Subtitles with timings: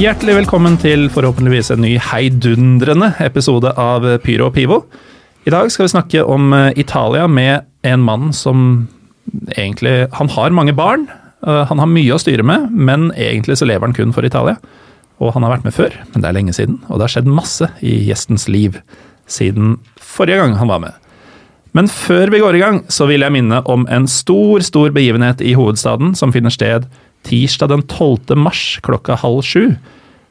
[0.00, 4.78] Hjertelig velkommen til forhåpentligvis en ny heidundrende episode av Pyro og Pivo.
[5.44, 8.62] I dag skal vi snakke om eh, Italia med en mann som
[9.58, 11.04] egentlig Han har mange barn,
[11.44, 14.56] eh, han har mye å styre med, men egentlig så lever han kun for Italia.
[15.20, 17.28] Og han har vært med før, men det er lenge siden, og det har skjedd
[17.28, 18.80] masse i gjestens liv
[19.28, 20.96] siden forrige gang han var med.
[21.76, 25.44] Men før vi går i gang, så vil jeg minne om en stor, stor begivenhet
[25.44, 26.88] i hovedstaden som finner sted
[27.26, 28.36] tirsdag den 12.
[28.38, 29.74] mars klokka halv sju.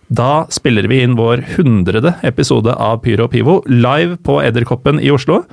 [0.09, 5.11] Da spiller vi inn vår hundrede episode av Pyro og Pivo live på Edderkoppen i
[5.13, 5.43] Oslo.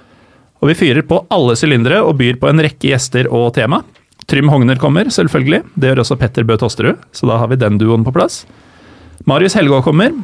[0.63, 3.83] Og vi fyrer på alle sylindere og byr på en rekke gjester og tema.
[4.27, 5.61] Trym Hogner kommer, selvfølgelig.
[5.77, 8.45] Det gjør også Petter Bø Tosterud, så da har vi den duoen på plass.
[9.29, 10.17] Marius Helgaa kommer.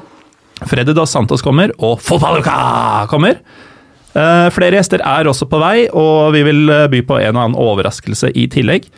[0.67, 3.39] Freddy Dos Santos kommer, og Fotballuka kommer.
[4.13, 7.45] Eh, flere gjester er også på vei, og vi vil eh, by på en og
[7.45, 8.89] annen overraskelse i tillegg.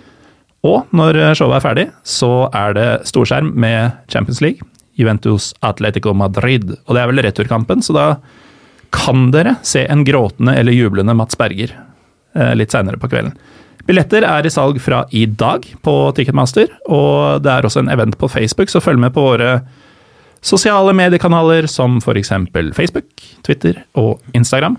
[0.65, 4.65] Og når showet er ferdig, så er det storskjerm med Champions League,
[4.97, 6.71] Juventus Atletico Madrid.
[6.87, 8.07] Og det er vel returkampen, så da
[8.95, 13.35] kan dere se en gråtende eller jublende Mats Berger eh, litt seinere på kvelden.
[13.85, 18.17] Billetter er i salg fra i dag på Ticketmaster, og det er også en event
[18.17, 19.59] på Facebook, så følg med på våre
[20.45, 22.33] sosiale mediekanaler som f.eks.
[22.77, 23.11] Facebook,
[23.45, 24.79] Twitter og Instagram.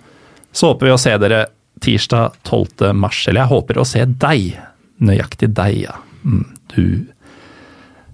[0.55, 1.45] Så håper vi å se dere
[1.85, 2.95] tirsdag 12.
[2.97, 4.55] mars, eller jeg håper å se deg.
[5.03, 5.97] Nøyaktig deg, ja.
[6.23, 6.45] Mm,
[6.75, 6.83] du.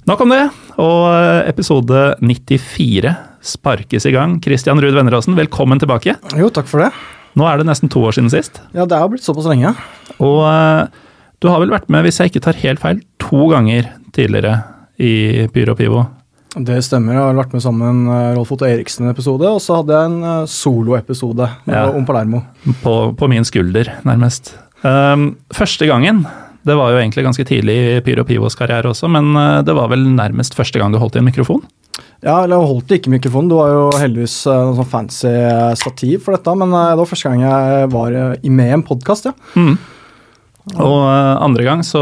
[0.10, 0.44] Nok om det,
[0.82, 1.06] og
[1.48, 3.12] episode 94
[3.46, 4.40] sparkes i gang.
[4.44, 6.16] Christian Ruud Venneråsen, velkommen tilbake.
[6.38, 6.90] Jo, takk for det.
[7.38, 8.58] Nå er det nesten to år siden sist.
[8.76, 9.72] Ja, det har blitt såpass lenge.
[10.20, 10.90] Og eh,
[11.42, 13.88] du har vel vært med, hvis jeg ikke tar helt feil, to ganger
[14.18, 14.58] tidligere
[15.02, 16.02] i Pyro Pivo.
[16.52, 17.16] Det stemmer.
[17.16, 20.50] Jeg har vært med sammen med Rolf Otto Eriksen-episode, og så hadde jeg en eh,
[20.52, 21.86] soloepisode Ja.
[21.94, 22.42] om Palermo.
[22.82, 24.56] På, på min skulder, nærmest.
[24.84, 26.26] Um, første gangen,
[26.68, 29.92] det var jo egentlig ganske tidlig i Pyro Pivos karriere også, men uh, det var
[29.94, 31.64] vel nærmest første gang du holdt i en mikrofon?
[32.22, 33.50] Ja, eller jeg holdt ikke mikrofonen.
[33.50, 37.02] Du var jo heldigvis eh, noe sånn fancy eh, stativ for dette, men eh, det
[37.02, 39.34] var første gang jeg var eh, med i en podkast, ja.
[39.58, 39.74] Mm.
[40.78, 42.00] Og andre gang så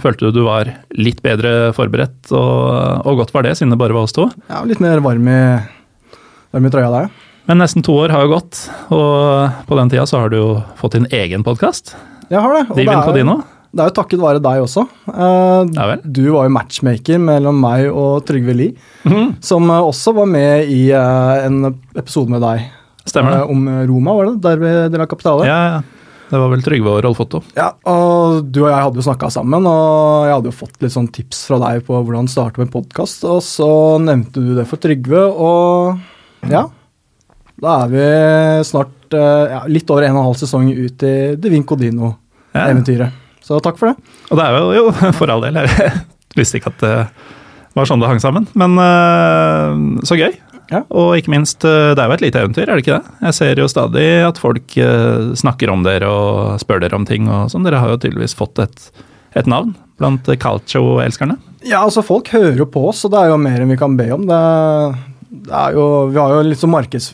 [0.00, 3.92] følte du du var litt bedre forberedt, og, og godt var det, siden det bare
[3.92, 4.30] var oss to.
[4.48, 5.40] Ja, litt mer varm i,
[6.56, 7.26] varm i trøya der, ja.
[7.50, 10.50] Men nesten to år har jo gått, og på den tida så har du jo
[10.80, 11.96] fått din egen podkast.
[12.30, 12.68] Jeg har det.
[12.70, 13.40] og Divin Codino.
[13.70, 14.82] Det er jo takket være deg også.
[15.06, 15.96] Uh, Ja.
[16.02, 18.74] Du var jo matchmaker mellom meg og Trygve Lie,
[19.06, 19.36] Mhm.
[19.40, 22.64] som eh, også var med i uh, en episode med deg.
[23.06, 23.44] Stemmer det.
[23.50, 24.40] Om Roma, var det?
[24.42, 25.46] Der de la Capitale.
[25.46, 25.80] Ja, ja.
[26.30, 27.40] Det var vel Trygve og Rolf Otto.
[27.56, 30.92] Ja, og du og jeg hadde jo snakka sammen, og jeg hadde jo fått litt
[30.94, 34.78] sånn tips fra deg på hvordan starte med podkast, og så nevnte du det for
[34.78, 35.98] Trygve, og
[36.50, 36.68] ja
[37.60, 38.04] Da er vi
[38.64, 43.10] snart ja, litt over en og en halv sesong ut i Divin Codino-eventyret.
[43.44, 44.14] Så takk for det.
[44.30, 45.60] Og det er jo, jo for all del.
[45.62, 46.04] Jeg
[46.38, 46.94] visste ikke at det
[47.78, 48.48] var sånn det hang sammen.
[48.58, 50.32] Men øh, så gøy.
[50.70, 50.84] Ja.
[50.94, 53.14] Og ikke minst, øh, det er jo et lite eventyr, er det ikke det?
[53.26, 54.76] Jeg ser jo stadig at folk
[55.38, 57.66] snakker om dere og spør dere om ting og sånn.
[57.66, 58.90] Dere har jo tydeligvis fått et,
[59.38, 61.36] et navn blant calcio-elskerne.
[61.66, 63.96] Ja, altså Folk hører jo på oss, og det er jo mer enn vi kan
[63.98, 64.24] be om.
[64.28, 64.40] Det,
[65.30, 67.10] det er jo, vi har jo liksom markeds,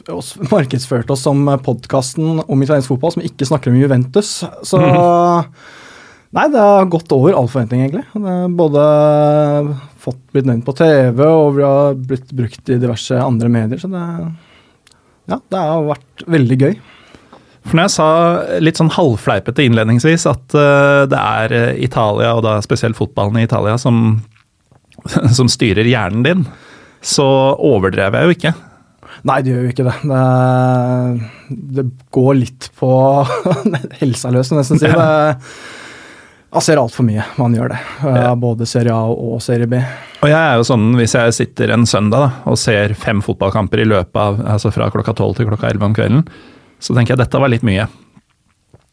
[0.52, 4.38] markedsført oss som podkasten om italiensk fotball som ikke snakker om Juventus.
[4.66, 4.80] Så
[6.36, 8.04] Nei, det har gått over all forventning, egentlig.
[8.12, 8.82] Det er både
[10.04, 13.80] fått blitt nevnt på TV, og vi har blitt brukt i diverse andre medier.
[13.80, 14.02] Så det,
[15.32, 16.76] ja, det har vært veldig gøy.
[17.66, 18.10] For når jeg sa
[18.62, 23.46] litt sånn halvfleipete innledningsvis at øh, det er øh, Italia, og da spesielt fotballen i
[23.48, 24.20] Italia, som,
[25.38, 26.44] som styrer hjernen din,
[27.02, 27.26] så
[27.56, 28.54] overdrev jeg jo ikke.
[29.26, 29.96] Nei, det gjør jo ikke det.
[30.12, 32.92] Det, det går litt på
[34.02, 34.92] helsa løs, nesten si.
[34.92, 35.40] Det,
[36.54, 37.78] jeg ser altfor mye man gjør det.
[38.06, 38.30] Ja.
[38.38, 39.80] Både Serie A og Serie B.
[40.22, 43.82] Og jeg er jo sånn, hvis jeg sitter en søndag da, og ser fem fotballkamper
[43.82, 46.24] i løpet av, altså fra klokka tolv til klokka elleve om kvelden,
[46.80, 47.88] så tenker jeg dette var litt mye.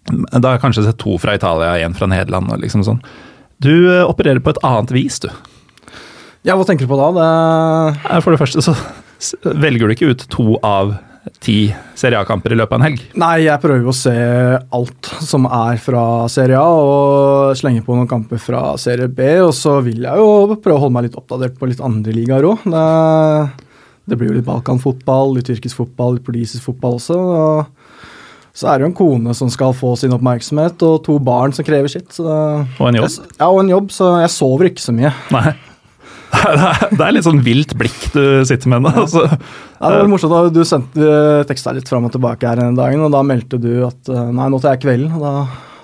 [0.10, 3.00] Da har jeg kanskje sett to fra Italia, én fra Nederland og liksom sånn.
[3.64, 5.30] Du eh, opererer på et annet vis, du.
[6.44, 7.14] Ja, hva tenker du på da?
[7.16, 8.22] Det...
[8.26, 8.76] For det første så
[9.56, 10.98] velger du ikke ut to av
[11.44, 11.58] ti
[11.96, 13.04] Serie A-kamper i løpet av en helg.
[13.20, 14.16] Nei, jeg prøver å se
[14.76, 19.30] alt som er fra Serie A, og slenge på noen kamper fra Serie B.
[19.46, 22.50] Og så vil jeg jo prøve å holde meg litt oppdatert på litt andre ligaer
[22.50, 22.66] òg.
[22.74, 22.88] Det,
[24.10, 27.20] det, blir jo litt Balkan-fotball, litt tyrkisk fotball, litt portugisisk fotball også.
[27.20, 27.80] og
[28.54, 31.66] så er det jo en kone som skal få sin oppmerksomhet, og to barn som
[31.66, 32.12] krever sitt.
[32.14, 33.16] Så og en jobb.
[33.40, 35.10] ja, og en jobb, så jeg sover ikke så mye.
[35.34, 35.56] Nei.
[36.34, 38.94] Det er litt sånn vilt blikk du sitter med nå.
[39.04, 39.26] Altså.
[39.28, 41.12] Ja, det var morsomt da Du sendte
[41.50, 44.50] teksta litt fram og tilbake her en dag, og da meldte du at eh, nei,
[44.52, 45.14] nå tar jeg kvelden.
[45.18, 45.34] og da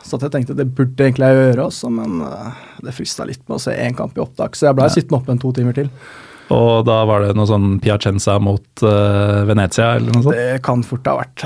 [0.09, 2.49] satt jeg og tenkte det burde egentlig jeg gjøre også, men uh,
[2.81, 4.95] det frista litt med å se én kamp i opptak, så jeg blei ja.
[4.95, 5.91] sittende oppe en to timer til.
[6.55, 10.39] Og da var det noe sånn Piacenza mot uh, Venezia eller noe sånt?
[10.39, 11.45] Det kan fort ha vært.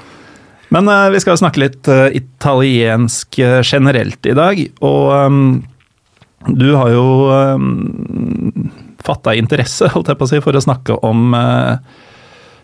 [0.74, 5.44] men uh, vi skal snakke litt italiensk generelt i dag, og um,
[6.48, 8.70] du har jo um,
[9.04, 11.76] fatta interesse holdt jeg på å si, for å snakke om uh,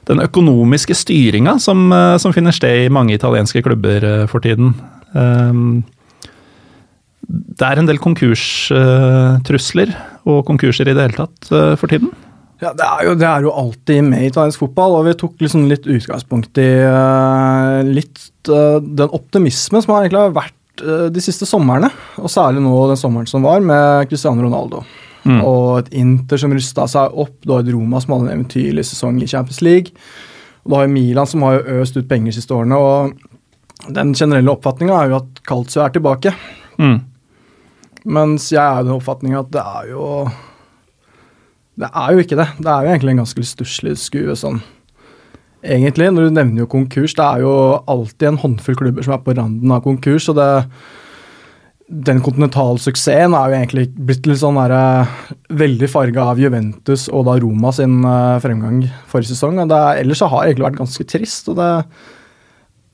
[0.09, 4.73] den økonomiske styringa som, uh, som, finner sted i mange italienske klubber uh, for tiden.
[5.13, 5.85] Um,
[7.27, 9.93] det er en del konkurstrusler
[10.31, 11.49] og konkurser i det hele tatt
[11.81, 12.13] for tiden.
[12.63, 15.43] Ja, det er, jo, det er, jo, alltid med i italiensk fotball, og vi tok
[15.43, 16.69] liksom litt utgangspunkt i
[17.91, 21.89] litt den optimismen som har egentlig vært Eh, de siste somrene,
[22.21, 24.83] og særlig nå den sommeren som var, med Cristiano Ronaldo.
[25.27, 25.41] Mm.
[25.43, 27.35] Og et Inter som rusta seg opp.
[27.43, 29.95] Du har et Roma som hadde en eventyrlig sesong i Champions League.
[30.65, 32.79] Og du har Milan som har øst ut penger de siste årene.
[32.79, 36.35] Og den generelle oppfatninga er jo at Calcio er tilbake.
[36.79, 37.01] Mm.
[38.07, 40.05] Mens jeg er jo den oppfatninga at det er jo
[41.77, 42.49] Det er jo ikke det.
[42.59, 44.63] Det er jo egentlig en ganske stusslig skue sånn
[45.63, 46.11] egentlig.
[46.13, 47.57] Når du nevner jo konkurs, det er jo
[47.89, 50.29] alltid en håndfull klubber som er på randen av konkurs.
[50.33, 50.51] og det
[51.87, 57.29] den kontinentalsuksessen er jo egentlig blitt litt sånn der, uh, veldig farga av Juventus og
[57.29, 59.61] da Roma sin uh, fremgang forrige sesong.
[59.63, 61.51] og det, Ellers så har det egentlig vært ganske trist.
[61.53, 61.71] og det,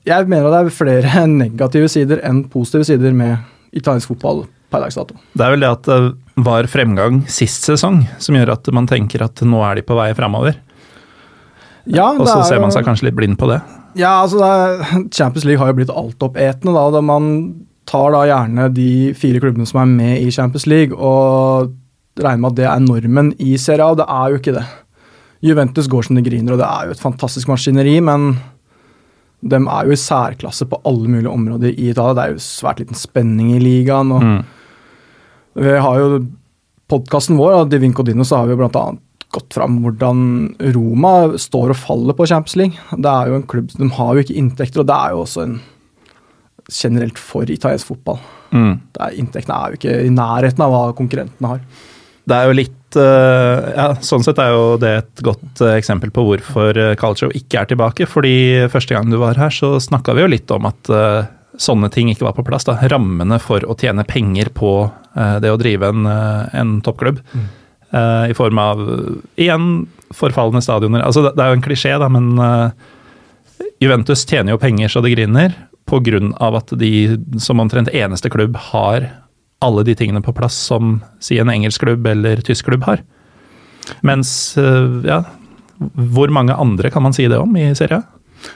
[0.05, 3.39] Jeg mener det er flere negative sider enn positive sider med
[3.73, 5.17] italiensk fotball per dags dato.
[5.33, 9.25] Det er vel det at det var fremgang sist sesong som gjør at man tenker
[9.25, 10.59] at nå er de på vei framover.
[11.89, 13.59] Ja, og så ser man seg kanskje litt blind på det.
[13.99, 14.83] Ja, altså er,
[15.13, 16.73] Champions League har jo blitt altoppetende.
[16.73, 17.27] da, da Man
[17.89, 21.73] tar da gjerne de fire klubbene som er med i Champions League, og
[22.19, 23.97] regner med at det er normen i Serie A.
[23.99, 24.65] Det er jo ikke det.
[25.43, 28.37] Juventus går som det griner, og det er jo et fantastisk maskineri, men
[29.43, 32.15] de er jo i særklasse på alle mulige områder i Italia.
[32.15, 34.13] Det er jo svært liten spenning i ligaen.
[34.15, 34.37] og mm.
[35.59, 36.21] Vi har jo
[36.89, 38.61] podkasten vår, av Divin Codino, så har vi jo
[39.33, 40.23] gått fram hvordan
[40.75, 42.87] Roma står og faller på Champions League.
[42.93, 45.45] Det er jo en klubb, De har jo ikke inntekter, og det er jo også
[45.47, 45.57] en
[46.71, 48.21] generelt for italiensk fotball.
[48.53, 48.77] Mm.
[48.99, 51.65] Er, inntektene er jo ikke i nærheten av hva konkurrentene har.
[52.23, 56.13] Det er jo litt eh, ja, Sånn sett er jo det et godt eh, eksempel
[56.15, 58.07] på hvorfor eh, Calcio ikke er tilbake.
[58.07, 58.35] fordi
[58.71, 60.93] første gang du var her, så snakka vi jo litt om at
[61.59, 62.65] sånne ting ikke var på plass.
[62.69, 64.71] da, Rammene for å tjene penger på
[65.13, 67.19] det å drive en, en toppklubb.
[67.35, 67.43] Mm.
[67.93, 68.79] Uh, I form av
[69.37, 71.03] igjen forfalne stadioner.
[71.05, 72.71] Altså, det, det er jo en klisjé, da, men uh,
[73.81, 75.53] Juventus tjener jo penger så det griner
[75.89, 76.19] pga.
[76.57, 79.09] at de som omtrent eneste klubb har
[79.63, 83.03] alle de tingene på plass som si en engelsk klubb eller tysk klubb har.
[84.01, 85.23] Mens uh, ja,
[85.93, 88.03] hvor mange andre kan man si det om i serien?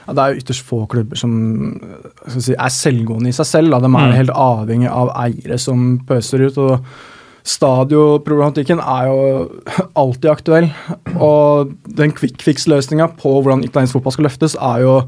[0.06, 1.32] Ja, det er jo ytterst få klubber som
[2.28, 3.72] si, er selvgående i seg selv.
[3.72, 3.80] Da.
[3.84, 4.16] De er mm.
[4.18, 6.58] helt avhengig av eiere som pøser ut.
[6.60, 6.84] og
[7.48, 9.18] Stadioproblematikken er jo
[10.02, 10.68] alltid aktuell.
[11.16, 15.04] Og den quick fix-løsninga på hvordan italiensk fotball skal løftes, er jo å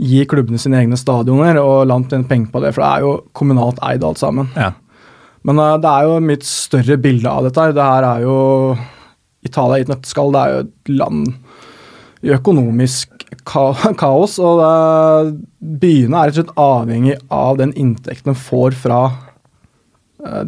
[0.00, 3.12] gi klubbene sine egne stadioner og langt tjene penger på det, for det er jo
[3.36, 4.48] kommunalt eid alt sammen.
[4.56, 4.72] Ja.
[5.46, 7.60] Men uh, det er jo mitt større bilde av dette.
[7.60, 7.76] her.
[7.76, 8.36] Det her er jo
[9.46, 10.34] Italia i et nøtteskall.
[10.34, 11.30] Det er jo et land
[12.20, 13.26] i økonomisk
[14.00, 19.04] kaos, og uh, byene er rett og slett avhengig av den inntekten de får fra
[19.10, 19.29] Eh,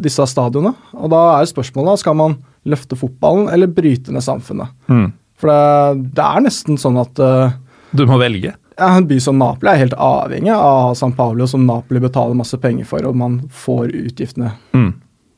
[0.01, 0.73] disse stadionene.
[0.93, 2.37] Og da er spørsmålet skal man
[2.69, 4.71] løfte fotballen eller bryte ned samfunnet.
[4.87, 5.11] Mm.
[5.39, 7.55] For det, det, er nesten sånn at uh,
[7.91, 8.53] Du må velge?
[8.77, 12.57] Ja, En by som Napoli er helt avhengig av San Paolo, som Napoli betaler masse
[12.61, 14.55] penger for, og man får utgiftene.
[14.73, 14.89] Mm.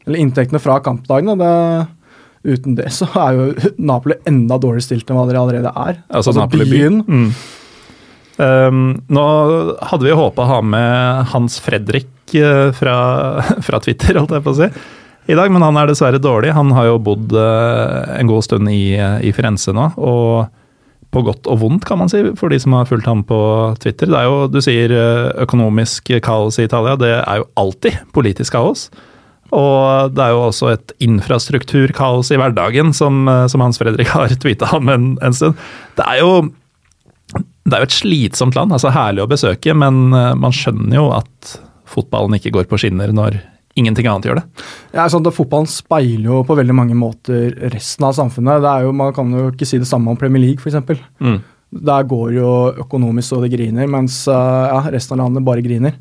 [0.05, 1.35] Eller inntektene fra kampdagene.
[1.41, 1.51] Det,
[2.45, 3.49] uten det så er jo
[3.91, 6.01] Napoli enda dårligere stilt enn hva det allerede er.
[6.07, 7.01] Altså, altså Napoli byen.
[7.07, 7.29] Mm.
[8.35, 8.79] Um,
[9.15, 9.25] nå
[9.89, 14.53] hadde vi håpa å ha med Hans Fredrik Eh, fra, fra, Twitter, holdt jeg på
[14.53, 14.69] å si,
[15.25, 16.53] i dag, men han er dessverre dårlig.
[16.57, 20.51] Han har jo bodd eh, en god stund i, i Firenze nå, og
[21.15, 23.39] på godt og vondt, kan man si, for de som har fulgt ham på
[23.79, 24.09] Twitter.
[24.11, 26.97] Det er jo, Du sier eh, økonomisk kaos i Italia.
[26.99, 28.89] Det er jo alltid politisk kaos.
[29.55, 34.73] Og det er jo også et infrastrukturkaos i hverdagen, som, som Hans Fredrik har tweeta
[34.75, 35.61] om en, en stund.
[35.95, 36.47] Det er jo
[37.65, 41.55] det er jo et slitsomt land, altså herlig å besøke, men man skjønner jo at
[41.89, 43.39] fotballen ikke går på skinner når
[43.75, 44.45] ingenting annet gjør det.
[44.95, 48.63] Ja, sånn at Fotballen speiler jo på veldig mange måter resten av samfunnet.
[48.63, 51.03] Det er jo, Man kan jo ikke si det samme om Premier League, f.eks.
[51.19, 51.41] Mm.
[51.85, 52.51] Der går jo
[52.85, 55.97] økonomisk så det griner, mens uh, ja, resten av landet bare griner.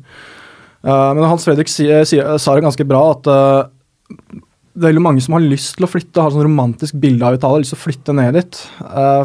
[0.85, 5.23] Uh, men Hans Fredrik sier, sier, sa det ganske bra, at det er veldig mange
[5.25, 7.83] som har lyst til å flytte, har sånn romantisk bilde av Italia, lyst til å
[7.83, 8.61] flytte ned dit.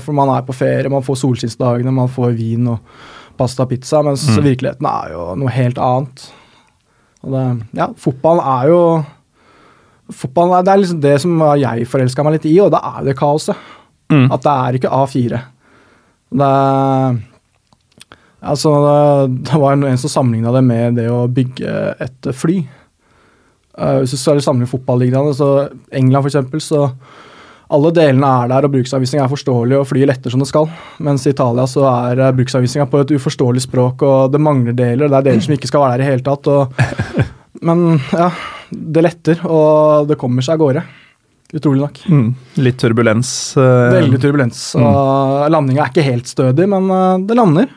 [0.03, 2.83] for man er på ferie, man får solskinnsdagene, man får vin og
[3.39, 4.43] pasta og pizza, mens mm.
[4.43, 6.29] virkeligheten er jo noe helt annet.
[7.21, 7.47] Det,
[7.77, 8.83] ja, fotball er jo
[10.11, 13.05] fotball er, det er liksom det som jeg forelska meg litt i, og da er
[13.07, 13.59] det kaoset.
[14.11, 14.27] Mm.
[14.35, 15.43] At det er ikke A4.
[16.41, 16.55] Det
[18.41, 18.71] Altså,
[19.29, 22.63] det var en som sammenligna det med det å bygge et fly.
[23.77, 26.87] Uh, hvis du skal sammenligne fotballigaene, så England for eksempel, så
[27.71, 30.67] alle delene er der, og bruksanvisninga er forståelig, og flyet letter som det skal.
[31.07, 35.07] Mens i Italia så er uh, bruksanvisninga på et uforståelig språk, og det mangler deler.
[35.07, 36.51] Det er deler som ikke skal være der i hele tatt.
[36.51, 36.81] Og,
[37.69, 38.31] men ja,
[38.71, 40.85] det letter, og det kommer seg av gårde.
[41.51, 42.03] Utrolig nok.
[42.11, 42.27] Mm,
[42.63, 43.31] litt turbulens.
[43.59, 44.65] Uh, Veldig turbulens.
[44.79, 44.91] Mm.
[45.55, 47.71] Landinga er ikke helt stødig, men uh, det lander.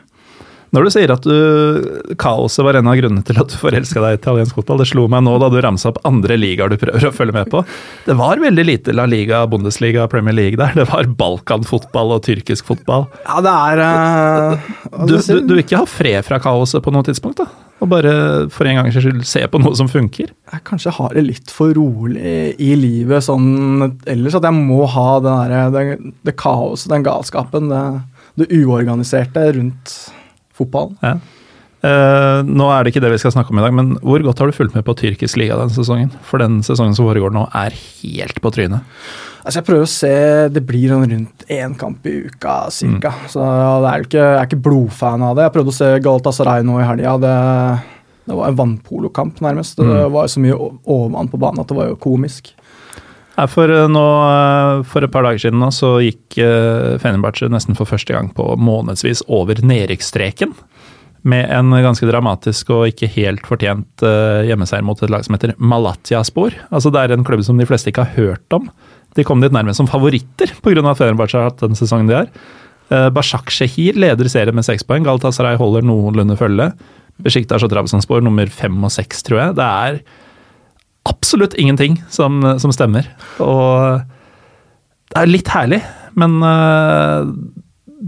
[0.74, 4.16] Når du sier at du, kaoset var en av grunnene til at du forelska deg
[4.16, 7.06] i italiensk fotball, det slo meg nå da du ramsa opp andre ligaer du prøver
[7.06, 7.60] å følge med på.
[8.08, 10.74] Det var veldig lite La Liga, Bundesliga, Premier League der.
[10.74, 13.06] Det var balkanfotball og tyrkisk fotball.
[13.28, 14.72] Ja, det er uh,
[15.06, 17.70] du, du, du, vil ikke ha fred fra kaoset på noe tidspunkt, da?
[17.82, 18.16] Og bare
[18.54, 20.32] for en gangs skyld se på noe som funker?
[20.32, 24.34] Jeg kanskje har det litt for rolig i livet sånn ellers.
[24.38, 27.84] At jeg må ha det, der, det, det kaoset, den galskapen, det,
[28.42, 29.96] det uorganiserte rundt
[30.54, 30.98] fotballen.
[31.02, 31.18] Ja.
[31.84, 34.40] Uh, nå er det ikke det vi skal snakke om i dag, men hvor godt
[34.40, 36.08] har du fulgt med på tyrkisk liga denne sesongen?
[36.24, 38.86] For den sesongen som foregår nå, er helt på trynet.
[39.44, 40.12] Altså Jeg prøver å se
[40.54, 43.12] Det blir sånn rundt én kamp i uka cirka.
[43.12, 43.26] Mm.
[43.34, 45.44] Så det er ikke, jeg er ikke blodfan av det.
[45.44, 47.18] Jeg prøvde å se Galatasaray nå i helga.
[47.20, 47.34] Det,
[48.24, 49.76] det, var en vannpolokamp, nærmest.
[49.76, 50.14] Det mm.
[50.16, 52.54] var så mye overvann på banen at det var jo komisk.
[53.34, 57.74] For, eh, nå, eh, for et par dager siden nå, så gikk uh, Fenerbahçe nesten
[57.74, 60.54] for første gang på månedsvis over nedrykksstreken.
[61.26, 64.02] Med en ganske dramatisk og ikke helt fortjent
[64.44, 66.52] hjemmeseier mot et lag som heter Malatya-spor.
[66.68, 68.66] Altså Det er en klubb som de fleste ikke har hørt om.
[69.16, 70.84] De kom dit nærmest som favoritter pga.
[70.84, 72.28] at Fenerbahçe har hatt den sesongen de har.
[73.16, 75.08] Bashak Shehir leder serien med seks poeng.
[75.08, 76.74] Galatasaray holder noenlunde følge.
[77.24, 79.56] Besjiktas og Trabzonspor nummer fem og seks, tror jeg.
[79.56, 80.02] Det er
[81.08, 83.08] absolutt ingenting som, som, stemmer.
[83.42, 84.00] Og
[85.12, 85.82] det er litt herlig,
[86.18, 87.28] men uh,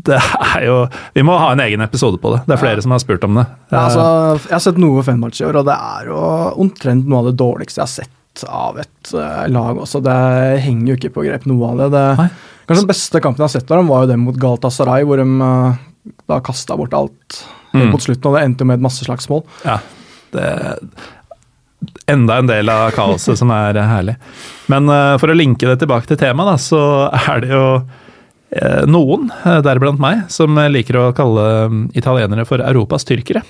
[0.07, 0.76] det er jo
[1.15, 2.43] Vi må ha en egen episode på det.
[2.47, 2.85] Det er flere ja.
[2.85, 3.47] som har spurt om det.
[3.71, 4.05] Ja, altså,
[4.49, 6.21] jeg har sett noe Fenerbahçe i år, og det er jo
[6.67, 10.03] omtrent noe av det dårligste jeg har sett av et uh, lag også.
[10.05, 10.21] Det
[10.67, 11.91] henger jo ikke på grep, noe av det.
[11.97, 12.31] det
[12.67, 15.23] kanskje den beste kampen jeg har sett av dem, var jo den mot Galatasaray, hvor
[15.23, 15.85] de uh,
[16.31, 17.88] da kasta bort alt mm.
[17.93, 19.45] mot slutten, og det endte jo med et masseslagsmål.
[19.67, 19.79] Ja,
[20.35, 20.50] det,
[22.10, 24.16] enda en del av kaoset som er herlig.
[24.72, 29.30] Men uh, for å linke det tilbake til temaet, så er det jo uh, noen,
[29.66, 31.46] deriblant meg, som liker å kalle
[31.98, 33.44] italienere for Europas tyrkere.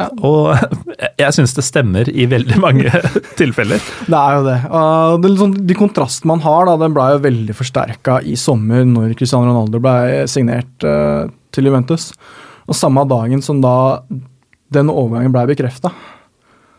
[0.00, 0.08] Ja.
[0.24, 0.56] Og
[1.20, 2.90] jeg syns det stemmer i veldig mange
[3.40, 3.82] tilfeller.
[4.06, 4.58] Det er jo det.
[4.78, 8.86] Og det sånn, de kontrastene man har, da, den ble jo veldig forsterka i sommer
[8.88, 12.10] når Cristiano Ronaldo ble signert uh, til Juventus.
[12.68, 13.76] Og samme dagen som da
[14.72, 15.90] den overgangen ble bekrefta,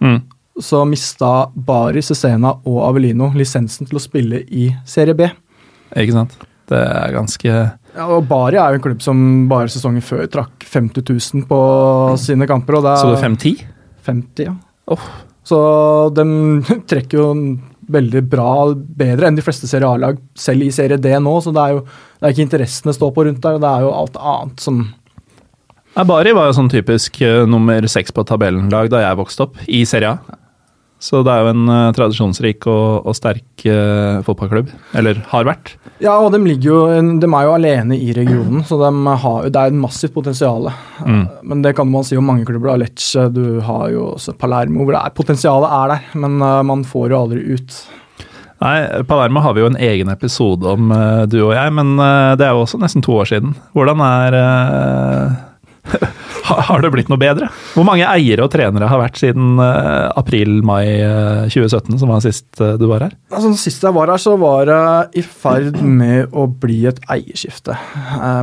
[0.02, 0.16] mm.
[0.62, 5.30] Så mista Bari, Cesena og Avelino lisensen til å spille i Serie B.
[5.98, 6.36] Ikke sant.
[6.70, 7.50] Det er ganske
[7.94, 9.20] ja, og Bari er jo en klubb som
[9.50, 11.60] bare sesongen før trakk 50 000 på
[12.22, 12.80] sine kamper.
[12.80, 13.68] Og det er, så du 5-10?
[14.08, 14.56] 50, ja.
[14.90, 15.06] Oh.
[15.46, 15.60] Så
[16.18, 16.26] de
[16.90, 17.28] trekker jo
[17.94, 21.36] veldig bra, bedre enn de fleste Serie A-lag, selv i Serie D nå.
[21.46, 23.94] Så det er jo det er ikke interessene står på rundt der, det er jo
[23.94, 24.86] alt annet som
[25.94, 29.84] Bari var jo sånn typisk uh, nummer seks på tabellen-lag da jeg vokste opp, i
[29.86, 30.38] Serie A.
[31.04, 34.70] Så det er jo en uh, tradisjonsrik og, og sterk uh, fotballklubb.
[34.96, 35.74] Eller har vært.
[36.04, 36.78] Ja, og de, jo,
[37.20, 38.92] de er jo alene i regionen, så de
[39.24, 40.70] har, det er et massivt potensial.
[41.04, 41.26] Mm.
[41.52, 42.78] Men det kan man si om mange klubber.
[42.80, 47.20] Lecce, du har jo også Palermo, hvor er, potensialet er der, men man får jo
[47.20, 47.78] aldri ut.
[48.64, 50.92] Nei, Palermo har vi jo en egen episode om,
[51.28, 51.98] du og jeg, men
[52.40, 53.58] det er jo også nesten to år siden.
[53.76, 54.40] Hvordan er
[56.44, 57.50] har det blitt noe bedre?
[57.74, 62.48] Hvor mange eiere og trenere har vært siden uh, april-mai uh, 2017, som var sist
[62.64, 63.18] uh, du var her?
[63.34, 64.80] Altså, sist jeg var her, så var det
[65.20, 67.78] i ferd med å bli et eierskifte.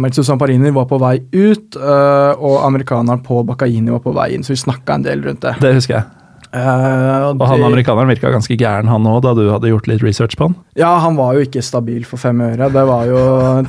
[0.02, 4.54] Melzo Samparini var på vei ut, og amerikaneren på Baccaini var på vei inn, så
[4.54, 5.56] vi snakka en del rundt det.
[5.62, 6.19] Det husker jeg.
[6.50, 10.34] Eh, Og han amerikaneren virka ganske gæren, han òg, da du hadde gjort litt research
[10.38, 10.56] på han.
[10.78, 12.70] Ja, han var jo ikke stabil for fem øre.
[12.74, 13.20] Det var jo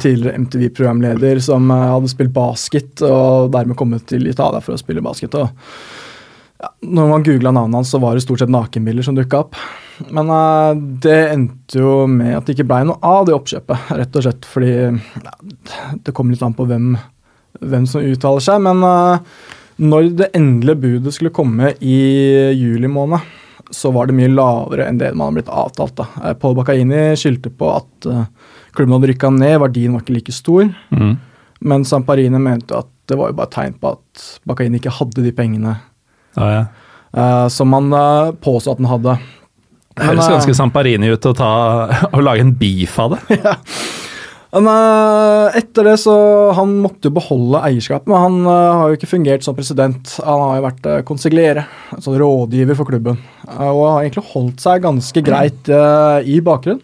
[0.02, 5.04] tidligere MTV-programleder som eh, hadde spilt basket, og dermed kommet til Italia for å spille
[5.06, 5.38] basket.
[5.38, 5.52] og
[6.62, 9.56] ja, når man googla navnet hans, så var det stort sett nakenbilder som dukka opp.
[10.14, 14.18] Men uh, det endte jo med at det ikke blei noe av det oppkjøpet, rett
[14.18, 15.34] og slett fordi ja,
[16.06, 16.94] Det kommer litt an på hvem,
[17.62, 19.42] hvem som uttaler seg, men eh,
[19.82, 21.98] når det endelige budet skulle komme i
[22.54, 23.20] juli måned,
[23.72, 25.96] så var det mye lavere enn det man hadde blitt avtalt.
[25.98, 26.08] da.
[26.24, 28.26] Eh, Paul Baccaini skyldte på at eh,
[28.76, 30.68] klubben hadde rykka ned, verdien var ikke like stor.
[30.92, 31.16] Mm.
[31.72, 35.24] Men Samparini mente at det var jo bare et tegn på at Bakaini ikke hadde
[35.26, 35.76] de pengene
[36.38, 36.62] Ja, ja.
[37.12, 39.18] eh, som han uh, påstod at han hadde.
[39.92, 41.50] Det høres ganske Samparini ut å, ta,
[42.16, 43.42] å lage en beef av det.
[44.52, 46.14] Men eh, etter det så
[46.58, 50.18] Han måtte jo beholde eierskapet, men han eh, har jo ikke fungert som president.
[50.26, 51.64] Han har jo vært uh, konsigliere,
[51.96, 56.84] altså rådgiver for klubben, eh, og har egentlig holdt seg ganske greit eh, i bakgrunnen.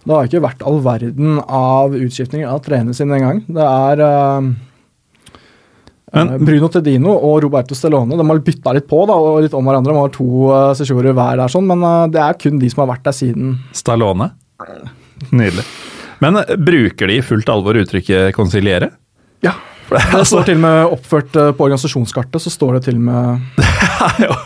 [0.00, 3.42] Det har ikke vært all verden av utskiftninger av trenerne sine engang.
[3.44, 4.48] Det er eh,
[6.16, 9.52] Men- eh, Bruno Tedino og Roberto Stellone de har bytta litt på da, og litt
[9.54, 9.92] om hverandre.
[9.92, 12.86] De har to uh, sesjoner hver der, sånn, men uh, det er kun de som
[12.86, 14.32] har vært der siden Stallone.
[15.28, 15.68] Nydelig.
[16.20, 18.90] Men eh, bruker de i fullt alvor uttrykket 'konsiliere'?
[19.44, 19.52] Ja.
[19.90, 23.00] Det, Det altså, står til og med oppført eh, på organisasjonskartet, så står det til
[23.00, 23.40] og med
[24.20, 24.36] er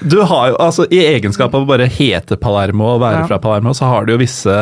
[0.00, 3.26] Du har jo, altså I egenskap av å bare hete Palermo og være Ja.
[3.26, 4.56] fra Palermo, så har du jo visse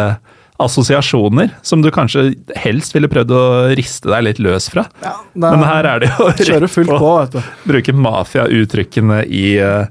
[0.62, 2.28] assosiasjoner som du kanskje
[2.62, 4.84] helst ville prøvd å riste deg litt løs fra.
[5.02, 7.40] det Men her er det jo rett fullt på, vet du.
[7.66, 9.86] Bruke mafiauttrykkene i, eh,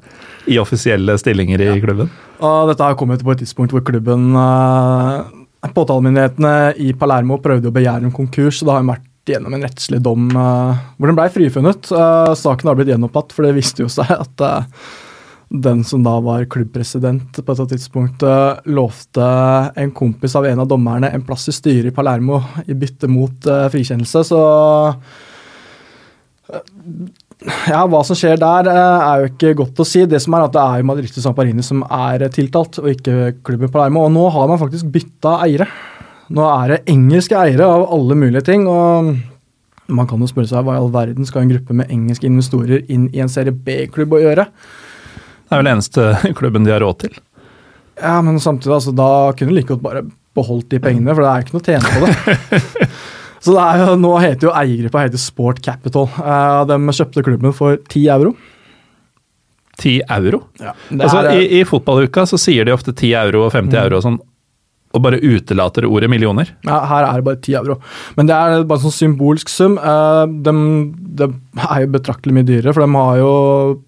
[0.47, 2.09] i offisielle stillinger i klubben.
[2.39, 5.23] Og dette har kommet på et tidspunkt hvor klubben uh,
[5.71, 9.63] Påtalemyndighetene i Palermo prøvde å begjære en konkurs, og det har jo vært gjennom en
[9.63, 11.87] rettslig dom uh, hvor den blei frifunnet.
[11.91, 14.89] Uh, saken har blitt gjenopptatt, for det viste jo seg at uh,
[15.53, 19.25] den som da var klubbpresident på et tidspunkt, eh, lovte
[19.77, 23.45] en kompis av en av dommerne en plass i styret i Palermo i bytte mot
[23.69, 24.39] frikjennelse, så
[27.43, 30.05] ja, Hva som skjer der, eh, er jo ikke godt å si.
[30.09, 33.71] Det som er at det er jo Madrid Samparini som er tiltalt, og ikke klubben
[33.71, 34.05] Palermo.
[34.07, 35.67] Og nå har man faktisk bytta eiere.
[36.33, 38.67] Nå er det engelske eiere av alle mulige ting.
[38.67, 39.15] og
[39.87, 42.85] man kan jo spørre seg hva i all verden skal en gruppe med engelske investorer
[42.91, 44.47] inn i en serie B-klubb å gjøre?
[45.43, 46.07] Det er vel eneste
[46.39, 47.17] klubben de har råd til.
[47.99, 51.29] Ja, men samtidig, altså, da kunne du like godt bare beholdt de pengene, for det
[51.29, 52.87] er ikke noe å tjene på det.
[53.43, 56.07] Så det er jo, nå heter jo eiergruppa heter Sport Capital.
[56.15, 58.35] Eh, de kjøpte klubben for 10 euro.
[59.81, 60.43] 10 euro?
[60.61, 60.75] Ja.
[60.93, 64.05] Altså, er, i, I fotballuka så sier de ofte 10 euro og 50 euro og
[64.05, 64.19] sånn,
[64.93, 66.51] og bare utelater ordet millioner.
[66.67, 67.79] ja, her er det bare 10 euro.
[68.15, 69.79] Men det er bare en sånn symbolsk sum.
[69.81, 70.53] Eh, de,
[71.19, 71.27] de
[71.65, 73.33] er jo betraktelig mye dyrere, for de har jo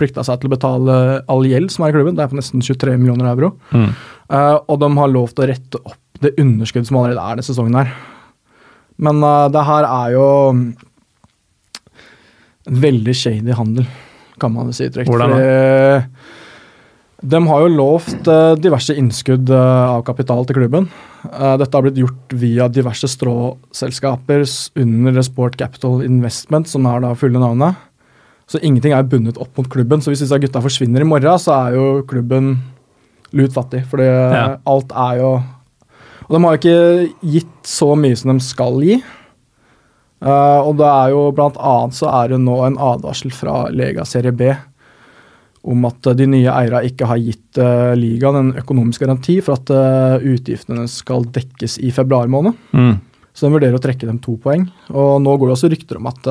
[0.01, 0.97] plikta seg til å betale
[1.31, 2.17] all gjeld som er i klubben.
[2.17, 3.53] Det er på nesten 23 millioner euro.
[3.69, 3.93] Mm.
[4.33, 7.45] Eh, og de har lov til å rette opp det underskuddet som allerede er denne
[7.53, 7.95] sesongen her.
[9.01, 10.27] Men uh, det her er jo
[12.65, 13.85] en veldig shady handel,
[14.41, 15.09] kan man si trygt.
[15.11, 16.07] Hvordan da?
[17.25, 20.89] De har jo lovt eh, diverse innskudd eh, av kapital til klubben.
[21.25, 24.43] Dette har blitt gjort via diverse stråselskaper
[24.83, 27.79] under Sport Capital Investment, som er da fulle navnet.
[28.51, 30.03] Så ingenting er bundet opp mot klubben.
[30.05, 32.59] Så hvis disse gutta forsvinner i morgen, så er jo klubben
[33.33, 33.85] lut fattig.
[33.89, 34.57] For Ja.
[34.69, 35.31] alt er jo
[36.25, 38.99] Og de har ikke gitt så mye som de skal gi.
[40.25, 44.05] Uh, og det er jo blant annet så er det nå en advarsel fra Lega
[44.07, 44.47] Serie B
[45.65, 49.69] om at de nye eierne ikke har gitt uh, ligaen en økonomisk garanti for at
[49.73, 52.57] uh, utgiftene skal dekkes i februar måned.
[52.73, 52.95] Mm.
[53.35, 54.63] Så de vurderer å trekke dem to poeng.
[54.93, 56.29] Og nå går det også rykter om at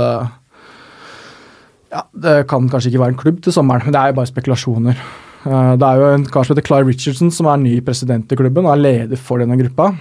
[1.92, 4.30] ja, det kan kanskje ikke være en klubb til sommeren, men det er jo bare
[4.30, 5.02] spekulasjoner.
[5.44, 8.38] Eh, det er jo en kar som heter Clive Richardson som er ny president i
[8.38, 9.92] klubben og er leder for denne gruppa.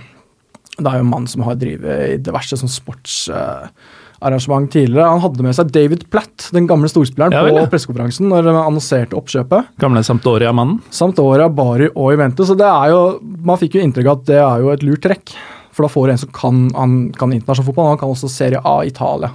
[0.73, 5.11] Det er jo en mann som har drevet i diverse sånn sportsarrangement tidligere.
[5.11, 9.17] Han hadde med seg David Platt, den gamle storspilleren, Ja på pressekonferansen når han annonserte
[9.19, 9.75] oppkjøpet.
[9.83, 10.79] Gamle Sampdoria-mannen.
[10.89, 12.49] Sampdoria, Bari og Juventus.
[12.49, 15.05] Så det er jo, man fikk jo inntrykk av at det er jo et lurt
[15.05, 15.35] trekk.
[15.73, 18.61] For da får du en som kan, han kan internasjonal fotball, han kan også Serie
[18.65, 19.31] A Italia.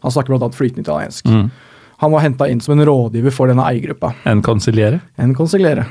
[0.00, 0.48] Han snakker bl.a.
[0.52, 1.28] flytende italiensk.
[1.28, 1.48] Mm.
[2.00, 4.14] Han var henta inn som en rådgiver for denne eiergruppa.
[4.28, 5.02] En konsiliere.
[5.20, 5.84] En konsigliere,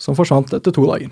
[0.00, 1.08] som forsvant etter to dager.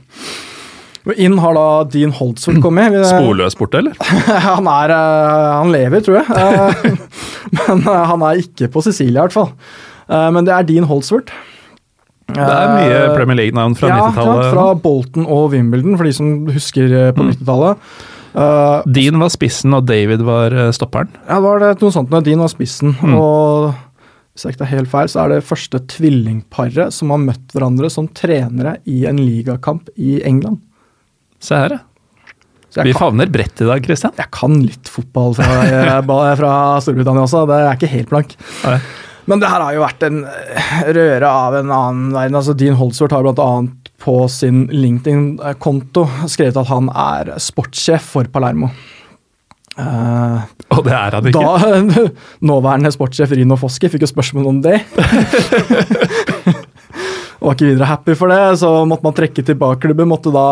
[1.18, 2.94] Inn har da Dean Holtzford kommet.
[3.08, 3.96] Sporløs borte, eller?
[4.44, 6.28] han, er, eh, han lever, tror jeg.
[6.36, 7.08] Eh,
[7.56, 9.50] Men eh, han er ikke på Sicilia, i hvert fall.
[10.12, 11.30] Men det er Dean Holtzford.
[12.32, 14.42] Det er mye Premier League-navn fra ja, 90-tallet.
[14.44, 17.80] Ja, Fra Bolton og Wimbledon, for de som husker på 90-tallet.
[18.32, 21.10] Uh, Dean var spissen, og David var stopperen.
[21.26, 23.16] ja, det var det noe sånt Dean var spissen, Mm.
[23.18, 23.72] og
[24.32, 27.90] hvis jeg ikke tar helt feil, så er det første tvillingparet som har møtt hverandre
[27.92, 30.62] som trenere i en ligakamp i England.
[31.42, 31.82] Se her, ja.
[32.86, 34.14] Vi favner bredt i dag, Christian.
[34.16, 36.00] Jeg kan litt fotball fra,
[36.40, 38.32] fra Storbritannia også, det er ikke helt blank.
[38.64, 38.78] Ja.
[39.30, 42.38] Men det her har jo vært en eh, røre av en annen verden.
[42.40, 43.50] altså Dean Holdsworth har bl.a.
[44.02, 48.72] på sin LinkedIn-konto skrevet at han er sportssjef for Palermo.
[49.78, 50.40] Eh,
[50.76, 51.40] Og det er han ikke.
[51.40, 52.06] da
[52.50, 54.80] nåværende sportssjef Rino Foski fikk jo spørsmål om det.
[57.42, 60.06] Og var ikke videre happy for det, så måtte man trekke tilbake klubben.
[60.12, 60.42] Måtte da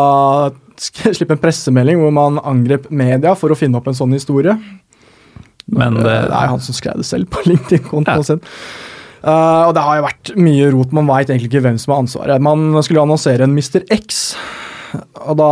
[0.81, 4.57] slippe en pressemelding hvor man angrep media for å finne opp en sånn historie.
[5.71, 8.27] Men det, det, det er han som skrev det selv på LinkedIn-kontoen Ja.
[8.33, 8.43] sin.
[9.21, 10.93] Uh, og det har jo vært mye rot.
[10.97, 12.41] Man veit egentlig ikke hvem som har ansvaret.
[12.43, 13.83] Man skulle annonsere en Mr.
[13.93, 14.33] X,
[15.21, 15.49] og da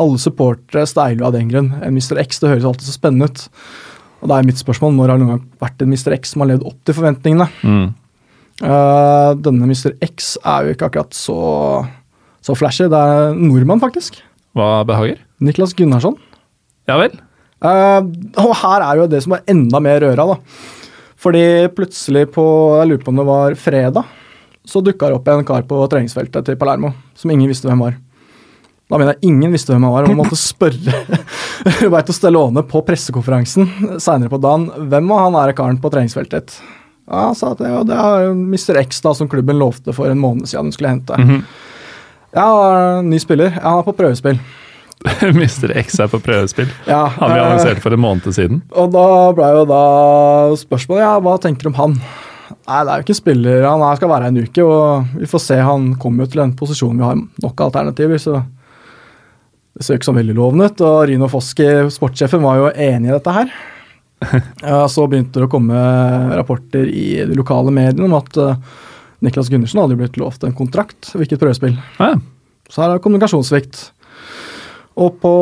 [0.00, 1.72] Alle supportere steiler av den grunn.
[1.80, 2.18] En Mr.
[2.22, 3.44] X det høres alltid så spennende ut.
[4.24, 6.16] Og da er mitt spørsmål når har det noen gang vært en Mr.
[6.16, 7.50] X som har levd opp til forventningene?
[7.62, 7.92] mm.
[8.62, 9.96] Uh, denne Mr.
[10.04, 11.36] X er jo ikke akkurat så,
[12.44, 12.86] så flashy.
[12.86, 14.20] Det er nordmann, faktisk.
[14.54, 15.18] Hva behager?
[15.42, 16.14] Niklas Gunnarsson.
[16.86, 17.16] Ja vel.
[17.64, 18.06] Uh,
[18.44, 20.38] og her er jo det som er enda mer røra, da.
[21.24, 22.44] Fordi plutselig på
[22.80, 24.08] Jeg lurer på om det var fredag,
[24.68, 27.96] så dukka det opp en kar på treningsfeltet til Palermo som ingen visste hvem var.
[28.90, 30.92] Da mener jeg ingen visste hvem han var, og man måtte spørre
[31.82, 36.58] Roberto Stellone på pressekonferansen seinere på dagen hvem var han der karen på treningsfeltet.
[37.08, 38.80] Ja, Han sa at ja, det er Mr.
[38.84, 41.16] X da, som klubben lovte for en måned siden hun skulle hente.
[41.20, 41.40] Mhm.
[42.34, 43.52] Ja, ny spiller.
[43.54, 44.40] Ja, han er på prøvespill.
[45.40, 45.72] Mr.
[45.84, 46.70] X er på prøvespill.
[46.88, 48.62] Ja, Han vi eh, annonserte for en måned siden.
[48.74, 49.82] Og da ble jo da
[50.58, 51.96] spørsmålet ja, hva tenker du om han?
[52.64, 53.66] Nei, det er jo ikke spiller.
[53.68, 55.60] Han skal være her en uke, og vi får se.
[55.60, 58.40] Han kommer jo til en posisjon vi har nok alternativer, så
[59.74, 60.82] det ser ikke så veldig lovende ut.
[60.86, 63.54] Og Rino Foski, sportssjefen, var jo enig i dette her.
[64.94, 65.80] Så begynte det å komme
[66.32, 68.60] rapporter i de lokale mediene om at eh,
[69.24, 71.74] Niklas Gundersen hadde blitt lovt en kontrakt, hvilket prøvespill.
[71.98, 72.14] Ja,
[72.70, 73.82] Så her er det kommunikasjonssvikt.
[74.94, 75.34] Og på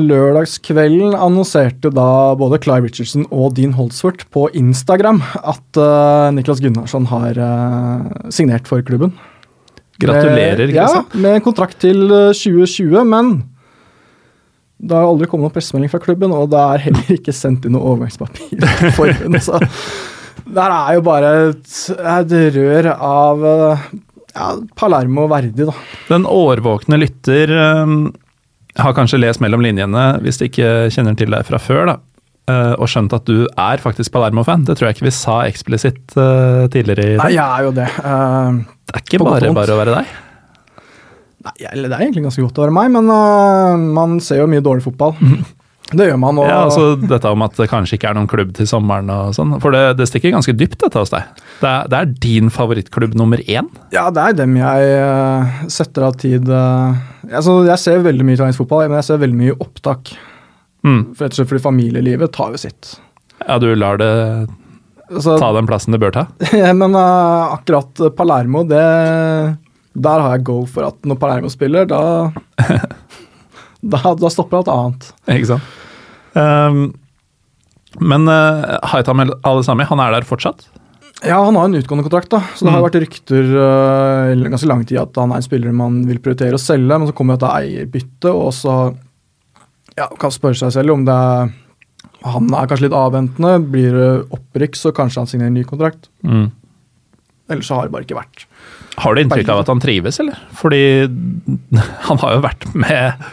[0.00, 7.10] lørdagskvelden annonserte da både Clive Richardson og Dean Holdsworth på Instagram at uh, Niklas Gunnarsson
[7.10, 9.12] har uh, signert for klubben.
[10.00, 11.04] Gratulerer, Kristian.
[11.04, 13.28] ja, med en kontrakt til eh, 2020, men
[14.84, 17.74] det har aldri kommet noen pressemelding fra klubben, og det er heller ikke sendt inn
[17.76, 19.38] noe overgangspapir på forhånd.
[19.44, 19.60] Så
[20.44, 21.76] det er jo bare et,
[22.14, 23.86] et rør av eh,
[24.34, 25.76] ja, Palermo verdig, da.
[26.10, 27.52] Den årvåkne lytter
[27.84, 28.10] um,
[28.76, 31.96] har kanskje lest mellom linjene, hvis de ikke kjenner til deg fra før, da.
[32.50, 34.66] eh, og skjønt at du er faktisk Palermo-fan.
[34.68, 37.88] Det tror jeg ikke vi sa eksplisitt uh, tidligere i Nei, jeg er jo det.
[38.04, 40.14] Uh, Det er ikke bare bare å være deg.
[41.44, 44.48] Nei, eller det er egentlig ganske godt å være meg, men uh, man ser jo
[44.50, 45.14] mye dårlig fotball.
[45.92, 46.38] Det gjør man.
[46.40, 49.34] Og, Ja, altså Dette om at det kanskje ikke er noen klubb til sommeren og
[49.36, 49.52] sånn.
[49.62, 51.42] For det, det stikker ganske dypt, dette hos deg.
[51.60, 53.68] Det er, det er din favorittklubb nummer én.
[53.94, 56.96] ja, det er dem jeg uh, setter av tid uh,
[57.28, 60.14] altså, Jeg ser veldig mye italiensk fotball, men jeg ser veldig mye opptak.
[60.84, 61.02] Mm.
[61.12, 62.96] For Rett og slett fordi familielivet tar jo sitt.
[63.44, 64.12] Ja, du lar det
[65.12, 66.22] Altså, ta den plassen det bør ta.
[66.56, 68.80] ja, men uh, akkurat Palermo, det
[69.94, 72.00] Der har jeg go for at når Palermo spiller, da
[73.84, 75.08] Da, da stopper alt annet.
[75.28, 75.72] Ikke sant?
[76.34, 76.86] Um,
[78.00, 80.64] men uh, Haitam Alesami, han er der fortsatt?
[81.24, 82.40] Ja, han har en utgående kontrakt, da.
[82.56, 82.86] Så det har Mm.
[82.88, 86.60] vært rykter uh, ganske lang tid at han er en spiller man vil prioritere å
[86.60, 88.74] selge, men så kommer dette eierbyttet, og så
[89.96, 91.52] ja, kan spørre seg selv om det er
[92.24, 93.58] Han er kanskje litt avventende.
[93.68, 96.08] Blir det opprykk, så kanskje han signerer en ny kontrakt.
[96.24, 96.46] Mm.
[97.52, 98.46] Ellers så har det bare ikke vært.
[99.00, 100.38] Har du inntrykk av at han trives, eller?
[100.54, 100.82] Fordi
[102.08, 103.24] han har jo vært med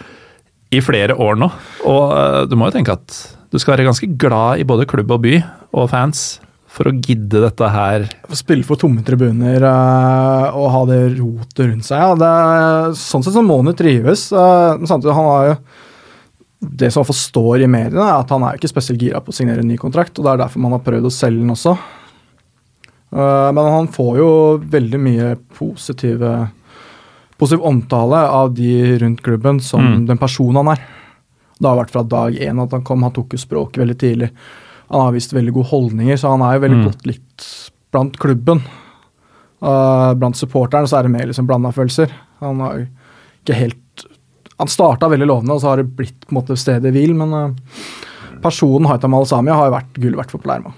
[0.72, 1.50] i flere år nå,
[1.90, 3.18] og uh, du må jo tenke at
[3.52, 5.36] du skal være ganske glad i både klubb og by
[5.76, 6.40] og fans
[6.72, 8.06] for å gidde dette her.
[8.40, 12.00] Spille for tomme tribuner uh, og ha det rotet rundt seg.
[12.00, 14.30] Ja, det er, sånn sett så må han jo trives.
[14.32, 15.58] Men samtidig, han har jo
[16.62, 19.34] Det som i hvert står i mediene, er at han er ikke spesielt gira på
[19.34, 21.52] å signere en ny kontrakt, og det er derfor man har prøvd å selge den
[21.52, 21.76] også.
[23.12, 24.30] Uh, men han får jo
[24.72, 26.50] veldig mye positive
[27.42, 30.06] positiv omtale av de rundt klubben som Mm.
[30.08, 30.82] den personen han er.
[31.60, 33.02] Det har vært fra dag én at han kom.
[33.04, 34.30] Han tok jo språk veldig tidlig.
[34.92, 36.86] Han har vist veldig gode holdninger, så han er jo veldig Mm.
[36.86, 38.62] godt likt blant klubben.
[39.62, 42.10] Uh, blant supporterne så er det mer liksom blanda følelser.
[42.40, 42.88] Han har
[43.46, 43.78] ikke helt
[44.60, 47.16] Han starta veldig lovende, og så har det blitt på en måte stedet hvil, vil,
[47.16, 47.54] men uh,
[48.44, 50.74] personen Haitam Al-Samia har jo vært gull verdt for Palermo.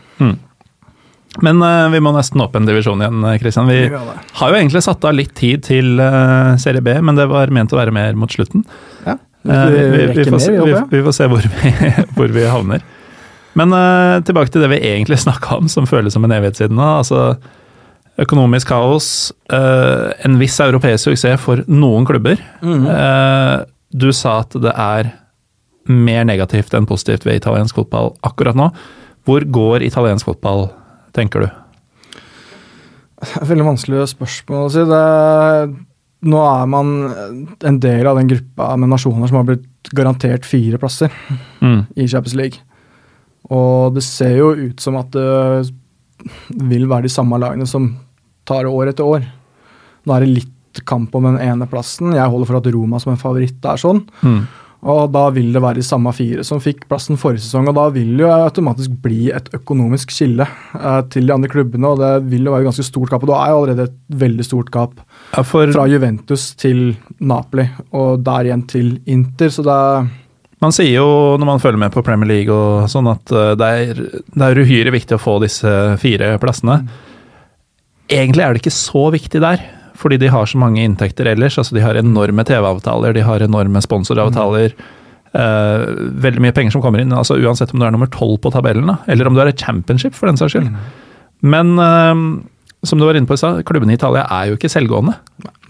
[1.42, 3.70] Men uh, vi må nesten opp en divisjon igjen, Kristian.
[3.72, 4.02] Vi Vi
[4.40, 7.74] har jo egentlig satt av litt tid til uh, Serie B, men det var ment
[7.74, 8.66] å være mer mot slutten.
[9.08, 9.18] Ja.
[9.44, 10.92] Eh, Vi, vi, vi, får, se, vi vi, håper jeg.
[10.92, 11.74] vi får se hvor vi,
[12.20, 12.86] hvor vi havner.
[13.60, 13.74] Men
[14.26, 16.88] tilbake til det vi egentlig snakka om, som føles som en evighet siden nå.
[17.02, 17.36] altså
[18.22, 19.08] Økonomisk kaos,
[19.50, 22.38] en viss europeisk suksess for noen klubber.
[22.62, 22.84] Mm.
[22.86, 25.10] Uh, du sa at det er
[25.90, 28.70] mer negativt enn positivt ved italiensk fotball akkurat nå.
[29.28, 30.68] Hvor går italiensk fotball,
[31.16, 31.50] tenker du?
[33.24, 34.84] Det er veldig vanskelig spørsmål å si.
[34.90, 35.04] Det,
[36.28, 36.94] nå er man
[37.70, 41.14] en del av den gruppa med nasjoner som har blitt garantert fire plasser
[41.62, 41.96] mm.
[41.96, 42.64] i Champions League.
[43.54, 45.72] Og det ser jo ut som at det
[46.72, 47.94] vil være de samme lagene som
[48.48, 49.24] tar år etter år.
[50.04, 52.16] Nå er det litt kamp om den ene plassen.
[52.16, 54.02] Jeg holder for at Roma som en favoritt er sånn.
[54.24, 54.42] Mm.
[54.84, 57.70] Og da vil det være de samme fire som fikk plassen forrige sesong.
[57.72, 61.94] Og da vil det jo automatisk bli et økonomisk skille eh, til de andre klubbene,
[61.94, 63.24] og det vil jo være et ganske stort gap.
[63.24, 65.72] Og det er jo allerede et veldig stort gap ja, for...
[65.72, 70.12] fra Juventus til Napoli, og der igjen til Inter, så det er
[70.64, 73.72] man sier jo når man følger med på Premier League og sånn at eh, det
[73.82, 73.98] er,
[74.32, 76.78] det er uhyre viktig å få disse fire plassene.
[78.08, 79.66] Egentlig er det ikke så viktig der
[80.04, 81.58] fordi de har så mange inntekter ellers.
[81.58, 84.76] altså De har enorme TV-avtaler, de har enorme sponsoravtaler.
[85.34, 85.88] Uh,
[86.22, 88.86] veldig mye penger som kommer inn, altså uansett om du er nummer tolv på tabellen,
[88.86, 90.68] da, eller om du er et championship, for den saks skyld.
[90.70, 90.84] Mm.
[91.54, 92.44] Men uh,
[92.84, 95.16] som du var inne på i stad, klubbene i Italia er jo ikke selvgående.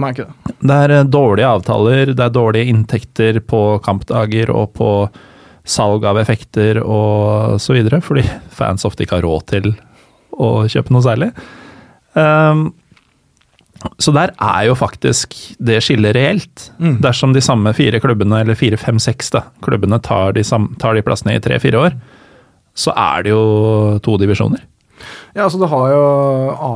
[0.02, 0.56] Nei, ikke det.
[0.66, 4.90] det er eh, dårlige avtaler, det er dårlige inntekter på kampdager og på
[5.64, 9.70] salg av effekter og så videre, fordi fans ofte ikke har råd til
[10.34, 11.30] å kjøpe noe særlig.
[12.18, 12.72] Um,
[14.00, 16.68] så der er jo faktisk det skillet reelt.
[16.80, 16.98] Mm.
[17.04, 20.44] Dersom de samme fire klubbene, eller fire, fem, seks klubbene tar de,
[20.80, 21.98] tar de plassene i tre-fire år,
[22.74, 23.44] så er det jo
[24.04, 24.64] to divisjoner.
[25.34, 26.04] Ja, altså Du har jo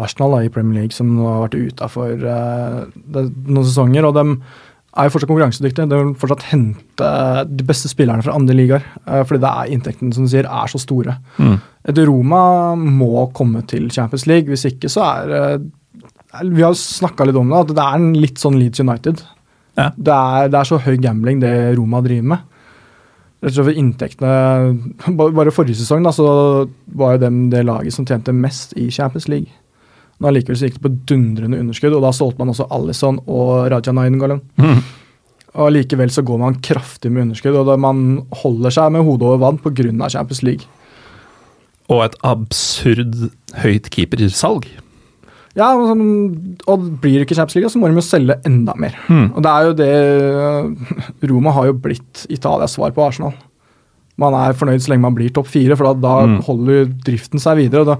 [0.01, 4.07] Arsenal da, i Premier League som har vært utafor uh, noen sesonger.
[4.07, 4.25] og de
[4.97, 5.87] er jo fortsatt konkurransedyktige.
[5.89, 7.11] De vil fortsatt hente
[7.47, 8.85] de beste spillerne fra andre ligaer.
[9.05, 11.17] Uh, fordi det er inntektene som du sier, er så store.
[11.37, 11.57] Mm.
[12.09, 12.43] Roma
[12.75, 14.49] må komme til Champions League.
[14.51, 15.67] Hvis ikke så er uh,
[16.35, 19.23] vi har snakka litt om det, at det er en litt sånn Leeds United.
[19.77, 19.91] Ja.
[19.95, 22.53] Det, er, det, er, så høy gambling det Roma driver med.
[23.37, 26.25] Rett og slett for inntektene Bare forrige sesong da, så
[26.97, 29.53] var jo dem det laget som tjente mest i Champions League.
[30.17, 33.93] Men allikevel gikk det på dundrende underskudd, og da solgte man også Alison og Raja
[33.93, 34.41] Nainggolan.
[34.57, 34.81] Mm.
[35.61, 38.01] Og likevel så går man kraftig med underskudd, og man
[38.41, 40.09] holder seg med hodet over vann pga.
[40.09, 40.65] Champions League.
[41.93, 43.29] Og et absurd
[43.61, 44.65] høyt keepersalg.
[45.57, 48.97] Ja, og blir det ikke Champions League, så må de jo selge enda mer.
[49.09, 49.27] Mm.
[49.33, 53.33] Og det er jo det eh, Roma har jo blitt Italias svar på Arsenal.
[54.21, 56.41] Man er fornøyd så lenge man blir topp fire, for da, da mm.
[56.45, 57.83] holder driften seg videre.
[57.83, 57.99] og da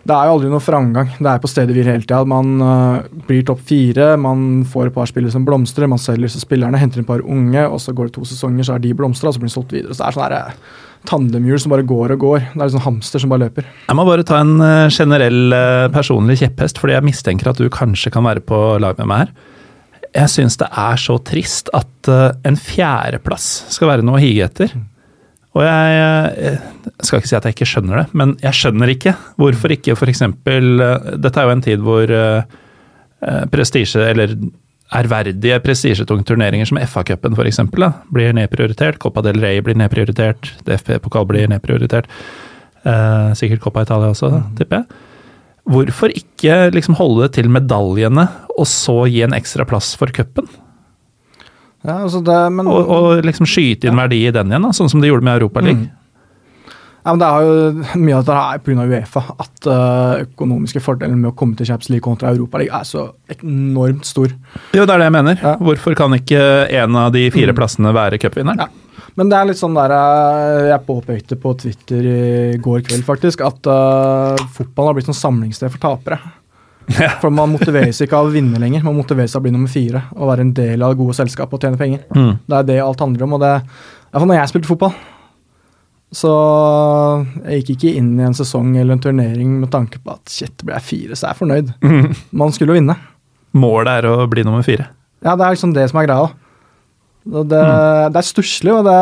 [0.00, 1.10] det er jo aldri noe framgang.
[1.18, 2.22] Det er på stedet hvil hele tida.
[2.28, 6.40] Man uh, blir topp fire, man får et par spillere som blomstrer, man selger disse
[6.40, 9.28] spillerne, henter et par unge, og så går det to sesonger, så er de blomstra,
[9.28, 9.92] og så blir de solgt videre.
[9.92, 12.42] Så det er sånn her, eh, tandemhjul som bare går og går.
[12.52, 13.68] Det er liksom hamster som bare løper.
[13.86, 17.70] Jeg må bare ta en uh, generell uh, personlig kjepphest, fordi jeg mistenker at du
[17.72, 19.34] kanskje kan være på lag med meg her.
[20.10, 24.72] Jeg syns det er så trist at en fjerdeplass skal være noe å hige etter.
[25.54, 26.00] Og jeg,
[26.34, 26.56] jeg,
[27.06, 30.24] skal ikke si at jeg ikke skjønner det, men jeg skjønner ikke hvorfor ikke f.eks.
[30.42, 32.14] Dette er jo en tid hvor
[33.54, 34.34] prestisje, eller
[34.96, 37.60] ærverdige prestisjetunge turneringer som FA-cupen f.eks.
[38.10, 38.98] blir nedprioritert.
[39.02, 42.10] Copa del Rey blir nedprioritert, DFP-pokal blir nedprioritert.
[42.82, 44.50] Eh, sikkert Copa Italia også, mm.
[44.58, 45.06] tipper jeg.
[45.70, 48.26] Hvorfor ikke liksom holde det til medaljene,
[48.56, 50.48] og så gi en ekstra plass for cupen?
[51.86, 54.02] Ja, altså og, og, liksom skyte inn ja.
[54.02, 55.86] verdi i den igjen, da, sånn som de gjorde med Europaligaen.
[55.86, 55.99] Mm.
[57.00, 58.86] Ja, men det er jo Mye av dette er pga.
[58.90, 59.22] Uefa.
[59.40, 63.06] At uh, økonomiske fordelen med å komme til Champions League kontra Europaligaen er så
[63.38, 64.32] enormt stor.
[64.76, 65.40] Jo, det er det jeg mener.
[65.40, 65.56] Ja.
[65.60, 66.42] Hvorfor kan ikke
[66.80, 67.58] en av de fire mm.
[67.58, 68.66] plassene være cupvinneren?
[68.66, 68.90] Ja.
[69.18, 73.42] Men det er litt sånn der eh, Jeg påpekte på Twitter i går kveld faktisk
[73.44, 76.20] at uh, fotball har blitt sånn samlingssted for tapere.
[76.90, 77.12] Ja.
[77.22, 80.02] For man motiveres ikke av å vinne lenger, man motiveres av å bli nummer fire
[80.16, 82.02] og være en del av det gode selskapet og tjene penger.
[82.16, 82.32] Mm.
[82.46, 83.36] Det er det alt handler om.
[83.36, 83.52] og det,
[84.10, 84.96] Iallfall når jeg spilte fotball,
[86.10, 86.30] så
[87.44, 90.64] jeg gikk ikke inn i en sesong eller en turnering med tanke på at shit,
[90.66, 91.72] ble jeg fire, så er jeg fornøyd.
[91.86, 92.14] Mm.
[92.42, 92.96] Man skulle jo vinne.
[93.54, 94.88] Målet er å bli nummer fire?
[95.22, 96.30] Ja, det er liksom det som er greia.
[97.30, 98.10] Det, mm.
[98.10, 98.98] det er stusslig, og det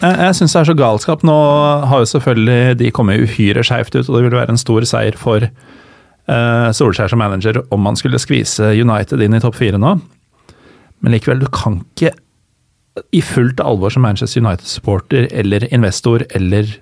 [0.00, 1.24] jeg, jeg syns det er så galskap.
[1.26, 1.36] Nå
[1.90, 5.18] har jo selvfølgelig de kommet uhyre skeivt ut, og det ville være en stor seier
[5.20, 9.98] for uh, Solskjær som manager om man skulle skvise United inn i topp fire nå.
[11.00, 12.14] Men likevel, du kan ikke
[13.14, 16.72] i fullt alvor som Manchester United-supporter eller investor eller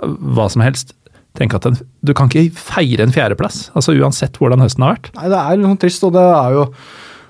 [0.00, 0.94] hva som helst
[1.38, 5.12] tenke at den, du kan ikke feire en fjerdeplass, altså uansett hvordan høsten har vært.
[5.18, 6.66] Nei, det er litt sånn trist, og det er jo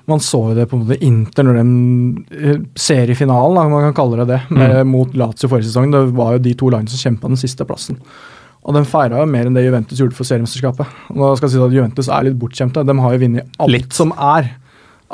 [0.09, 1.73] Man så jo det på en måte Inter når den
[2.33, 5.91] eh, seriefinalen, da, man kan kalle det det, med, mot Lazio forrige sesong.
[5.93, 7.99] Det var jo de to lagene som kjempa den siste plassen.
[8.65, 10.89] Og den feira jo mer enn det Juventus gjorde for seriemesterskapet.
[11.13, 12.83] Nå skal jeg si at Juventus er litt bortskjemte.
[12.89, 13.93] De har jo vunnet alt Litt.
[13.95, 14.49] som er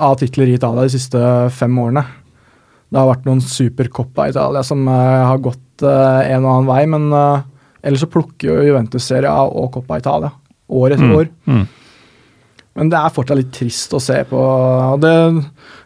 [0.07, 1.21] av titler i Italia de siste
[1.59, 2.05] fem årene.
[2.87, 6.69] Det har vært noen supercoppa i Italia som eh, har gått eh, en og annen
[6.69, 7.47] vei, men eh,
[7.83, 10.31] ellers så plukker jo Juventus Serie A og Coppa Italia
[10.67, 11.27] år etter år.
[11.47, 11.65] Mm.
[12.77, 14.39] Men det er fortsatt litt trist å se på.
[15.01, 15.11] det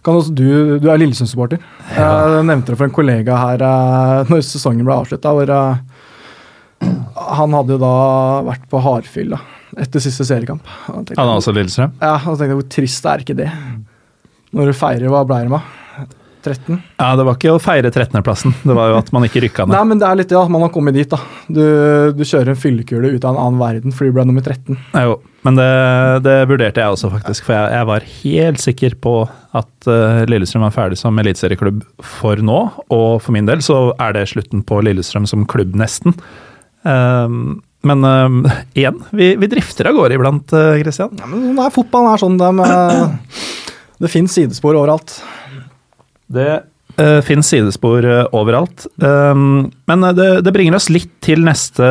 [0.03, 1.61] kan også Du, du er Lillesund-supporter.
[1.95, 3.63] Jeg nevnte det for en kollega her
[4.27, 5.53] når sesongen ble avslutta, hvor
[6.81, 7.95] han hadde jo da
[8.49, 9.39] vært på hardfylla
[9.79, 10.67] etter siste seriekamp.
[10.89, 11.93] Han er også Lillestrøm?
[12.01, 13.47] Ja, og tenkte hvor trist er ikke det?
[14.51, 15.77] Når du feirer, hva ble det med?
[16.45, 16.77] 13?
[16.99, 19.81] Ja, det var ikke å feire 13.-plassen, det var jo at man ikke rykka Nei,
[19.87, 21.19] men det er litt det, at man har kommet dit, da.
[21.47, 21.63] Du,
[22.17, 24.77] du kjører en fyllekule ut av en annen verden fordi du ble nummer 13.
[24.95, 25.71] Nei, Jo, men det,
[26.27, 27.47] det vurderte jeg også, faktisk.
[27.47, 29.15] For jeg, jeg var helt sikker på
[29.57, 32.59] at uh, Lillestrøm var ferdig som eliteserieklubb for nå.
[32.93, 36.13] Og for min del så er det slutten på Lillestrøm som klubb, nesten.
[36.85, 38.43] Um, men ehm,
[38.77, 41.15] igjen, vi, vi drifter av gårde iblant, uh, Christian.
[41.17, 42.37] Ja, men er fotballen er sånn.
[42.37, 43.39] Det, eh,
[44.05, 45.15] det finnes sidespor overalt.
[46.31, 46.51] Det
[46.99, 48.85] uh, finnes sidespor uh, overalt.
[48.95, 51.85] Um, men eh, det, det bringer oss litt til neste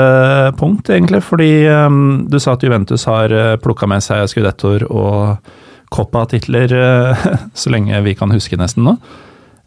[0.61, 1.23] punkt, egentlig.
[1.27, 5.51] Fordi um, du sa at Juventus har uh, plukka med seg skudettoer og
[5.91, 7.27] Coppa-titler uh,
[7.61, 8.97] så lenge vi kan huske, nesten nå.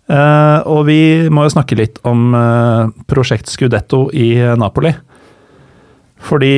[0.04, 2.34] Og vi må jo snakke litt om
[3.08, 4.92] prosjekt Scudetto i Napoli.
[6.28, 6.52] Fordi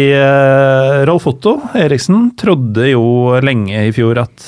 [1.05, 4.47] Rolf Otto Eriksen trodde jo lenge i fjor at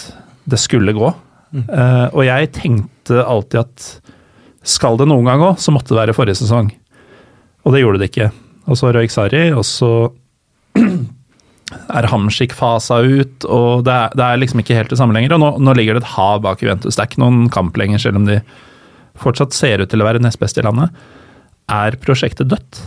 [0.49, 1.13] det skulle gå.
[1.55, 3.87] Eh, og jeg tenkte alltid at
[4.67, 6.73] skal det noen gang gå, så måtte det være forrige sesong.
[7.63, 8.31] Og det gjorde det ikke.
[8.67, 9.91] Og så røyk Sarri, og så
[10.77, 15.35] er Hamsik fasa ut, og det er, det er liksom ikke helt det samme lenger.
[15.37, 16.95] Og nå, nå ligger det et hav bak Juventus.
[16.95, 18.41] Det er ikke noen kamp lenger, selv om de
[19.17, 20.91] fortsatt ser ut til å være nest best i landet.
[21.71, 22.83] Er prosjektet dødt?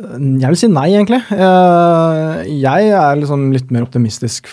[0.00, 1.20] Jeg vil si nei, egentlig.
[1.34, 4.48] Eh, Jeg er liksom litt mer optimistisk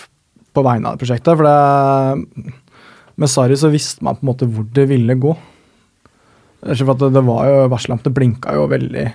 [0.58, 1.38] på vegne av det prosjektet.
[1.38, 2.54] For det,
[3.18, 5.32] med Sarri så visste man på en måte hvor det ville gå.
[6.66, 9.08] Det, det var jo varsellampene blinka jo veldig.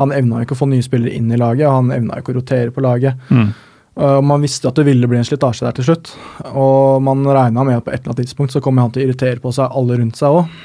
[0.00, 2.74] Han evna ikke å få nye spillere inn i laget, han evna ikke å rotere
[2.74, 3.16] på laget.
[3.32, 3.48] Mm.
[3.96, 6.10] Og man visste at det ville bli en slitasje der til slutt.
[6.52, 9.06] Og man regna med at på et eller annet tidspunkt så kommer han til å
[9.06, 10.58] irritere på seg alle rundt seg òg.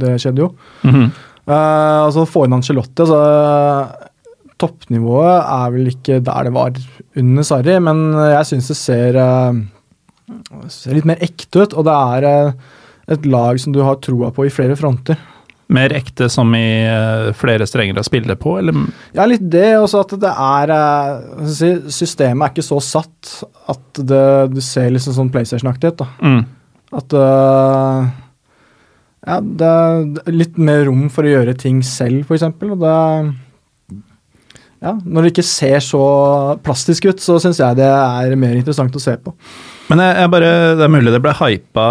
[0.00, 0.52] Det skjedde jo.
[0.84, 1.10] Mhm.
[1.50, 4.09] Eh, altså få inn Angelotti, altså
[4.60, 6.76] Toppnivået er vel ikke der det var
[7.20, 8.02] under Sarri, men
[8.34, 9.60] jeg syns det ser, eh,
[10.68, 11.76] ser litt mer ekte ut.
[11.80, 12.52] Og det er eh,
[13.16, 15.16] et lag som du har troa på i flere fronter.
[15.70, 18.84] Mer ekte som i eh, flere strenger å spille på, eller?
[19.16, 19.78] Ja, litt det.
[19.80, 20.76] Også at det er
[21.48, 23.36] si, Systemet er ikke så satt
[23.70, 26.08] at det, du ser liksom sånn PlayStation-aktig ut.
[26.20, 26.42] Mm.
[27.00, 27.20] At
[29.20, 32.50] Ja, det er litt mer rom for å gjøre ting selv, f.eks.
[32.50, 32.96] Og det
[34.80, 36.00] Ja, når det ikke ser så
[36.64, 39.34] plastisk ut, så syns jeg det er mer interessant å se på.
[39.90, 41.88] Men jeg, jeg bare, Det er mulig det ble hypa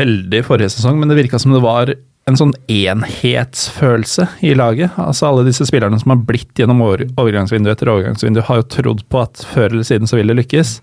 [0.00, 1.92] veldig forrige sesong, men det virka som det var
[2.30, 4.94] en sånn enhetsfølelse i laget.
[5.00, 9.02] Altså Alle disse spillerne som har blitt gjennom over- overgangsvindu etter overgangsvindu, har jo trodd
[9.10, 10.76] på at før eller siden så ville det lykkes.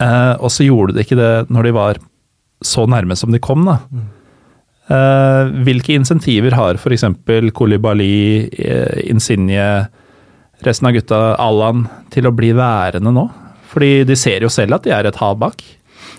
[0.00, 2.00] Eh, og så gjorde de ikke det når de var
[2.64, 3.78] så nærme som de kom, da.
[4.88, 7.04] Eh, hvilke insentiver har f.eks.
[7.56, 9.88] Kolibali, eh, Insigne,
[10.66, 13.26] resten av gutta, Allan, til å bli værende nå?
[13.72, 15.62] Fordi de ser jo selv at de er et hav bak.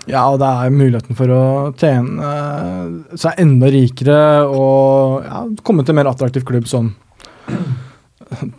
[0.08, 1.42] Ja, og det er muligheten for å
[1.76, 6.94] tjene seg enda rikere og ja, komme til en mer attraktiv klubb som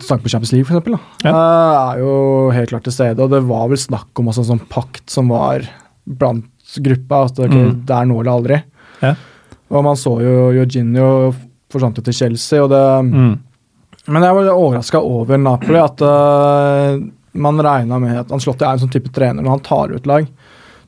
[0.02, 1.30] Snakk på Champions League, for eksempel, da.
[1.30, 1.32] Ja.
[1.32, 2.14] Eh, er jo
[2.56, 3.22] helt klart til stede.
[3.22, 5.62] Og det var vel snakk om en sånn pakt som var
[6.10, 6.48] blant
[6.82, 7.86] gruppa, at okay, Mm.
[7.86, 8.58] det er nå eller aldri.
[9.04, 9.14] Ja.
[9.70, 11.36] Og man så jo Jorginho
[11.70, 12.82] forsvant jo til Chelsea, og det
[13.14, 13.40] Mm.
[14.08, 17.02] Men jeg var overraska over Napoli, at uh,
[17.40, 19.44] man regna med at Anslotti er en sånn type trener.
[19.44, 20.28] Når han tar ut lag,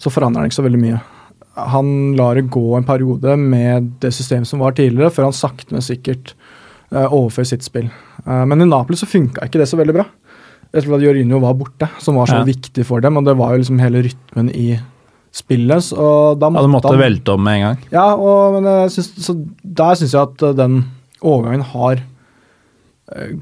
[0.01, 1.01] så forandrer han ikke så veldig mye.
[1.71, 5.73] Han lar det gå en periode med det systemet som var tidligere, før han sakte,
[5.75, 6.33] men sikkert
[6.95, 7.89] uh, overfører sitt spill.
[8.25, 10.07] Uh, men i Napoli så funka ikke det så veldig bra.
[10.71, 12.47] Jeg tror at Jorginho var borte, som var så Ja.
[12.47, 13.17] viktig for dem.
[13.19, 14.79] Og det var jo liksom hele rytmen i
[15.35, 15.83] spillet.
[15.83, 15.99] Så
[16.39, 17.77] da Ja, måtte, du måtte han velte om med en gang.
[17.91, 20.85] ja, og, men jeg synes, så der syns jeg at den
[21.21, 21.99] overgangen har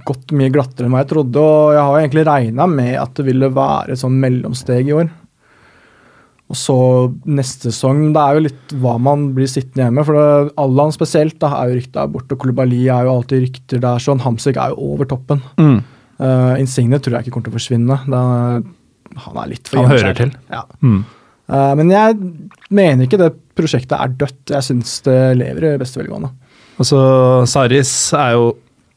[0.06, 1.42] gått mye glattere enn hva jeg trodde.
[1.42, 5.10] Og jeg har egentlig regna med at det ville være et sånn mellomsteg i år.
[6.50, 6.76] Og så
[7.30, 10.06] neste sesong Det er jo litt hva man blir sittende hjemme.
[10.08, 13.84] For det, Allan spesielt da, er jo rykta bort, og Kolibali er jo alltid rykter
[13.86, 14.02] der.
[14.02, 15.44] Sånn Hamsik er jo over toppen.
[15.62, 15.78] Mm.
[16.20, 18.00] Uh, Insigne tror jeg ikke kommer til å forsvinne.
[18.10, 18.66] Det er,
[19.28, 20.34] han er litt for Han hører til.
[20.50, 20.64] Ja.
[20.82, 21.04] Mm.
[21.50, 22.18] Uh, men jeg
[22.74, 24.42] mener ikke det prosjektet er dødt.
[24.50, 26.34] Jeg syns det lever i beste velgående.
[26.80, 27.00] Altså,
[27.52, 28.50] Saris er jo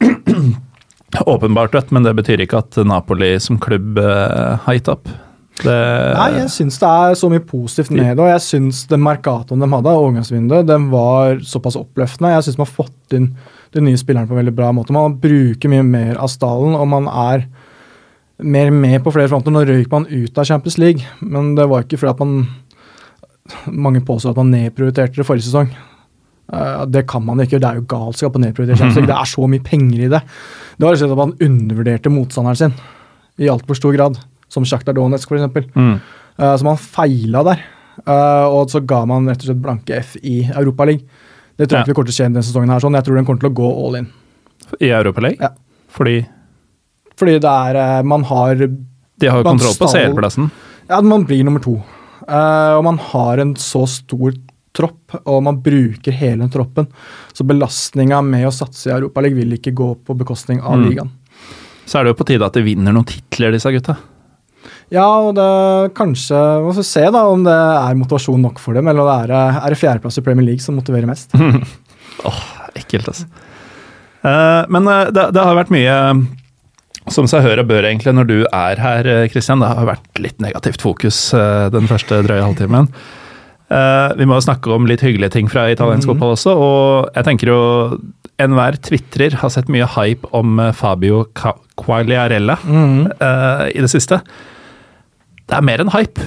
[1.35, 5.11] åpenbart dødt, men det betyr ikke at Napoli som klubb uh, har gitt opp.
[5.61, 5.73] Det...
[6.17, 9.61] Nei, jeg syns det er så mye positivt med det, og jeg syns det Mercatoen
[9.61, 12.33] de hadde, overgangsvinduet, den var såpass oppløftende.
[12.33, 13.29] Jeg syns man har fått inn
[13.73, 14.95] de nye spillerne på en veldig bra måte.
[14.97, 17.47] Man bruker mye mer av stallen, og man er
[18.43, 19.55] mer med på flere fronter.
[19.55, 22.43] Nå røyk man ut av Champions League, men det var ikke fordi at man
[23.67, 25.73] Mange påstår at man nedprioriterte det forrige sesong.
[26.51, 27.61] Uh, det kan man ikke.
[27.63, 29.11] Det er jo galskap å nedprioritere Champions League.
[29.11, 30.21] Det er så mye penger i det.
[30.77, 32.75] Det var rett og slett at man undervurderte motstanderen sin
[33.41, 34.19] i altfor stor grad
[34.53, 35.71] som Sjaktar Donetsk f.eks.
[35.73, 35.95] Mm.
[36.37, 37.63] Uh, så man feila der.
[38.05, 41.05] Uh, og så ga man rett og slett blanke F i Europaligaen.
[41.61, 41.85] Det tror jeg ja.
[41.85, 42.71] ikke det kommer til å skje denne sesongen.
[42.73, 42.95] her, sånn.
[42.97, 44.13] Jeg tror den kommer til å gå all in.
[44.81, 45.43] I Europaligaen?
[45.45, 45.53] Ja.
[45.93, 46.23] Fordi
[47.21, 50.47] Fordi det er Man har De har jo kontroll på CL-plassen?
[50.89, 51.75] Ja, man blir nummer to.
[52.25, 54.33] Og man har en så stor
[54.77, 56.89] tropp, og man bruker hele troppen.
[57.33, 60.87] Så belastninga med å satse i Europaligaen vil ikke gå på bekostning av mm.
[60.89, 61.13] ligaen.
[61.85, 63.99] Så er det jo på tide at de vinner noen titler, disse gutta.
[64.93, 68.89] Ja, og det kanskje Vi får se da om det er motivasjon nok for dem,
[68.89, 71.33] eller om det er, er det fjerdeplass i Premier League som motiverer mest.
[71.39, 72.45] Åh, oh,
[72.79, 73.27] ekkelt, altså.
[74.23, 75.97] Uh, men uh, det, det, har vært mye
[77.11, 79.65] som seg hør og bør, egentlig, når du er her, Kristian.
[79.65, 81.19] Det har vært litt negativt fokus
[81.75, 82.87] den første drøye halvtimen.
[84.19, 86.11] Vi må snakke om litt hyggelige ting fra italiensk mm.
[86.13, 87.61] fotball også, og jeg tenker jo
[88.43, 92.99] enhver tvitrer har sett mye hype om Fabio Quagliarella mm.
[93.73, 94.19] i det siste.
[95.47, 96.27] Det er mer enn hype.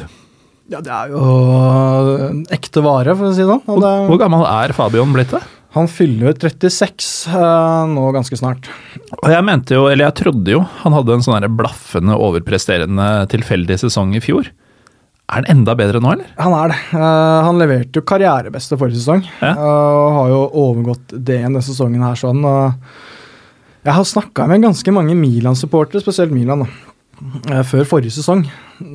[0.73, 3.61] Ja, det er jo ekte vare, for å si det sånn.
[3.67, 5.33] Hvor, hvor gammel er Fabion blitt?
[5.35, 5.43] det?
[5.75, 8.69] Han fyller 36 uh, eh, nå ganske snart.
[9.19, 13.77] Og jeg mente jo, eller jeg trodde jo, han hadde en sånn blaffende, overpresterende, tilfeldig
[13.83, 14.47] sesong i fjor.
[15.25, 16.31] Er han enda bedre nå, eller?
[16.37, 16.79] Han er det.
[16.93, 19.23] Uh, han leverte jo karrierebeste forrige sesong.
[19.41, 19.55] Ja.
[19.57, 22.43] Uh, og har jo overgått det denne sesongen her sånn.
[23.85, 26.65] jeg har snakka med ganske mange Milan-supportere, spesielt Milan.
[26.65, 26.85] da
[27.47, 28.41] Eh, før forrige sesong,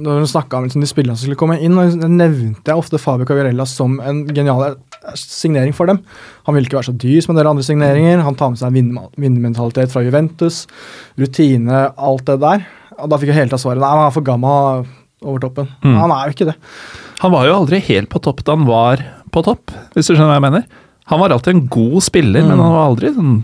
[0.04, 3.00] da hun snakka om liksom, de spillerne som skulle komme inn, og nevnte jeg ofte
[3.00, 4.76] Fabio Cagarella som en genial
[5.16, 6.02] signering for dem.
[6.44, 8.24] Han ville ikke være så dyr som en del andre signeringer.
[8.26, 10.66] Han tar med seg en vinnermentalitet fra Juventus,
[11.20, 12.66] rutine, alt det der.
[13.00, 14.84] Og da fikk jeg hele tatt svaret nei, han er for gammel
[15.22, 15.70] over toppen.
[15.84, 15.96] Mm.
[16.00, 16.58] Han er jo ikke det.
[17.20, 20.32] Han var jo aldri helt på topp da han var på topp, hvis du skjønner
[20.32, 20.68] hva jeg mener.
[21.10, 22.52] Han var alltid en god spiller, mm.
[22.52, 23.34] men han var aldri sånn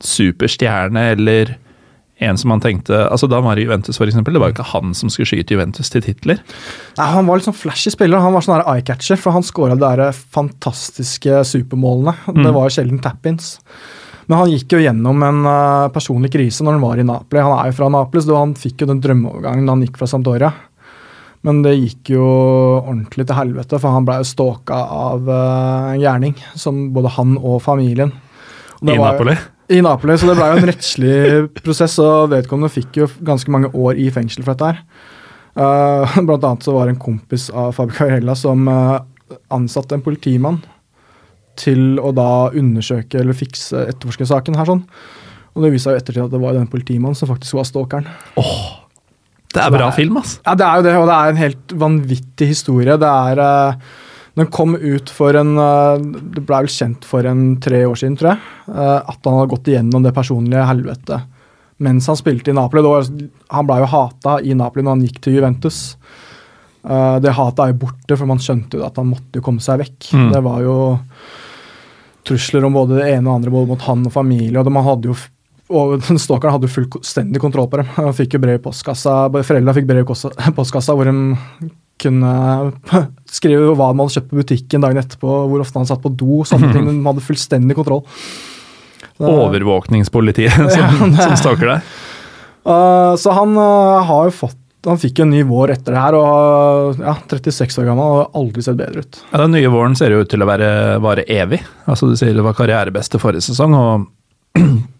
[0.00, 1.56] superstjerne eller
[2.20, 4.92] en som han tenkte altså Da var i Juventus, eksempel, det var jo ikke han
[4.96, 6.42] som skulle skyte Juventus til titler.
[6.98, 8.20] Nei, Han var litt sånn flashy spiller.
[8.20, 12.14] Han var sånn eye-catcher, for han skåra de der fantastiske supermålene.
[12.28, 12.42] Mm.
[12.44, 13.54] Det var jo sjelden tap-ins.
[14.28, 17.40] Men han gikk jo gjennom en uh, personlig krise når han var i Napoli.
[17.42, 20.10] Han er jo fra Napoli, så han fikk jo den drømmeovergangen da han gikk fra
[20.12, 20.52] Sampdoria.
[21.46, 22.24] Men det gikk jo
[22.82, 26.34] ordentlig til helvete, for han ble jo stalka av uh, en gjerning.
[26.58, 28.12] Som både han og familien.
[28.82, 29.36] Og I Napoli?
[29.70, 31.14] I Napoli, så det ble jo en rettslig
[31.64, 34.82] prosess, og vedkommende fikk jo ganske mange år i fengsel for dette her.
[35.56, 39.00] Uh, blant annet så var det en kompis av Fabio Carella som uh,
[39.54, 40.60] ansatte en politimann
[41.60, 44.84] til å da undersøke eller fikse etterforske saken her sånn.
[45.54, 48.06] Og det viste seg jo ettertid at det var den politimannen som faktisk var stalkeren.
[48.40, 48.89] Oh,
[49.50, 50.36] det er bra det er, film, ass.
[50.44, 52.96] Ja, det er jo det, og det er en helt vanvittig historie.
[53.00, 53.98] Det er uh,
[54.38, 58.16] den kom ut for en uh, Det ble vel kjent for en tre år siden,
[58.20, 58.52] tror jeg.
[58.70, 61.36] Uh, at han hadde gått igjennom det personlige helvetet
[61.80, 62.82] mens han spilte i Napoli.
[62.84, 63.06] Var,
[63.56, 65.78] han ble jo hata i Napoli når han gikk til Juventus.
[66.84, 69.80] Det hatet er jo borte, for man skjønte jo at han måtte jo komme seg
[69.80, 70.10] vekk.
[70.12, 70.26] Mm.
[70.34, 70.74] Det var jo
[72.28, 74.60] trusler om både det ene og andre, både mot han og familie.
[74.60, 75.16] og man hadde jo
[75.70, 77.90] og Stalkeren hadde fullstendig kontroll på dem.
[77.98, 82.34] Han fikk jo brev i postkassa, Foreldra fikk brev i postkassa hvor de kunne
[83.38, 86.40] skrive hva man hadde kjøpt på butikken dagen etterpå, hvor ofte han satt på do,
[86.48, 86.86] sånne ting.
[86.88, 88.06] De hadde fullstendig kontroll.
[89.20, 91.90] Overvåkningspolitiet som, ja, som stalker deg?
[92.64, 94.56] Uh, så han uh, har jo fått
[94.88, 98.62] han fikk en ny vår etter det her, og ja, 36 år gammel og aldri
[98.64, 99.18] sett bedre ut.
[99.26, 100.70] Ja, Den nye våren ser jo ut til å være,
[101.04, 101.60] vare evig.
[101.84, 104.06] Altså Du sier det var karrierebeste forrige sesong, og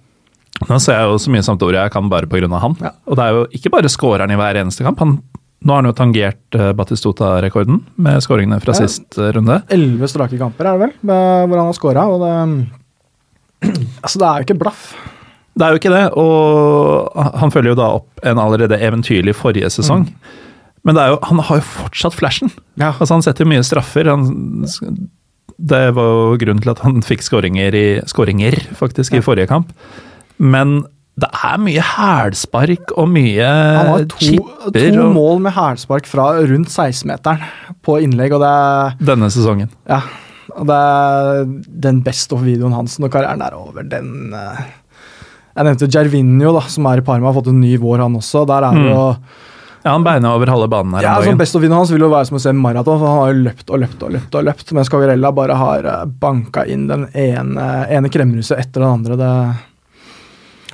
[0.69, 2.49] nå ser jeg jo så mye Sampdoria jeg kan bare pga.
[2.61, 2.77] han.
[2.81, 2.93] Ja.
[3.09, 5.01] Og det er jo ikke bare skåreren i hver eneste kamp.
[5.01, 5.21] Han
[5.61, 8.81] nå har han jo tangert uh, Batistuta-rekorden med skåringene fra ja.
[8.81, 9.59] sist uh, runde.
[9.69, 12.05] Elleve strake kamper er det vel, med, hvor han har skåra.
[12.23, 12.31] Det,
[14.05, 14.87] altså, det er jo ikke blaff.
[15.53, 19.69] Det er jo ikke det, og han følger jo da opp en allerede eventyrlig forrige
[19.75, 20.07] sesong.
[20.09, 20.37] Mm.
[20.89, 22.53] Men jo, han har jo fortsatt flashen.
[22.81, 22.95] Ja.
[22.95, 24.09] Altså, han setter mye straffer.
[24.09, 24.55] Han,
[25.61, 29.75] det var jo grunnen til at han fikk skåringer, i, skåringer faktisk, i forrige kamp.
[30.41, 30.81] Men
[31.21, 34.37] Det er mye hælspark og mye Han har to,
[34.73, 37.43] to og mål med hælspark fra rundt 16-meteren
[37.85, 39.69] på innlegg, og det er, Denne sesongen.
[39.91, 39.99] ja,
[40.57, 41.45] og det er
[41.89, 43.85] den best of-videoen hans når karrieren er over.
[43.87, 44.63] Den eh,
[45.57, 48.47] Jeg nevnte Gervinho, da, som er i Parma, har fått en ny vår, han også.
[48.49, 49.05] Der er det jo
[49.85, 51.39] Ja, Han beina over halve banen her ja, om sånn dagen.
[51.41, 53.71] Best of-videoen hans vil jo være som å se maraton, for han har jo løpt
[53.73, 54.35] og løpt og løpt.
[54.41, 58.91] og løpt, Mens Cagarella bare har eh, banka inn den ene, ene kremruset etter den
[58.99, 59.17] andre.
[59.21, 59.35] det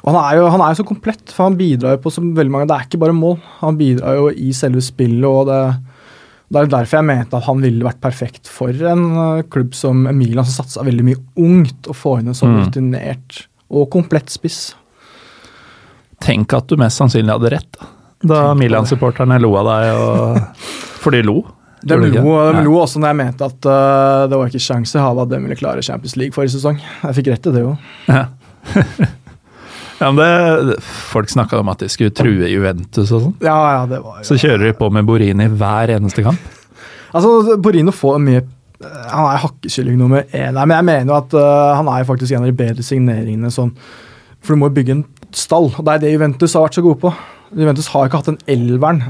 [0.06, 2.22] og han er, jo, han er jo så komplett, for han bidrar jo på så
[2.22, 5.26] veldig mange Det er ikke bare mål, han bidrar jo i selve spillet.
[5.26, 5.58] og det,
[6.54, 10.04] det er derfor jeg mente at han ville vært perfekt for en eh, klubb som
[10.14, 12.60] Milan, som satsa veldig mye ungt, å få inn en så Mm.
[12.62, 14.76] rutinert og komplett spiss.
[16.22, 17.82] Tenk at du mest sannsynlig hadde rett.
[18.22, 20.38] Da, Milan-supporterne lo av deg, og,
[21.02, 21.40] for de lo.
[21.86, 22.08] De lo,
[22.54, 25.34] de lo også når jeg mente at uh, det var ikke sjanse i havet at
[25.34, 26.78] de ville klare Champions League forrige sesong.
[27.02, 27.74] Jeg fikk rett i det jo.
[28.08, 28.24] Ja.
[30.00, 33.34] ja, men det, folk snakka om at de skulle true Juventus og sånn.
[33.44, 36.52] Ja, ja, det var jo Så kjører de på med Borini hver eneste kamp.
[37.16, 40.52] Altså, Borino får mye eh, Han er hakkekylling nummer én.
[40.56, 43.52] Nei, men jeg mener jo at uh, han er faktisk en av de bedre signeringene
[43.54, 43.72] sånn
[44.44, 46.84] For du må jo bygge en stall, og det er det Juventus har vært så
[46.84, 47.12] gode på.
[47.56, 49.00] Juventus har ikke hatt en elveren.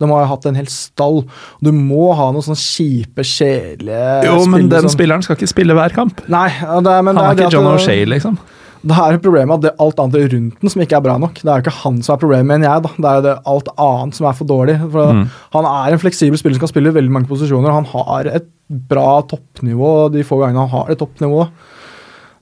[0.00, 1.22] De har hatt en hel stall.
[1.64, 5.76] Du må ha noen sånne kjipe, kjedelige Jo, men den som- spilleren skal ikke spille
[5.76, 6.20] hver kamp.
[6.28, 8.38] Nei, det, men Han er det ikke John O'Shay, O'Shea, liksom.
[8.86, 11.40] Det er problemet at det er alt annet rundt den som ikke er bra nok.
[11.40, 12.84] Det er jo ikke han som er problemet, mener jeg.
[12.84, 12.90] da.
[12.96, 14.76] Det er jo det alt annet som er for dårlig.
[14.84, 15.24] For Mm.
[15.54, 17.72] Han er en fleksibel spiller som kan spille i veldig mange posisjoner.
[17.72, 21.48] Han har et bra toppnivå de få gangene han har et toppnivå.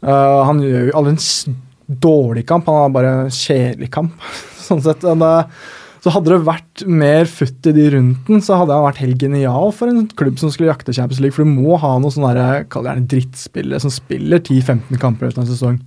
[0.05, 1.57] Uh, han gjør jo aldri en
[2.01, 4.13] dårlig kamp, han har bare en kjedelig kamp.
[4.67, 5.05] sånn sett.
[5.05, 8.85] Men, uh, så hadde det vært mer futt i de rundt den, så hadde han
[8.85, 11.33] vært helt genial for en klubb som skulle jakte Champions League.
[11.33, 15.49] For du må ha noen sånne det gjerne drittspillere som spiller 10-15 kamper uten en
[15.49, 15.79] sesong.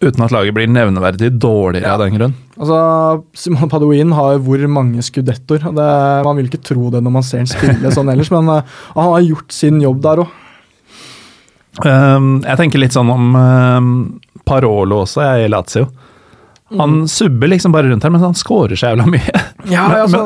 [0.00, 2.34] Uten at laget blir nevneverdig dårligere av den grunn.
[2.56, 2.76] Altså,
[3.36, 5.60] Simon Paduin har hvor mange skudettor.
[5.68, 8.62] og man vil ikke tro det når man ser han spille sånn ellers, men uh,
[8.96, 10.38] han har gjort sin jobb der òg.
[11.84, 13.90] Um, jeg tenker litt sånn om um,
[14.48, 15.86] Parolo også, jeg i Lazio.
[16.78, 19.36] Han subber liksom bare rundt her, men han scorer så jævla mye.
[19.72, 20.24] Ja, Men- altså,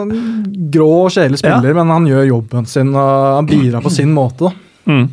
[0.74, 4.50] grå og kjedelig spiller, men han gjør jobben sin og han bidrar på sin måte.
[4.50, 4.92] da.
[4.92, 5.06] Mm.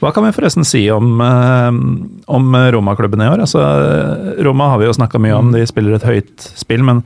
[0.00, 1.80] Hva kan vi forresten si om, um,
[2.32, 3.42] om Roma-klubben i år?
[3.44, 3.60] Altså,
[4.40, 7.02] Roma har vi jo snakka mye om, de spiller et høyt spill, men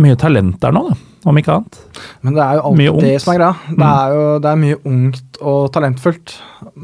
[0.00, 0.96] mye talent der nå, da,
[1.28, 1.78] om ikke annet.
[2.24, 3.76] Men det er jo alltid det som er greia.
[3.76, 6.36] Det er jo det er mye ungt og talentfullt,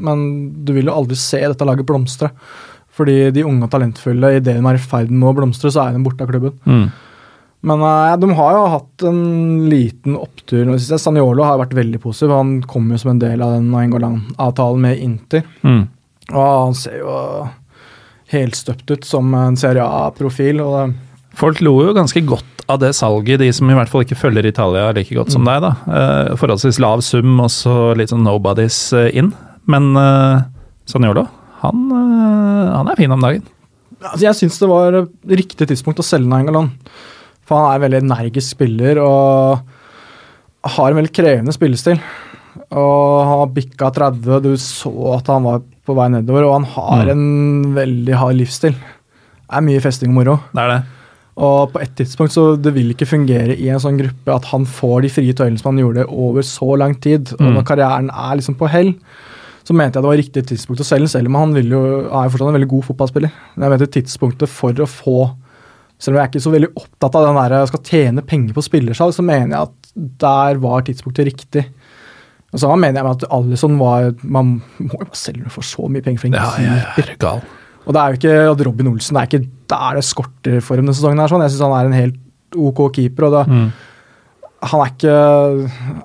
[0.05, 0.23] men
[0.67, 2.29] du vil jo aldri se dette laget blomstre.
[2.97, 5.97] Fordi de unge og talentfulle, idet de er i ferd med å blomstre, så er
[5.97, 6.55] de borte av klubben.
[6.65, 6.87] Mm.
[7.65, 9.21] Men uh, de har jo hatt en
[9.71, 10.65] liten opptur.
[10.65, 12.35] nå synes jeg Saniolo har vært veldig positiv.
[12.35, 15.47] Han kom jo som en del av den Nainggolan-avtalen med Inter.
[15.63, 15.87] Mm.
[16.33, 17.15] Og han ser jo
[18.31, 20.61] helstøpt ut som en Serie A-profil.
[21.37, 24.47] Folk lo jo ganske godt av det salget, de som i hvert fall ikke følger
[24.47, 25.63] Italia like godt som deg.
[25.63, 25.73] da.
[25.87, 29.31] Uh, forholdsvis lav sum og så litt sånn nobodies eh, inn.
[29.71, 30.43] Men uh,
[30.87, 31.25] Saniolo,
[31.63, 33.45] han, uh, han er fin om dagen.
[34.01, 34.99] Altså, jeg syns det var
[35.31, 36.73] riktig tidspunkt å selge Nainggolan.
[37.47, 39.61] For han er en veldig energisk spiller og
[40.77, 42.01] har en veldig krevende spillestil.
[42.67, 46.67] Og han har bikka 30, du så at han var på vei nedover, og han
[46.73, 47.25] har en
[47.77, 48.75] veldig hard livsstil.
[48.75, 50.35] Det er mye festing og moro.
[50.51, 50.81] Det er det.
[51.37, 54.65] Og på et tidspunkt så det vil ikke fungere i en sånn gruppe at han
[54.65, 57.31] får de frie tøylene som han gjorde over så lang tid.
[57.37, 57.53] Og Mm.
[57.53, 58.95] når karrieren er liksom på hell,
[59.63, 62.23] så mente jeg det var riktig tidspunkt å selge, selv om han vil jo, er
[62.25, 63.31] jo fortsatt en veldig god fotballspiller.
[63.55, 65.17] Men jeg mente tidspunktet for å få
[65.99, 68.53] Selv om jeg er ikke så veldig opptatt av den der jeg skal tjene penger
[68.53, 71.63] på spillersalg, så mener jeg at der var tidspunktet riktig.
[72.53, 76.05] Og så mener jeg at Alison var Man må jo bare selge for så mye
[76.05, 77.09] penger for en Ja, keeper.
[77.17, 80.03] Ja, ja, Og det er jo ikke at Robin Olsen det er ikke der det
[80.07, 81.19] skorter for ham denne sesongen.
[81.19, 81.41] her, sånn.
[81.43, 82.19] Jeg syns han er en helt
[82.55, 83.25] OK keeper.
[83.27, 83.71] og det, Mm.
[84.63, 85.15] han, er ikke,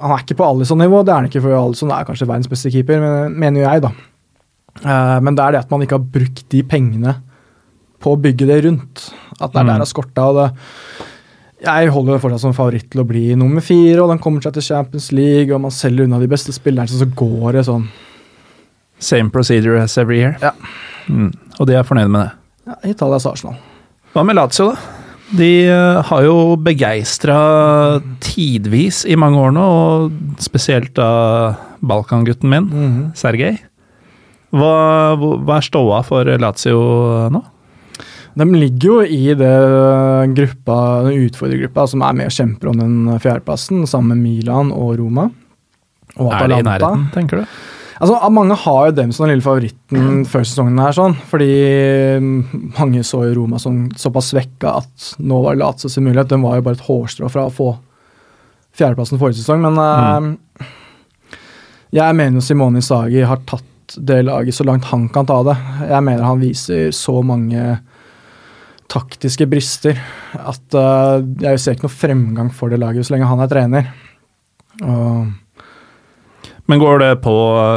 [0.01, 1.05] han er ikke på Alison-nivå.
[1.05, 3.83] Det er han ikke, for Alison er kanskje verdens beste keeper, men, mener jo jeg,
[3.83, 3.93] da.
[4.83, 7.15] Eh, men det er det at man ikke har brukt de pengene
[8.03, 9.13] på å bygge det rundt.
[9.43, 9.67] At det er Mm.
[9.67, 10.23] der det har skorta.
[10.29, 10.53] og det
[11.63, 14.63] jeg holder fortsatt som favoritt til å bli nummer fire, og den kommer seg til
[14.63, 17.85] Champions League, og man selger unna de beste spillerne, så så går det sånn.
[18.99, 20.37] Same procedure as every year.
[20.43, 20.51] Ja.
[21.09, 21.33] Mm.
[21.61, 22.33] Og de er fornøyd med det.
[22.67, 23.55] Ja, Italias Arsenal.
[24.13, 24.77] Hva med Lazio, da?
[25.35, 30.13] De eh, har jo begeistra tidvis i mange år nå, og
[30.43, 33.13] spesielt da Balkangutten min, Mhm.
[33.15, 33.59] Sergej.
[34.53, 37.43] Hva, hva er ståa for Lazio nå?
[38.39, 39.53] De ligger jo i det
[40.37, 40.77] gruppa,
[41.07, 45.29] den utfordrergruppa som er med og kjemper om den fjerdeplassen, sammen med Milan og Roma.
[46.21, 47.57] Og Er det i nærheten, tenker du?
[48.03, 50.81] Altså, Mange har jo dem som den lille favoritten før sesongen.
[50.81, 51.53] her, sånn, Fordi
[52.19, 56.33] mm, mange så jo Roma som såpass svekka at nå var det Lazio sin mulighet.
[56.33, 57.77] Den var jo bare et hårstrå fra å få
[58.75, 59.63] fjerdeplassen forrige sesong.
[59.63, 60.33] Men mm.
[60.59, 60.67] uh,
[61.93, 65.57] jeg mener jo Simone Sagi har tatt det laget så langt han kan ta det.
[65.87, 67.77] Jeg mener han viser så mange
[68.93, 69.97] taktiske brister
[70.37, 73.89] at uh, jeg ser ikke noe fremgang for det laget så lenge han er trener.
[74.83, 75.31] Og
[76.71, 77.35] men går det på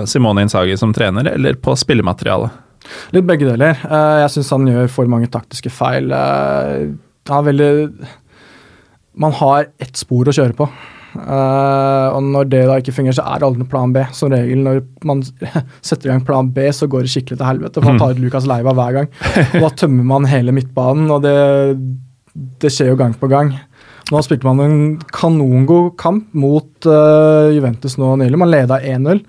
[0.08, 2.62] Simone Insagi som trener, eller på spillematerialet?
[3.16, 3.80] Litt begge deler.
[3.82, 6.14] Uh, jeg syns han gjør for mange taktiske feil.
[6.14, 6.94] Uh,
[7.26, 7.72] han er veldig
[9.18, 10.68] Man har ett spor å kjøre på.
[11.16, 14.04] Uh, og når det da ikke fungerer, så er det aldri noen plan B.
[14.16, 15.24] Som regel når man
[15.88, 17.80] setter i gang plan B, så går det skikkelig til helvete.
[17.80, 19.14] For man tar ut Lukas Leiva hver gang.
[19.56, 21.38] Og da tømmer man hele midtbanen, og det,
[22.64, 23.56] det skjer jo gang på gang.
[24.14, 24.82] Nå spilte man en
[25.16, 28.38] kanongod kamp mot uh, Juventus nå nylig.
[28.38, 29.24] Man leda 1-0.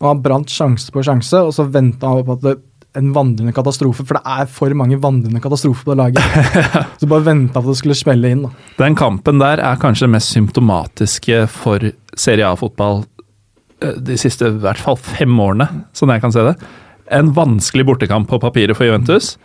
[0.00, 2.58] og Han brant sjanse på sjanse, og så venta han på at det,
[2.96, 6.56] en vandrende katastrofe, for det er for mange vandrende katastrofer på det laget.
[7.00, 8.46] så bare venta på at det skulle smelle inn.
[8.46, 8.52] Da.
[8.80, 13.02] Den kampen der er kanskje det mest symptomatiske for Serie A-fotball
[13.84, 16.56] eh, de siste i hvert fall fem årene, sånn jeg kan se det.
[17.14, 19.36] En vanskelig bortekamp på papiret for Juventus.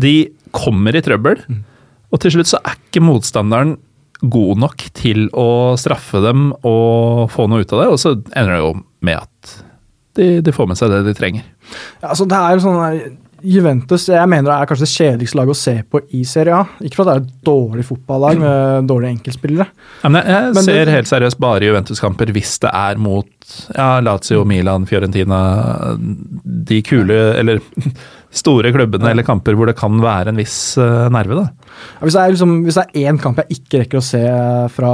[0.00, 1.62] De kommer i trøbbel, mm.
[2.10, 3.78] og til slutt så er ikke motstanderen
[4.20, 7.88] god nok til å straffe dem og få noe ut av det.
[7.94, 8.72] Og så ender det jo
[9.06, 9.54] med at
[10.18, 11.46] de, de får med seg det de trenger.
[12.00, 13.02] Ja, altså det er jo sånn der,
[13.40, 16.64] Juventus jeg mener det er kanskje det kjedeligste laget å se på i Serie A.
[16.84, 19.66] Ikke for at det er et dårlig fotballag med dårlige enkeltspillere.
[20.02, 24.44] Ja, men jeg men ser helt seriøst bare Juventus-kamper hvis det er mot ja, Lazio,
[24.48, 25.40] Milan, Fiorentina
[26.00, 27.62] De kule, eller
[28.30, 31.40] store klubbene eller kamper hvor det kan være en viss uh, nerve.
[31.40, 31.72] da.
[32.02, 34.22] Hvis, det er liksom, hvis det er én kamp jeg ikke rekker å se
[34.74, 34.92] fra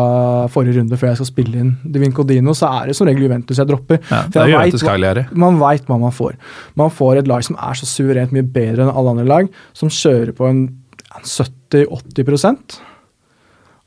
[0.52, 3.60] forrige runde før jeg skal spille inn Divin Codino, så er det som regel Juventus
[3.60, 4.00] jeg dropper.
[4.08, 6.40] Ja, det er Juventus vet, Man veit hva man får.
[6.80, 9.92] Man får et lag som er så suverent mye bedre enn alle andre lag, som
[9.92, 10.66] kjører på en
[11.22, 12.80] 70-80%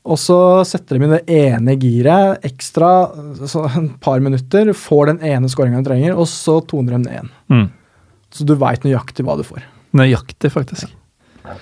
[0.00, 2.88] og så setter de inn det ene giret ekstra
[3.48, 7.12] så et par minutter, får den ene skåringa de trenger, og så toner de ned
[7.12, 7.30] igjen.
[7.52, 7.66] Mm.
[8.34, 9.64] Så du veit nøyaktig hva du får.
[9.96, 10.92] Nøyaktig, faktisk.
[11.44, 11.56] Ja.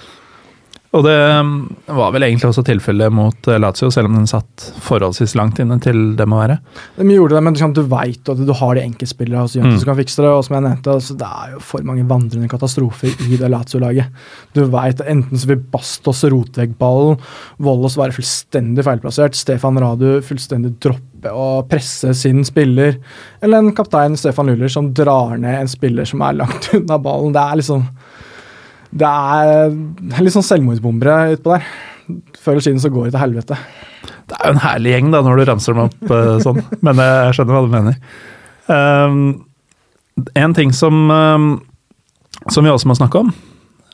[0.97, 1.67] Og det um,
[1.99, 5.77] var vel egentlig også tilfellet mot uh, Lazio, selv om den satt forholdsvis langt inne
[5.85, 6.57] til det må være.
[6.97, 9.75] De gjorde det, men du veit at du har de enkeltspillere hos mm.
[9.75, 10.33] som kan fikse det.
[10.33, 14.09] Og som jeg nevnte, altså, det er jo for mange vandrende katastrofer i det Lazio-laget.
[14.57, 17.21] Du veit enten så vil Bastos rote vekk ballen,
[17.61, 22.97] Vollos være fullstendig feilplassert, Stefan Radu fullstendig droppe og presse sin spiller,
[23.43, 27.35] eller en kaptein, Stefan Luller, som drar ned en spiller som er langt unna ballen.
[27.35, 27.89] Det er liksom
[28.91, 31.67] det er litt sånn selvmordsbombere utpå der.
[32.41, 33.59] Før eller siden så går det til helvete.
[34.29, 37.03] Det er jo en herlig gjeng da, når du ramser dem opp uh, sånn, men
[37.05, 38.01] jeg skjønner hva du mener.
[38.69, 39.21] Um,
[40.37, 41.51] en ting som, um,
[42.49, 43.31] som vi også må snakke om,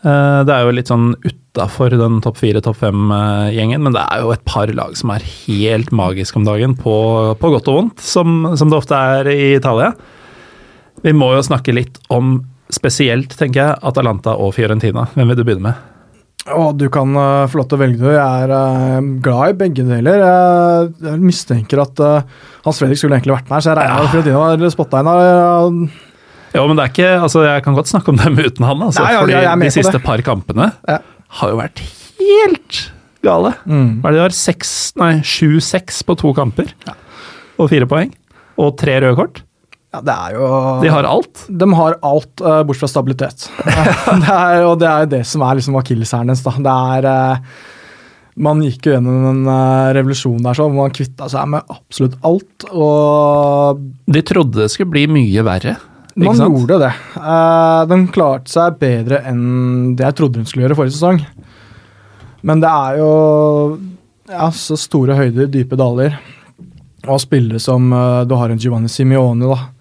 [0.07, 4.23] uh, det er jo litt sånn utafor den topp fire, topp fem-gjengen, men det er
[4.23, 6.97] jo et par lag som er helt magiske om dagen, på,
[7.41, 9.93] på godt og vondt, som, som det ofte er i Italia.
[11.05, 12.39] Vi må jo snakke litt om
[12.73, 15.09] spesielt, tenker jeg, Atalanta og Fiorentina.
[15.15, 15.91] Hvem vil du begynne med?
[16.45, 18.11] Å, du kan uh, få lov til å velge, du.
[18.13, 20.21] Jeg er uh, glad i begge deler.
[20.21, 23.95] Jeg, jeg mistenker at uh, Hans Fredrik skulle egentlig vært med her, så jeg regner
[23.97, 24.11] med ja.
[24.13, 25.87] Fiorentina var spotta inn.
[26.55, 28.85] Jo, men det er ikke, altså, jeg kan godt snakke om dem uten han.
[28.91, 30.99] Altså, Nei, fordi de siste par kampene ja.
[31.41, 31.83] har jo vært
[32.21, 32.83] helt
[33.25, 33.55] gale.
[33.65, 33.89] Mm.
[34.03, 34.37] Hva er det de har?
[34.37, 36.71] Seks, nei, sju-seks på to kamper.
[37.57, 38.13] Og fire poeng.
[38.61, 39.43] Og tre røde kort.
[39.95, 40.49] Ja, det er jo
[40.83, 41.45] De har alt?
[41.47, 43.47] De har alt, uh, bortsett fra stabilitet.
[44.25, 46.43] det er, og det er jo det som er liksom akilleshæren deres.
[46.43, 47.63] Det er uh,
[48.45, 52.67] Man gikk jo gjennom en uh, revolusjon der sånn, man kvitta seg med absolutt alt.
[52.75, 55.77] Og De trodde det skulle bli mye verre.
[56.15, 56.59] Ikke man sant?
[56.59, 56.93] gjorde det.
[57.15, 61.23] Uh, de klarte seg bedre enn det jeg trodde hun skulle gjøre forrige sesong.
[62.45, 63.13] Men det er jo
[64.29, 66.19] ja, så store høyder, dype daler.
[67.05, 67.91] Og spillere som
[68.25, 69.74] Du har en Giovanni Simione, da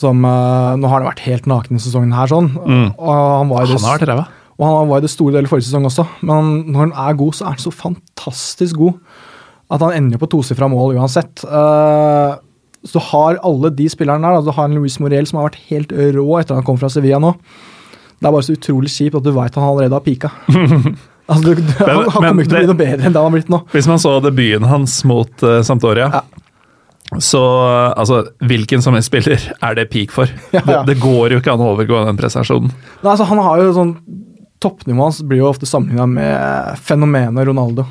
[0.00, 2.52] som, uh, nå har han vært helt naken i sesongen her, sånn.
[2.56, 2.86] Mm.
[2.96, 4.28] Og han, var han har vært ræva.
[4.60, 7.36] Og han var i det store deler forrige sesong også, men når han er god,
[7.36, 8.98] så er han så fantastisk god
[9.70, 11.44] at han ender på tosifra mål uansett.
[11.46, 12.36] Uh,
[12.84, 14.42] så du har alle de spillerne der.
[14.44, 17.20] Du har en Luis Morel som har vært helt rå etter han kom fra Sevilla
[17.22, 17.34] nå.
[18.20, 20.32] Det er bare så utrolig kjipt at du veit han allerede har pika.
[21.30, 23.28] altså, du, du, han, han kommer ikke til å bli noe bedre enn det han
[23.28, 23.62] har blitt nå.
[23.72, 26.39] Hvis man så debuten hans mot uh, Sampdoria, ja.
[27.18, 27.40] Så
[27.96, 30.30] altså, hvilken som helst spiller er det peak for.
[30.54, 30.82] Ja, ja.
[30.82, 32.70] Det, det, går jo ikke an å overgå den prestasjonen.
[32.70, 33.96] Nei, altså, han har jo sånn
[34.60, 37.86] Toppnivået hans blir jo ofte sammenligna med fenomenet Ronaldo.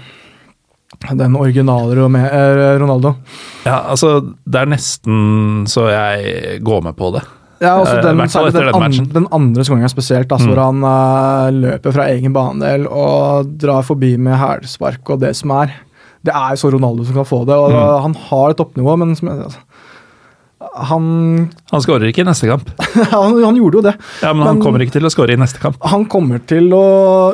[1.17, 3.15] Den originale eh, Ronaldo.
[3.63, 7.23] Ja, altså Det er nesten så jeg går med på det.
[7.59, 10.53] Ja, også Eh, den, særlig den, den an, den andre skåringa spesielt, altså, Mm.
[10.53, 15.51] hvor han uh, løper fra egen banedel og drar forbi med hælspark og det som
[15.51, 15.73] er.
[16.25, 18.01] Det er jo så Ronaldo som kan få det, og Mm.
[18.03, 19.59] han har et toppnivå, men som, altså,
[20.89, 21.05] han,
[21.71, 22.67] Han skårer ikke i neste kamp.
[23.13, 23.93] han, han gjorde jo det.
[24.21, 25.77] Ja, Men han kommer ikke til å skåre i neste kamp.
[25.87, 26.81] Han kommer til å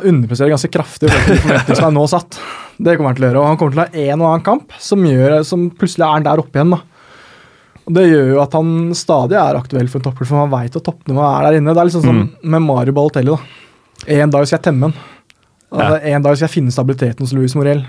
[0.05, 2.37] underprestere ganske kraftig som er nå satt.
[2.77, 4.45] Det kommer han til å gjøre, og han kommer til å ha en og annen
[4.45, 6.75] kamp som, gjør, som plutselig er han der oppe igjen.
[6.75, 6.81] da.
[7.85, 10.77] Og Det gjør jo at han stadig er aktuell for en toppklubb, for man veit
[10.77, 11.73] at toppnivået er der inne.
[11.73, 13.33] Det er liksom som med Mario Balotelli.
[13.33, 14.09] da.
[14.21, 14.95] En dag skal jeg temme han.
[15.75, 17.81] Altså, En dag skal jeg finne stabiliteten hos Louis Morel.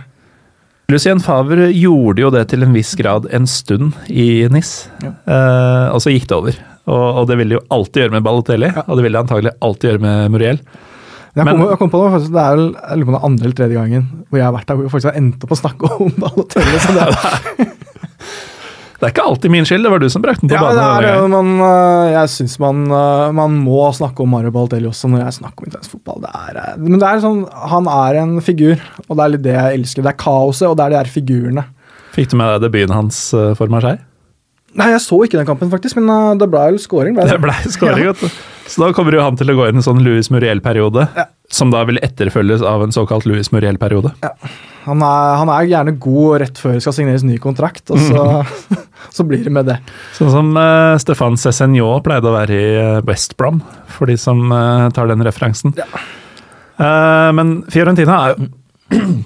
[0.92, 5.10] Lucien Favre gjorde jo det til en viss grad en stund i NIS, Ja.
[5.26, 6.58] eh, og så gikk det over.
[6.86, 9.52] Og, og det vil de jo alltid gjøre med Balotelli, og det vil de antagelig
[9.66, 10.60] alltid gjøre med Muriel.
[11.36, 13.24] Jeg Men- kom, jeg kom på det, faktisk, det er vel jeg lurer på den
[13.28, 15.52] andre eller tredje gangen hvor jeg har vært der hvor vi faktisk har endt opp
[15.52, 16.78] å snakke om Balotelli.
[16.80, 17.04] Så det
[18.96, 20.78] Det er ikke alltid min skyld, det var du som brakte den på Ja, banen.
[20.80, 21.30] det er det.
[21.34, 21.50] Man,
[22.14, 22.78] jeg syns man,
[23.36, 26.22] man må snakke om Mario Balotelli også når jeg snakker om italiensk fotball.
[26.24, 27.42] Det er, øh, men det er sånn,
[27.74, 30.06] han er en figur, og det er litt det jeg elsker.
[30.06, 31.66] Det er kaoset, og det er de her figurene.
[32.16, 34.00] Fikk du med deg debuten hans eh, for Marseille?
[34.76, 37.14] Nei, jeg så ikke den kampen, faktisk, men det ble jo scoring.
[37.16, 38.12] ble Det ble scoring, Ja.
[38.16, 38.42] vet du.
[38.66, 41.06] Så da kommer jo han til å gå inn i en sånn Louis Muriel-periode,
[41.52, 44.12] som da vil etterfølges av en såkalt Louis Muriel-periode.
[44.86, 48.26] Han er, han er gjerne god rett før det skal signeres ny kontrakt, og så,
[49.16, 49.78] så blir det med det.
[50.18, 54.46] Sånn som uh, Stefan Cézignon pleide å være i eh, West Brom, for de som
[54.50, 55.74] uh, tar den referansen.
[56.76, 58.50] Eh, men Fiorentina er jo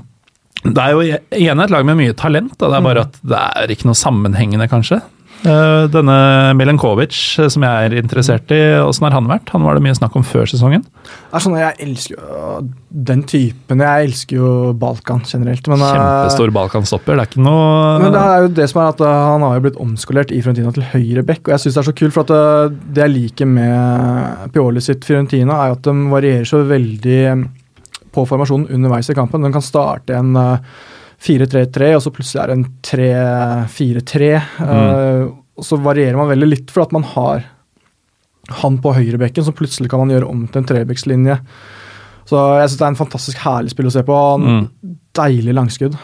[0.60, 1.00] Det er jo
[1.40, 3.96] igjen et lag med mye talent, og det er bare at det er ikke noe
[3.96, 4.98] sammenhengende, kanskje.
[5.40, 6.16] Eh, denne
[6.52, 9.48] Milenkovic, eh, som jeg er interessert i, åssen har han vært?
[9.54, 10.84] Han var det mye snakk om før sesongen.
[11.32, 13.80] Sånn, Jeg elsker jo den typen.
[13.80, 15.66] Jeg elsker jo Balkan generelt.
[15.66, 18.88] Men, øh, Kjempestor Balkanstopper, det er ikke noe Men det er jo det som er
[18.88, 21.80] at han har jo blitt omskolert i Fiorentina til høyre back, og jeg syns det
[21.80, 25.82] er så kult, for at det jeg liker med Pioli sitt Fiorentina, er jo at
[25.88, 27.48] de varierer så veldig
[28.12, 29.42] på formasjonen underveis i kampen.
[29.42, 30.58] Den kan starte en uh,
[31.20, 34.30] 4-3-3, og så plutselig er det en 3-4-3.
[34.60, 35.24] Uh,
[35.60, 37.44] og så varierer man veldig litt, for at man har
[38.60, 41.36] han på høyrebekken, så plutselig kan man gjøre om til en trebekslinje.
[42.30, 44.16] Så jeg syns det er en fantastisk herlig spill å se på.
[44.16, 44.66] Han,
[45.18, 45.96] Deilig langskudd.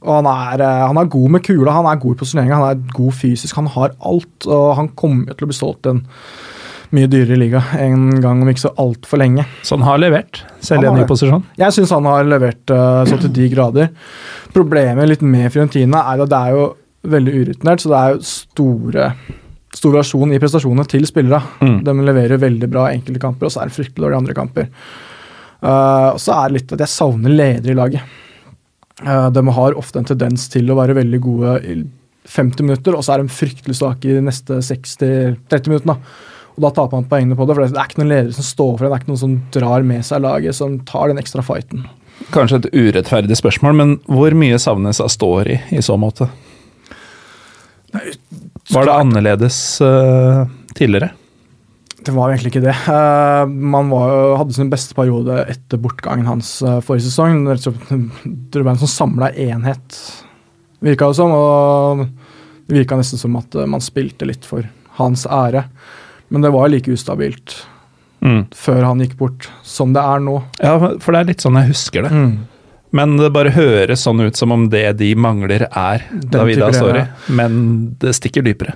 [0.00, 2.70] Og han er, eh, han er god med kula, han er god i posisjoneringa, han
[2.70, 3.58] er god fysisk.
[3.58, 6.06] Han har alt, og han kommer til å bli solgt en
[6.96, 9.44] mye dyrere liga en gang om ikke så altfor lenge.
[9.66, 11.44] Så han har levert, selv i en ny posisjon.
[11.60, 13.92] Jeg syns han har levert uh, så til de grader.
[14.54, 16.64] Problemet litt med Fiorentina er at det er jo
[17.10, 19.12] veldig urutinert, så det er jo store
[19.70, 21.38] stor variasjon i prestasjonene til spillere.
[21.62, 21.76] Mm.
[21.86, 24.66] De leverer veldig bra enkelte kamper, og så er det fryktelig dårlige andre kamper.
[25.60, 28.18] Uh, og så er det litt at jeg savner ledere i laget.
[29.04, 31.78] Uh, de har ofte en tendens til å være veldig gode i
[32.30, 35.96] 50 minutter, og så er de fryktelig svake i de neste 60-30 minuttene.
[36.56, 38.72] Og Da taper man poengene på det, for det er ikke noen ledere som står
[38.74, 38.90] for det.
[38.90, 41.86] Det er ikke noen som drar med seg laget, som tar den ekstra fighten.
[42.34, 46.28] Kanskje et urettferdig spørsmål, men hvor mye savnes av Story i så måte?
[48.70, 50.44] Var det annerledes uh,
[50.76, 51.10] tidligere?
[52.00, 52.76] Det var jo egentlig ikke det.
[52.86, 57.42] Uh, man var hadde sin beste periode etter bortgangen hans uh, forrige sesong.
[57.50, 59.98] Det ble en sånn samla enhet,
[60.84, 61.34] virka det som.
[61.34, 62.04] Og
[62.68, 64.68] det virka nesten som at man spilte litt for
[65.00, 65.64] hans ære.
[66.30, 67.60] Men det var like ustabilt
[68.20, 68.42] Mm.
[68.52, 70.34] før han gikk bort, som det er nå.
[70.60, 72.10] Ja, for det er litt sånn jeg husker det.
[72.92, 77.04] Men det bare høres sånn ut som om det de mangler, er Davida type Story.
[77.32, 77.56] Men
[78.02, 78.74] det stikker dypere.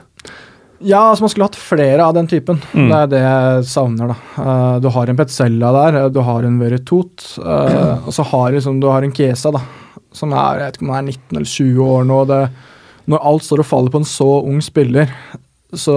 [0.85, 2.61] Ja, altså man skulle hatt flere av den typen.
[2.73, 2.89] Mm.
[2.89, 4.15] Det er det jeg savner.
[4.15, 4.17] da.
[4.45, 8.53] Eh, du har en Petzella der, eh, du har en Veretout, uh, og så har
[8.53, 9.61] liksom, du har en Kesa, da,
[10.13, 12.19] som er jeg vet ikke om han er 19 eller 20 år nå.
[12.33, 12.41] Det,
[13.13, 15.11] når alt står og faller på en så ung spiller,
[15.81, 15.97] så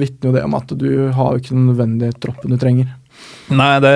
[0.00, 2.90] vitner jo det om at du har ikke den nødvendige troppen du trenger.
[3.52, 3.92] Nei, det,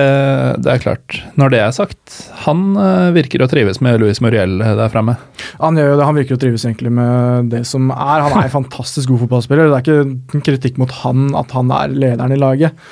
[0.61, 1.17] det er klart.
[1.39, 5.17] Når det er sagt, han eh, virker å trives med Louis Muriel der fremme.
[5.61, 8.25] Han gjør jo det, han virker å trives egentlig med det som er.
[8.27, 9.71] Han er en fantastisk god fotballspiller.
[9.71, 12.87] Det er ikke en kritikk mot han at han er lederen i laget.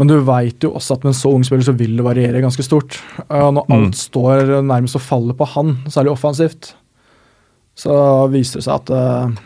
[0.00, 2.42] Men du veit jo også at med en så ung spiller så vil det variere
[2.44, 2.98] ganske stort.
[3.28, 6.74] Og når alt står nærmest og faller på han, særlig offensivt,
[7.78, 7.94] så
[8.32, 9.42] viser det seg at eh,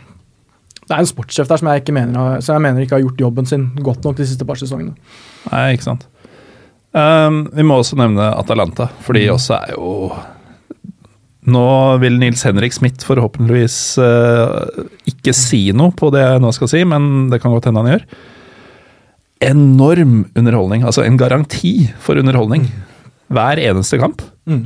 [0.87, 3.25] det er en sportssjef der som jeg, ikke mener, som jeg mener ikke har gjort
[3.25, 4.95] jobben sin godt nok de siste par sesongene.
[5.51, 6.07] Nei, ikke sant.
[6.95, 9.91] Um, vi må også nevne Atalanta, for de også er jo
[11.47, 11.67] Nå
[12.01, 16.81] vil Nils Henrik Smith forhåpentligvis uh, ikke si noe på det jeg nå skal si,
[16.83, 18.03] men det kan godt hende han gjør.
[19.47, 21.71] Enorm underholdning, altså en garanti
[22.03, 22.67] for underholdning.
[23.31, 24.23] Hver eneste kamp.
[24.47, 24.65] Mm.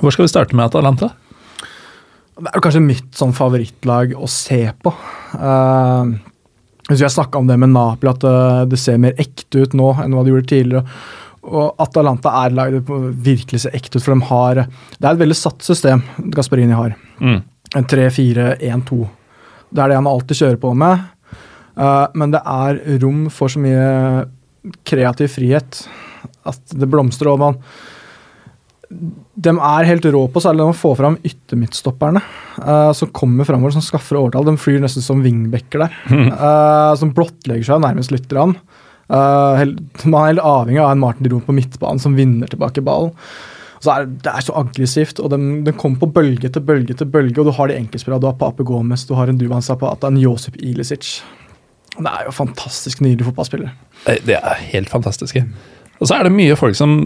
[0.00, 1.12] Hvor skal vi starte med Atalanta?
[2.40, 4.92] Det er jo kanskje mitt sånn favorittlag å se på.
[5.36, 6.12] Eh,
[6.90, 9.92] hvis jeg snakka om det med Napoli, at det, det ser mer ekte ut nå
[10.00, 11.00] enn hva det gjorde tidligere.
[11.50, 15.38] Og Atalanta er på virkelig ser ekte ut, for de har Det er et veldig
[15.38, 16.02] satt system
[16.34, 16.96] Gasparini har.
[17.20, 17.40] Mm.
[17.76, 19.00] En 3-4-1-2.
[19.70, 21.06] Det er det han alltid kjører på med.
[21.78, 24.26] Uh, men det er rom for så mye
[24.84, 25.84] kreativ frihet
[26.48, 27.32] at det blomstrer.
[27.32, 27.60] og man
[29.40, 32.20] de er helt rå på, særlig å få fram yttermidtstopperne
[32.60, 34.46] uh, som kommer framover, som skaffer overtall.
[34.48, 35.94] De flyr nesten som wingbacker der.
[36.10, 38.28] Uh, som blottlegger seg nærmest litt.
[38.36, 38.56] Rann.
[39.10, 42.84] Uh, helt, man er helt avhengig av en Martin Diron på midtbanen som vinner tilbake
[42.84, 43.14] ballen.
[43.80, 47.08] Så er, det er så aggressivt, og den, de kommer på bølge etter bølge etter
[47.08, 47.38] bølge.
[47.40, 48.20] Og du har de enkeltspillerne.
[48.20, 51.14] Du har Pape Gomez, du har en Duvan Zapata, en Josip Ilisic.
[51.96, 53.72] Det er jo fantastisk nydelig fotballspiller.
[54.28, 55.46] Det er helt fantastiske.
[56.00, 57.00] Og så er det mye folk som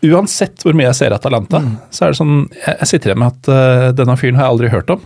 [0.00, 1.72] Uansett hvor mye jeg ser Atalanta, mm.
[1.92, 4.56] så er det sånn Jeg, jeg sitter igjen med at uh, denne fyren har jeg
[4.56, 5.02] aldri hørt om.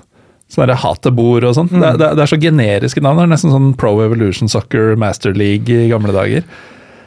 [0.52, 1.72] Sånn hatebord og sånn.
[1.72, 1.80] Mm.
[1.80, 3.18] Det, det, det, er så generiske navn.
[3.18, 6.46] Det er nesten sånn Pro Evolution Soccer, Master League i gamle dager.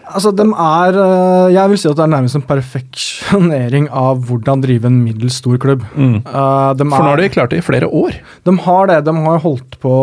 [0.07, 4.63] Altså, de er uh, Jeg vil si at det er nærmest en perfeksjonering av hvordan
[4.63, 5.85] drive en middels stor klubb.
[5.95, 6.19] Mm.
[6.27, 8.19] Uh, For nå har de klart det i flere år?
[8.47, 9.01] De har det.
[9.07, 9.95] De har holdt på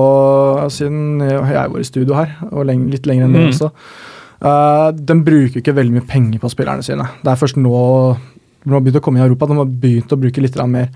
[0.73, 3.55] siden jeg var i studio her, og lenge, litt lenger enn det mm.
[3.55, 3.73] også.
[4.45, 7.07] Uh, de bruker ikke veldig mye penger på spillerne sine.
[7.23, 7.75] Det er først nå
[8.65, 10.89] de har begynt å komme i Europa de har begynt å bruke litt mer.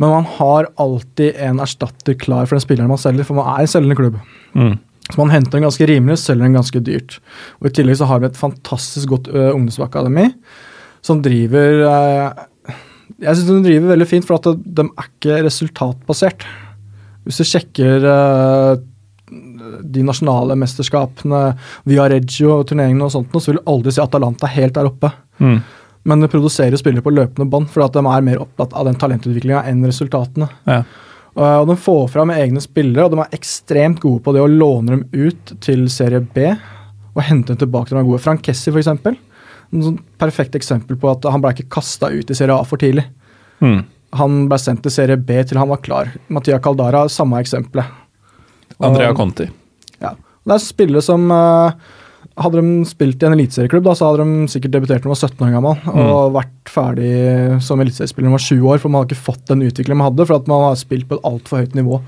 [0.00, 3.64] Men man har alltid en erstatter klar for den spilleren man selger, for man er
[3.64, 4.16] en selgende klubb.
[4.56, 4.78] Mm.
[5.10, 7.18] Så man henter den ganske rimelig, selger den ganske dyrt.
[7.60, 10.30] Og I tillegg så har vi et fantastisk godt uh, ungdomsakademi
[11.04, 12.78] som driver uh,
[13.20, 16.46] Jeg syns de driver veldig fint, for at de er ikke resultatbasert.
[17.26, 18.80] Hvis du sjekker uh,
[19.82, 21.44] de nasjonale mesterskapene,
[21.88, 25.12] via Reggio turneringene og sånt, så vil du aldri si Atalanta helt der oppe.
[25.42, 25.60] Mm.
[26.02, 28.98] Men de produserer spillere på løpende bånd, fordi at de er mer opptatt av den
[28.98, 30.50] talentutviklinga enn resultatene.
[30.66, 30.82] Ja.
[31.32, 34.96] Og De får fram egne spillere, og de er ekstremt gode på det å låne
[34.96, 36.50] dem ut til serie B
[37.12, 38.22] og hente dem tilbake til de er gode.
[38.24, 38.90] Frank Kessi, f.eks.
[38.92, 42.80] Et sånn perfekt eksempel på at han ble ikke kasta ut i serie A for
[42.80, 43.04] tidlig.
[43.64, 43.82] Mm.
[44.20, 46.12] Han ble sendt til serie B til han var klar.
[46.32, 48.00] Mattia Caldara, samme eksempelet.
[48.82, 49.46] Andrea Conti.
[50.42, 50.52] Ja.
[50.52, 51.74] Det er spillere som uh,
[52.40, 55.42] Hadde de spilt i en eliteserieklubb, så hadde de sikkert debutert da de var 17
[55.44, 56.36] år gammel og mm.
[56.38, 57.10] vært ferdig
[57.66, 60.08] som eliteseriespiller da de var 20 år, for man har ikke fått den utviklingen man
[60.08, 61.98] hadde, for at man har spilt på et altfor høyt nivå.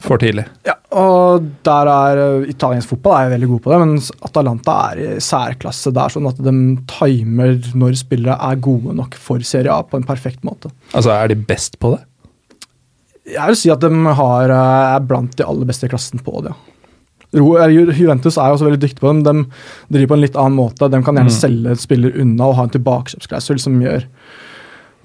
[0.00, 0.46] For tidlig.
[0.64, 3.96] Ja, og der er uh, Italiensk fotball er veldig god på det, men
[4.28, 6.54] Atalanta er i særklasse der, sånn at de
[6.88, 10.72] timer når spillere er gode nok for Serie A på en perfekt måte.
[10.92, 12.00] Altså, Er de best på det?
[13.30, 16.40] Jeg vil si at de har, eh, er blant de aller beste i klassen på
[16.48, 16.54] det.
[17.30, 19.44] Juventus er jo også veldig dyktige på dem.
[19.88, 20.88] De driver på en litt annen måte.
[20.90, 21.36] De kan gjerne mm.
[21.36, 24.06] selge spiller unna og ha en tilbakekjøpsklausul som gjør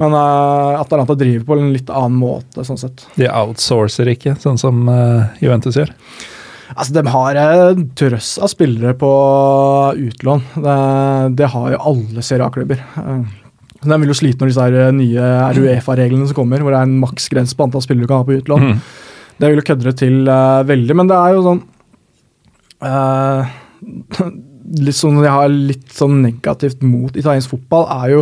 [0.01, 3.05] Men uh, Atalanta driver på en litt annen måte, sånn sett.
[3.15, 5.93] De outsourcer ikke, sånn som uh, Juventus gjør?
[6.73, 9.11] Altså, De har en drøss av spillere på
[10.09, 10.43] utlån.
[10.65, 10.75] Det,
[11.39, 12.81] det har jo alle Serie A-klubber.
[13.85, 16.99] De vil jo slite når disse her nye RUEFA-reglene som kommer, hvor det er en
[17.05, 18.65] maksgrense på antall spillere du kan ha på utlån.
[18.65, 18.83] Mm.
[19.37, 21.63] Det vil jo kødde det til uh, veldig, men det er jo sånn
[22.85, 23.49] uh,
[24.85, 28.21] Litt sånn jeg har litt sånn negativt mot italiensk fotball, er jo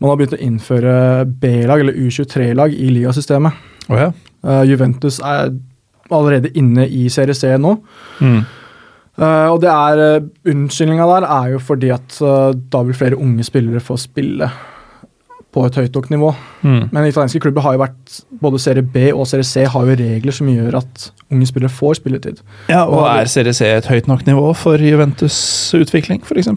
[0.00, 0.92] man har begynt å innføre
[1.42, 3.58] B-lag, eller U23-lag, i ligasystemet.
[3.90, 4.06] Oh, ja.
[4.46, 5.50] uh, Juventus er
[6.08, 7.74] allerede inne i Serie C nå.
[8.24, 8.38] Mm.
[9.18, 13.44] Uh, og det er Unnskyldninga der er jo fordi at uh, da vil flere unge
[13.44, 14.48] spillere få spille
[15.58, 16.32] på et høyt nok nivå.
[16.62, 16.82] Mm.
[16.94, 20.34] Men italienske klubber har jo vært Både serie B og serie C har jo regler
[20.34, 22.42] som gjør at unge spillere får spilletid.
[22.70, 26.52] Ja, Og, og er serie C et høyt nok nivå for Juventus' utvikling, f.eks.?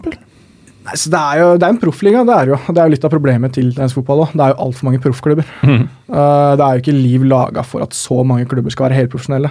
[0.82, 2.58] Det er jo det er en proffliga, det er jo.
[2.68, 4.32] Det er jo litt av problemet til italiensk fotball òg.
[4.34, 5.50] Det er jo altfor mange proffklubber.
[5.62, 5.84] Mm.
[6.10, 9.50] Uh, det er jo ikke liv laga for at så mange klubber skal være helprofesjonelle.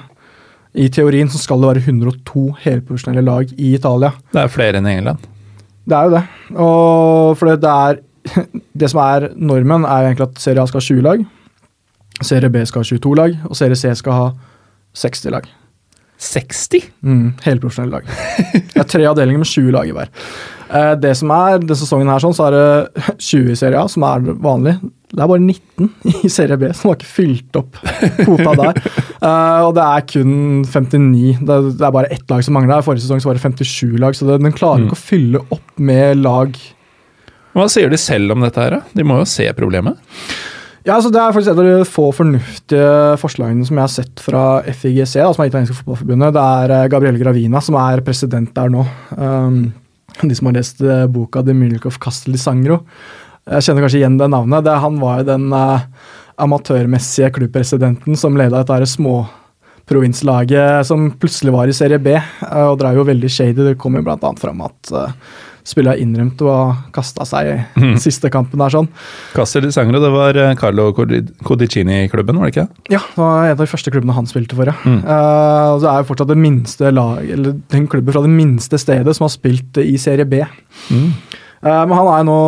[0.81, 4.13] I teorien så skal det være 102 helprofesjonelle lag i Italia.
[4.31, 5.27] Det er flere enn i England.
[5.87, 6.23] Det er jo det.
[6.61, 8.01] Og for det er
[8.82, 11.25] Det som er normen, er egentlig at Serie A skal ha 20 lag.
[12.21, 14.29] Serie B skal ha 22 lag, og Serie C skal ha
[14.97, 15.49] 60 lag.
[16.21, 16.89] 60?
[17.01, 18.09] Mm, Helprofesjonelle lag.
[18.53, 20.11] Det er tre avdelinger med 20 lag i hver.
[20.71, 23.89] Eh, det som er, denne sesongen her sånn, så er det 20 i Serie A,
[23.91, 24.75] som er vanlig.
[25.11, 25.89] Det er bare 19
[26.27, 27.79] i Serie B som har ikke fylt opp
[28.21, 28.84] kvota der.
[29.21, 31.41] Uh, og det er kun 59.
[31.41, 32.86] Det er, bare ett lag som mangler.
[32.86, 35.01] Forrige sesong så var det 57 lag, så den klarer ikke mm.
[35.01, 36.61] å fylle opp med lag.
[37.51, 38.79] Hva sier de selv om dette her?
[38.95, 39.99] De må jo se problemet?
[40.81, 44.23] Ja, altså Det er faktisk et av de få fornuftige forslagene som jeg har sett
[44.23, 46.33] fra FIGC, da, som er italienske fotballforbundet.
[46.33, 48.85] Det er Gabrielle Gravina som er president der nå.
[49.13, 49.59] Um,
[50.21, 52.81] de som har lest uh, boka 'The Milk of Castel di Sangro'.
[53.45, 54.65] Jeg kjenner kanskje igjen det navnet.
[54.65, 55.85] Det, han var jo den uh,
[56.41, 59.25] amatørmessige klubbpresidenten som leda dette små
[59.89, 63.61] provinslaget som plutselig var i Serie B, uh, og drev jo veldig shady.
[63.69, 65.13] Det kom jo annet fram at uh,
[65.68, 66.64] spillere innrømte ha
[66.95, 67.97] kasta seg i Mhm.
[68.01, 68.88] siste kampen der sånn.
[69.36, 72.68] Castel di Sangro, det var eh, Carlo Codicini-klubben, var det ikke?
[72.89, 74.74] Ja, det var en av de første klubbene han spilte for, ja.
[74.86, 75.03] Mm.
[75.03, 78.80] Uh, og det er jo fortsatt det minste lag, eller den klubben fra det minste
[78.82, 80.41] stedet som har spilt i Serie B.
[80.89, 81.09] Mm.
[81.64, 82.39] Uh, men han er jo nå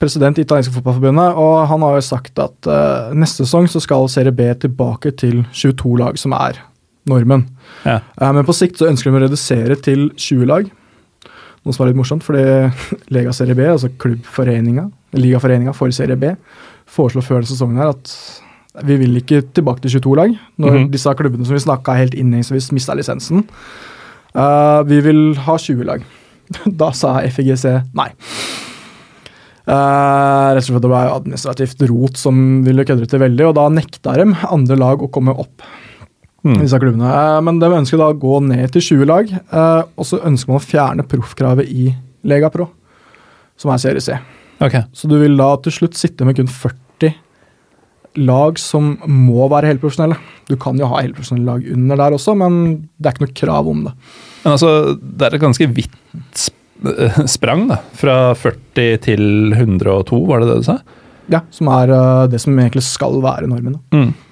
[0.00, 4.08] president i Italienske Fotballforbundet, og han har jo sagt at uh, neste sesong så skal
[4.08, 6.60] Serie B tilbake til 22 lag, som er
[7.10, 7.46] normen.
[7.84, 7.98] Ja.
[8.20, 10.70] Uh, men på sikt så ønsker de å redusere til 20 lag.
[11.64, 12.42] Noe som er litt morsomt, fordi
[13.14, 14.86] Lega Serie B, altså klubbforeninga,
[15.18, 16.30] ligaforeninga for Serie B,
[16.90, 18.14] foreslo før denne sesongen her at
[18.86, 20.90] vi vil ikke tilbake til 22 lag, når Mhm.
[20.94, 23.42] disse klubbene som vi snakka helt innledningsvis, mista lisensen.
[24.34, 26.04] Uh, vi vil ha 20 lag.
[26.80, 28.08] Da sa FIGC nei.
[29.70, 33.68] Uh, rett og slett det ble administrativt rot som ville kødde til veldig, og da
[33.70, 35.62] nekta dem andre lag å komme opp.
[36.46, 36.56] Mm.
[36.62, 37.08] Disse klubbene.
[37.12, 40.52] Eh, men de ønsker da å gå ned til 20 lag, eh, og så ønsker
[40.52, 41.90] man å fjerne proffkravet i
[42.30, 42.70] Lega Pro,
[43.60, 44.16] som er Serie C.
[44.60, 44.86] Okay.
[44.96, 47.14] Så du vil da til slutt sitte med kun 40
[48.20, 50.16] lag som må være helprofesjonelle.
[50.50, 52.56] Du kan jo ha helprofesjonelle lag under der også, men
[52.98, 53.92] det er ikke noe krav om det.
[54.42, 56.48] Men altså, det er et ganske vidt
[57.36, 57.78] sprang, da.
[58.00, 60.80] Fra 40 til 102, var det det du sa?
[61.30, 63.76] Ja, Som er eh, det som egentlig skal være normen.
[63.78, 64.00] da.
[64.00, 64.29] Mm.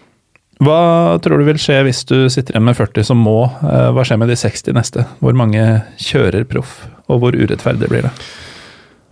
[0.59, 3.45] Hva tror du vil skje hvis du sitter igjen med 40 som må?
[3.63, 5.07] Eh, Hva skjer med de 60 neste?
[5.23, 5.63] Hvor mange
[6.03, 8.13] kjører proff, og hvor urettferdig blir det?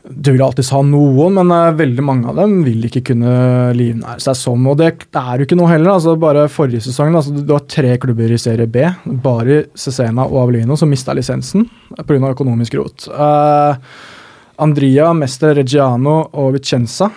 [0.07, 3.36] Du vil alltids ha noen, men eh, veldig mange av dem vil ikke kunne
[3.78, 4.66] livnære seg som.
[4.70, 5.94] Og det er jo ikke noe heller.
[5.94, 8.82] altså Bare forrige sesong altså, du har tre klubber i serie B,
[9.22, 11.66] bare Cesena og Avelino, som mista lisensen
[12.07, 12.20] pga.
[12.32, 13.07] økonomisk rot.
[13.07, 13.78] Uh,
[14.62, 17.11] Andria, Mester Reggiano og Vicenza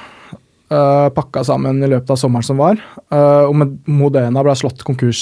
[0.74, 2.80] uh, pakka sammen i løpet av sommeren som var.
[3.13, 3.55] Uh, og
[3.89, 5.22] Modena ble slått konkurs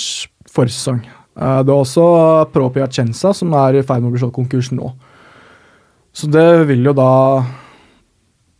[0.51, 1.01] forrige sesong.
[1.37, 2.07] Uh, det var også
[2.53, 4.91] Pro Piacenza som er i ferd med å bli slått konkurs nå.
[6.17, 7.11] Så det vil jo da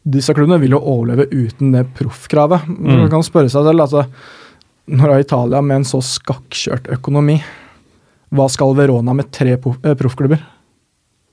[0.07, 2.67] Disse klubbene vil jo overleve uten det proffkravet.
[2.69, 2.91] Mm.
[3.01, 4.05] Man kan spørre seg selv altså,
[4.87, 7.41] Når er Italia med en så skakkjørt økonomi,
[8.31, 10.39] hva skal Verona med tre eh, proffklubber?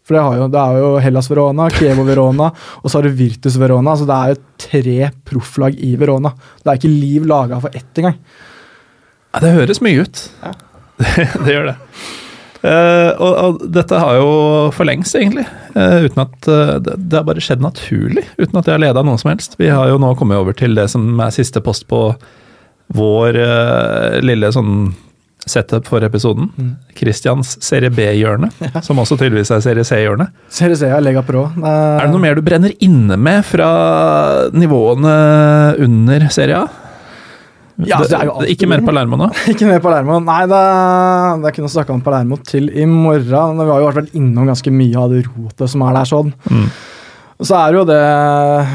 [0.05, 3.16] For det, har jo, det er jo Hellas Verona, Kievo Verona og så har du
[3.16, 3.94] Virtus Verona.
[3.96, 6.34] Så Det er jo tre profflag i Verona.
[6.61, 8.18] Det er ikke liv laga for ett engang.
[9.32, 10.28] Ja, det høres mye ut.
[10.94, 11.72] Det, det gjør det.
[12.64, 14.28] Uh, og, og dette har jo
[14.72, 15.42] for lengst, egentlig.
[15.74, 19.02] Uh, uten at uh, det, det har bare skjedd naturlig, uten at jeg har leda
[19.05, 19.59] noe som helst.
[19.59, 22.07] Vi har jo nå kommet over til det som er siste post på
[22.94, 23.36] vår
[24.22, 24.92] lille sånn
[25.51, 26.51] setup for episoden.
[26.97, 28.51] Christians serie B-hjørne,
[28.86, 30.28] som også tydeligvis er serie C-hjørne.
[30.53, 31.01] Serie C ja.
[31.03, 31.47] Lega Pro.
[31.61, 33.68] Er det noe mer du brenner inne med fra
[34.55, 35.18] nivåene
[35.84, 36.80] under serie A?
[37.82, 38.82] Ja, det er jo alltid ikke mer.
[38.86, 39.28] Palermo nå?
[39.51, 40.20] Ikke mer Palermo.
[40.22, 40.62] Nei, det,
[41.42, 43.59] det å snakke om Palermo til i morgen.
[43.59, 46.30] Vi har jo vært innom ganske mye av det rotet som er der sånn.
[46.47, 46.68] Mm.
[47.42, 48.03] Så er det jo det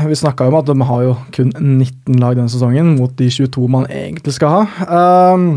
[0.09, 3.69] Vi snakka om at de har jo kun 19 lag denne sesongen, mot de 22
[3.71, 4.89] man egentlig skal ha.
[5.31, 5.47] Um,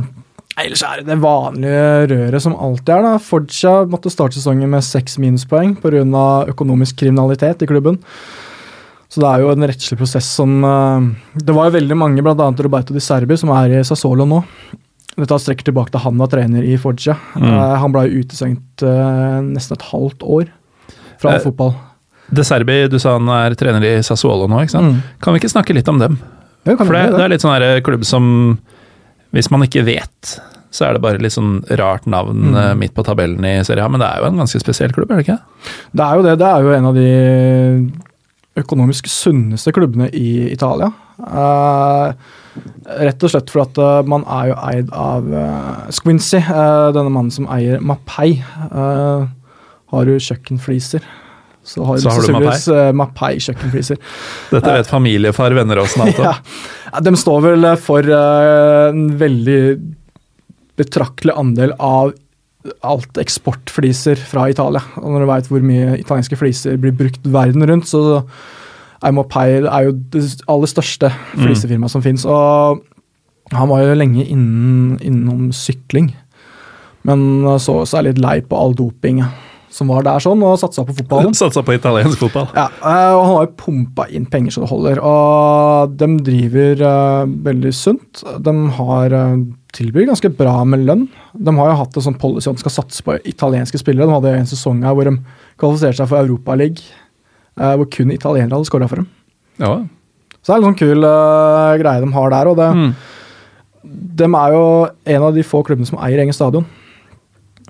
[0.60, 3.06] ellers er det det vanlige røret som alltid er.
[3.06, 3.16] da.
[3.22, 6.46] Forza måtte starte sesongen med seks minuspoeng pga.
[6.52, 8.00] økonomisk kriminalitet i klubben.
[9.12, 12.48] Så det er jo en rettslig prosess som eh, Det var jo veldig mange, bl.a.
[12.64, 14.40] Roberto Di Serbi, som er i Sassolo nå.
[15.12, 17.18] Dette strekker tilbake til han var trener i Foggia.
[17.36, 17.48] Mm.
[17.52, 20.46] Eh, han ble utestengt eh, nesten et halvt år
[21.20, 21.74] fra Eh, fotball.
[22.32, 24.96] De Serbi, du sa han er trener i Sassuolo nå, ikke sant?
[24.96, 25.18] Mm.
[25.20, 26.16] Kan vi ikke snakke litt om dem?
[26.64, 28.24] Jo, kan For det, det, det er litt sånn klubb som
[29.32, 30.34] Hvis man ikke vet,
[30.72, 32.56] så er det bare litt sånn rart navn Mm.
[32.56, 35.10] eh, midt på tabellen i Serie A, men det er jo en ganske spesiell klubb,
[35.10, 35.38] er det ikke?
[35.94, 36.38] Det er jo det.
[36.38, 37.92] Det er jo en av de
[38.60, 40.90] økonomisk sunneste klubbene i Italia.
[41.22, 42.12] Eh,
[43.06, 47.12] rett og slett for at eh, man er jo eid av uh, Squincy, eh, denne
[47.12, 48.42] mannen som eier Mapei.
[48.42, 49.26] Eh,
[49.92, 51.02] har jo kjøkkenfliser,
[51.62, 53.98] så har Så har du sannsynligvis uh, Mapei kjøkkenfliser.
[54.50, 56.34] Dette vet familiefar venner av oss, Ja.
[56.92, 59.60] Ja, De står vel eh, for eh, en veldig
[60.80, 62.12] betraktelig andel av
[62.86, 64.82] alt eksportfliser fra Italia.
[65.00, 68.20] Og når du veit hvor mye italienske fliser blir brukt verden rundt, så
[69.02, 72.26] er Mapei er jo det aller største flisefirmaet som fins.
[72.26, 72.82] Og
[73.54, 76.12] han var jo lenge innen, innom sykling,
[77.06, 77.24] men
[77.62, 79.24] så seg litt lei på all doping
[79.72, 81.34] som var der sånn, og satsa på fotballen.
[81.38, 82.50] Satsa på italiensk fotball.
[82.56, 85.00] Ja, eh, og han har jo pumpa inn penger så det holder.
[85.08, 88.22] Og de driver uh, veldig sunt.
[88.44, 89.38] De har uh,
[89.76, 91.06] tilbyr ganske bra med lønn.
[91.32, 94.08] De har jo hatt en sånn policy om de skal satse på italienske spillere.
[94.10, 95.16] De hadde en sesong her hvor de
[95.60, 96.84] kvalifiserte seg for Europaligaen,
[97.60, 99.08] uh, hvor kun italienere hadde skåra for dem.
[99.62, 99.78] Ja.
[100.42, 102.52] Så det er en sånn kul uh, greie de har der.
[102.52, 102.92] og det Mm.
[103.82, 104.66] De er jo
[105.10, 106.64] en av de få klubbene som eier egen stadion.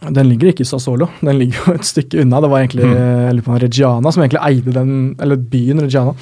[0.02, 2.40] Den ligger ikke i Sassolo, den ligger jo et stykke unna.
[2.42, 3.42] Det var egentlig Mm.
[3.46, 6.14] var Reggiana som egentlig eide den, eller byen Reggiana.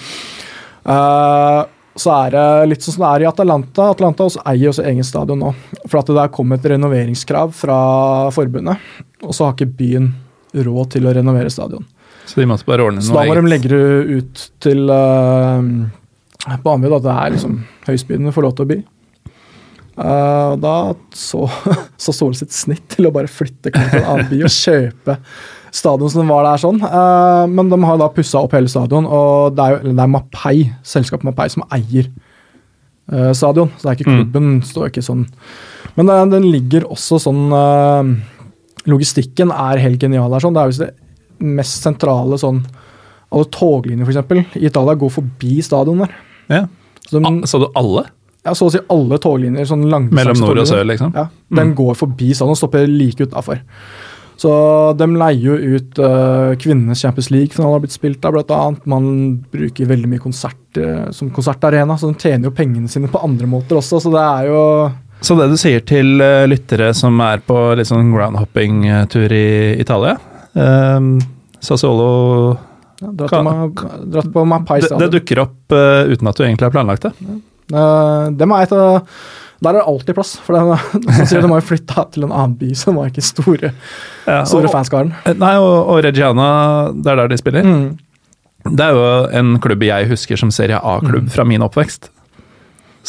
[0.85, 1.65] Uh,
[1.97, 3.91] så er det litt sånn som det er i Atalanta.
[3.91, 5.55] Atalanta også eier også egen stadion nå.
[5.87, 7.79] For at det der kom et renoveringskrav fra
[8.35, 8.79] forbundet,
[9.25, 10.13] og så har ikke byen
[10.55, 11.85] råd til å renovere stadion.
[12.27, 15.61] Så de måtte bare ordne Så da noe må de legge det ut til uh,
[16.63, 18.81] på anbud at det er liksom høystbydende får lov til å by.
[19.99, 20.75] Og da
[21.17, 21.45] så,
[22.03, 25.17] så Solen sitt snitt til å bare flytte til en annen by og kjøpe
[25.75, 26.81] stadion som var der sånn.
[26.83, 30.11] Uh, men de har da pussa opp hele stadion, og det er jo det er
[30.11, 32.09] Mapei, selskapet Mapei som eier
[33.13, 33.71] uh, stadion.
[33.79, 34.33] Så det er ikke klubben Mm.
[34.33, 35.27] klubben, står ikke sånn.
[35.97, 37.49] Men den, den ligger også sånn
[38.89, 40.41] Logistikken er helt genial der.
[40.41, 40.55] sånn.
[40.57, 40.95] Det er visst det
[41.45, 42.63] mest sentrale sånn
[43.31, 46.15] Alle toglinjer eksempel, i Italia går forbi stadion der.
[46.51, 46.63] Ja.
[47.07, 48.07] Så, de, Ah, så du alle?
[48.45, 51.13] Ja, så å si alle toglinjer, sånn Mellom nord og sør, liksom?
[51.17, 51.27] Ja,
[51.59, 53.61] den går forbi stadion og stopper like utafor.
[54.41, 54.51] Så
[54.97, 58.87] de leier jo ut uh, kvinnenes Champions League-finale har blitt spilt der, blant annet.
[58.89, 59.11] Man
[59.53, 63.51] bruker veldig mye konsert uh, som konsertarena, så de tjener jo pengene sine på andre
[63.51, 64.63] måter også, så det er jo
[65.21, 69.51] Så det du sier til uh, lyttere som er på litt sånn groundhopping-tur i
[69.83, 70.17] Italia
[70.57, 71.19] um,
[71.61, 72.09] Sassuolo
[73.03, 76.71] ja, dratt, Kan- på, dratt på Mapai det, det dukker opp uten at du egentlig
[76.71, 77.13] har planlagt det.
[77.29, 77.37] Eh,
[77.71, 79.07] dem er et av
[79.61, 80.35] der er det alltid plass.
[80.41, 80.77] For det,
[81.19, 83.73] som sier, De har jo flytta til en annen by som har ikke store,
[84.25, 85.13] Ja, store fanskaren.
[85.37, 86.47] nei, og, og Reggiana,
[86.97, 87.69] det er der de spiller.
[87.69, 87.91] Mm.
[88.71, 89.05] Det er jo
[89.41, 92.11] en klubb jeg husker som Serie A-klubb fra min oppvekst.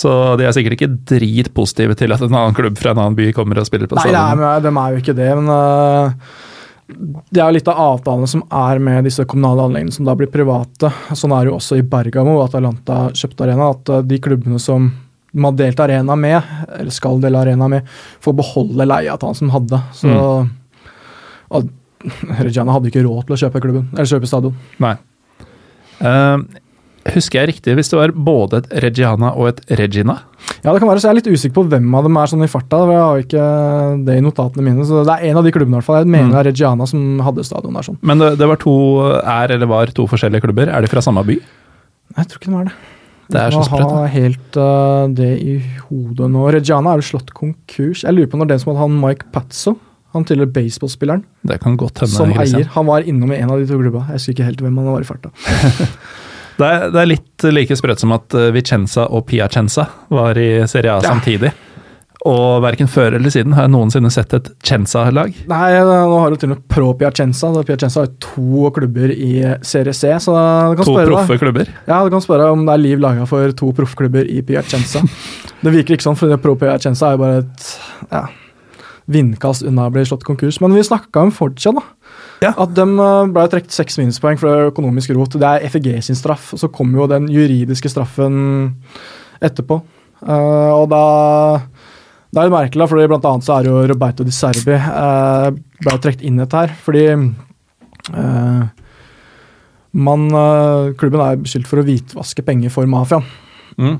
[0.01, 3.31] Så de er sikkert ikke dritpositive til at en annen klubb fra en annen by
[3.35, 6.13] kommer og spiller på Nei, det er, de er jo ikke det, men øh,
[7.31, 10.91] det er litt av avtalene som er med disse kommunale anleggene som da blir private.
[11.17, 13.71] Sånn er det jo også i Bergamo, at Atalanta kjøpte arena.
[13.75, 14.89] At øh, de klubbene som
[15.31, 17.87] de har delt arena med, eller skal dele arena med,
[18.23, 19.79] får beholde leieavtalen som hadde.
[19.95, 20.15] Så
[21.51, 21.69] og
[22.41, 24.55] Reggiana hadde ikke råd til å kjøpe klubben, eller kjøpe stadion.
[24.81, 24.95] Nei.
[26.01, 26.37] Eh,
[27.15, 30.19] husker jeg riktig hvis det var både et Reggiana og et Regina?
[30.63, 32.43] Ja, det kan være, så Jeg er litt usikker på hvem av dem er sånn
[32.45, 32.77] i farta.
[32.85, 34.85] for Jeg har ikke det i notatene mine.
[34.85, 35.99] så Det er en av de klubbene i hvert fall.
[36.03, 36.43] Jeg mener Mm.
[36.43, 37.81] det Reggiana som hadde stadion der.
[37.81, 37.97] sånn.
[38.01, 38.75] Men det, det var to,
[39.25, 40.67] er eller var to forskjellige klubber.
[40.69, 41.39] Er de fra samme by?
[42.17, 42.73] Jeg tror ikke de er det.
[43.31, 43.91] Det er så Jeg sprøtt.
[43.95, 45.57] Ha helt uh, det i
[45.89, 46.51] hodet nå.
[46.51, 48.03] Reggiana er jo slått konkurs.
[48.03, 49.77] Jeg lurer på når den som hadde han Mike Pazzo,
[50.13, 52.11] han tidligere baseballspilleren, Det kan godt hende.
[52.11, 52.65] som eier.
[52.75, 54.05] Han var innom i en av de to klubba.
[54.11, 55.31] Jeg husker ikke helt hvem han var i farta.
[56.57, 60.49] Det er, det er litt like sprøtt som at eh, Vicenza og Piacenza var i
[60.69, 61.09] Serie A Ja.
[61.13, 61.51] samtidig.
[62.29, 65.31] Og verken før eller siden har jeg noensinne sett et Cenza-lag.
[65.49, 67.49] Nei, nå har du til og med Pro Piacenza.
[67.55, 69.31] så Piacenza har to klubber i
[69.65, 70.35] Serie C, så
[70.69, 71.71] du kan To spørre proffe klubber.
[71.87, 75.01] Ja, du kan spørre om det er liv laga for to proffklubber i Piacenza.
[75.63, 77.65] det virker ikke sånn, for Pro Piacenza er jo bare et
[78.11, 78.21] ja,
[79.11, 80.61] vindkast unna å bli slått konkurs.
[80.61, 81.81] Men vi snakka om Forcia, da.
[82.41, 82.55] Ja.
[82.57, 85.37] At de eh, ble trukket seks minuspoeng for økonomisk rot.
[85.37, 86.51] Det er FEG sin straff.
[86.55, 88.37] og Så kom jo den juridiske straffen
[89.41, 89.81] etterpå.
[90.21, 91.05] Uh, og da
[92.31, 95.49] Det er litt merkelig, for blant annet så er jo Roberto Di Serbi uh,
[95.81, 96.75] ble trukket inn i dette her.
[96.85, 98.61] Fordi uh,
[99.91, 100.29] man,
[100.95, 103.25] klubben er beskyldt for å hvitvaske penger for mafiaen.
[103.75, 103.97] Mm.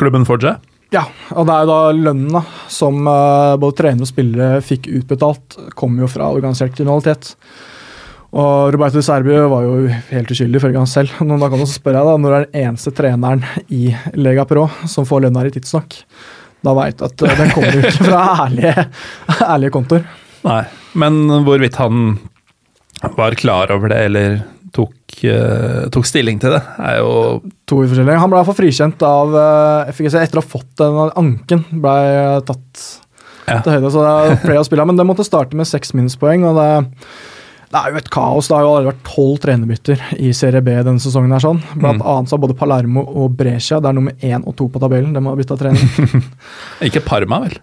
[0.00, 0.56] Klubben Forge.
[0.92, 5.56] Ja, og det er jo da lønna som eh, både trenere og spillere fikk utbetalt,
[5.78, 7.32] kom jo fra organisert kriminalitet.
[8.32, 11.12] Og Roberto Di Serbio var jo helt uskyldig, ifølge han selv.
[11.20, 14.68] Men da kan du spørre deg da, Når er den eneste treneren i Lega Pro
[14.88, 15.98] som får lønna di tidsnok,
[16.64, 18.86] da veit du at eh, den kommer jo ikke fra ærlige,
[19.48, 20.06] ærlige kontoer.
[20.42, 20.62] Nei,
[20.98, 22.16] men hvorvidt han
[23.16, 24.42] var klar over det eller
[24.72, 24.94] tok,
[25.28, 28.18] uh, tok stilling til det, er jo To forskjellige.
[28.22, 31.64] Han ble i hvert fall frikjent av uh, FGC etter å ha fått den anken.
[31.82, 31.96] ble
[32.48, 32.88] tatt
[33.48, 33.58] Ja.
[33.60, 36.44] til høyde, så det er flere av spille Men det måtte starte med seks minuspoeng.
[36.46, 36.68] og det,
[37.72, 38.46] det er jo et kaos.
[38.48, 41.32] Det har jo allerede vært tolv trenerbytter i Serie B denne sesongen.
[41.32, 41.60] her sånn.
[41.74, 42.06] Blant Mm.
[42.06, 45.12] annet så har både Palermo og Brescia, det er nummer én og to på tabellen,
[45.12, 46.22] de har bytta trener.
[46.86, 47.58] Ikke Parma, vel?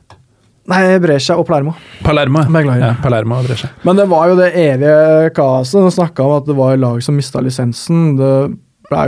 [0.70, 1.74] Nei, Brescia og Palermo.
[2.06, 2.44] Palermo.
[2.78, 3.72] Ja, Palermo og Brescia.
[3.88, 5.80] Men det var jo det evige kaoset.
[5.82, 8.12] De snakka om at det var lag som mista lisensen.
[8.20, 8.34] Det,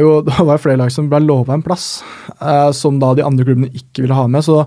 [0.02, 2.02] jo, det var flere lag som ble lova en plass,
[2.40, 4.46] eh, som da de andre klubbene ikke ville ha med.
[4.48, 4.64] Så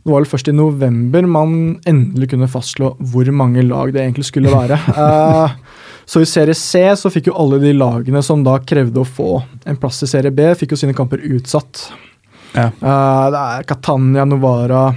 [0.00, 1.54] det var vel først i november man
[1.88, 4.80] endelig kunne fastslå hvor mange lag det egentlig skulle være.
[5.00, 5.58] Eh,
[6.10, 9.36] så i Serie C så fikk jo alle de lagene som da krevde å få
[9.68, 11.84] en plass i Serie B, fikk jo sine kamper utsatt.
[12.56, 12.64] Ja.
[12.66, 14.88] Eh, det er Catania, Novara,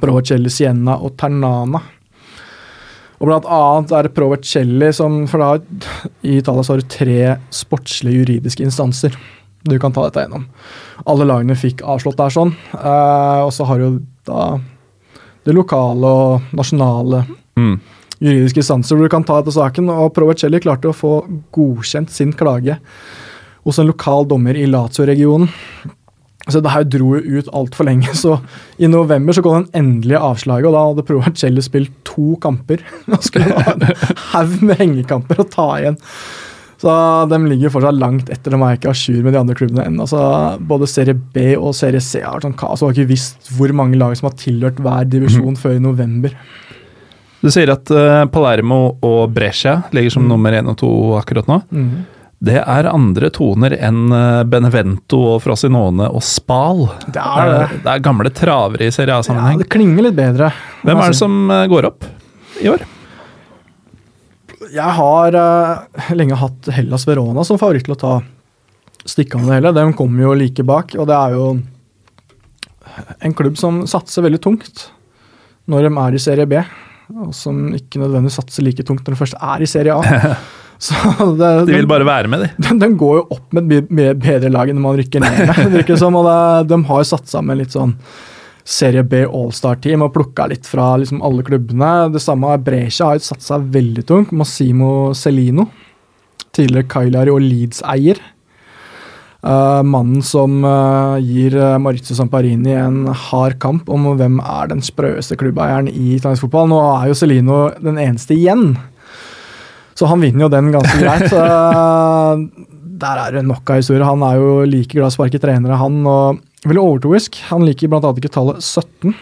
[0.00, 1.80] Provacelli, Sienna og Ternana.
[3.20, 5.50] Og blant annet er det Provercelli som For da,
[6.26, 7.18] i Italia så har du tre
[7.54, 9.16] sportslige juridiske instanser.
[9.64, 10.42] du kan ta dette gjennom.
[11.08, 12.50] Alle lagene fikk avslått der sånn.
[12.74, 14.58] Eh, og så har du da
[15.44, 17.24] det lokale og nasjonale
[17.56, 17.78] Mm.
[18.20, 19.88] juridiske instanser hvor du kan ta etter saken.
[19.88, 22.78] Og Provercelli klarte å få godkjent sin klage
[23.64, 25.48] hos en lokal dommer i Lazio-regionen.
[26.44, 28.36] Så det her dro jo ut altfor lenge, så
[28.76, 32.82] i november så kom den endelige avslaget, og da hadde Provercelli spilt to kamper.
[33.12, 33.86] Og skulle ha en
[34.32, 35.96] haug med hengekamper å ta igjen.
[36.84, 36.92] Så
[37.30, 38.52] de ligger fortsatt langt etter.
[38.52, 40.04] De er ikke à jour med de andre klubbene ennå.
[40.04, 40.20] Altså,
[40.68, 42.82] både Serie B og Serie C har sånn kaos.
[42.82, 46.34] Og har ikke visst hvor mange lag som har tilhørt hver divisjon før i november.
[47.40, 51.62] Du sier at uh, Palermo og Brescia ligger som nummer én og to akkurat nå.
[52.44, 56.84] Det er andre toner enn eh, Benevento og Frosinone og Spal.
[57.06, 57.78] Det er det.
[57.84, 59.60] Det er gamle travere i Serie Ja, A-sammenheng.
[59.62, 60.50] det klinger litt bedre.
[60.82, 62.08] Hvem er det som eh, går opp
[62.60, 62.84] i år?
[64.74, 68.14] Jeg har uh, lenge hatt Hellas Verona som favoritt til å ta
[69.04, 69.72] stikket av det hele.
[69.76, 71.46] De kommer jo like bak, og det er jo
[73.24, 74.88] en klubb som satser veldig tungt
[75.70, 76.58] når de er i Serie B,
[77.14, 80.34] og som ikke nødvendigvis satser like tungt når de først er i Serie A.
[80.84, 80.94] Så
[81.38, 82.50] det, De vil bare være med, de.
[82.66, 85.96] de, de går jo opp med et bedre lag enn man rykker ned med.
[86.00, 87.96] som, og det, De har satt sammen litt sånn
[88.64, 92.08] Serie B Allstar-team og plukka litt fra liksom alle klubbene.
[92.14, 94.32] Det samme er Brescia har jo satt seg veldig tungt.
[94.32, 95.68] Massimo Celino,
[96.56, 98.22] tidligere Kailari og Leeds-eier.
[99.44, 104.80] Uh, mannen som uh, gir uh, Maurizio Samparini en hard kamp om hvem er den
[104.80, 106.70] sprøeste klubbeieren i italiensk fotball.
[106.72, 108.70] Nå er jo Celino den eneste igjen.
[109.94, 111.28] Så han vinner jo den ganske greit.
[111.30, 112.64] Så, eh,
[113.04, 114.04] der er det nok av historier.
[114.08, 116.00] Han er jo like glad i å sparke trenere, han.
[116.06, 117.36] og Veldig overtroisk.
[117.50, 119.12] Han liker annet ikke tallet 17.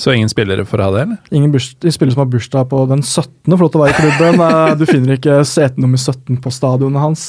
[0.00, 1.18] Så ingen spillere får ha det, eller?
[1.36, 3.52] Ingen spillere som har bursdag på den 17.
[3.52, 4.40] får lov til å være i klubben.
[4.46, 7.26] Eh, Du finner ikke sete nummer 17 på stadionet hans.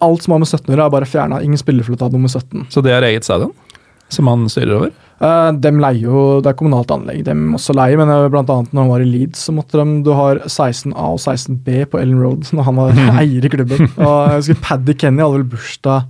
[0.00, 1.42] Alt som har med 17 å gjøre, er bare fjerna.
[1.44, 2.66] Ingen spillere får lov til å ha nummer 17.
[2.72, 3.52] Så det er eget stadion
[4.08, 4.92] som han styrer over?
[5.18, 8.28] Eh, dem leier jo, Det er kommunalt anlegg de også leier, men bl.a.
[8.30, 11.88] blant annet når han var i Leeds, så måtte de Du har 16A og 16B
[11.90, 13.90] på Ellen Road når han var eier i klubben.
[13.98, 16.06] Og jeg husker Paddy Kenny hadde vel bursdag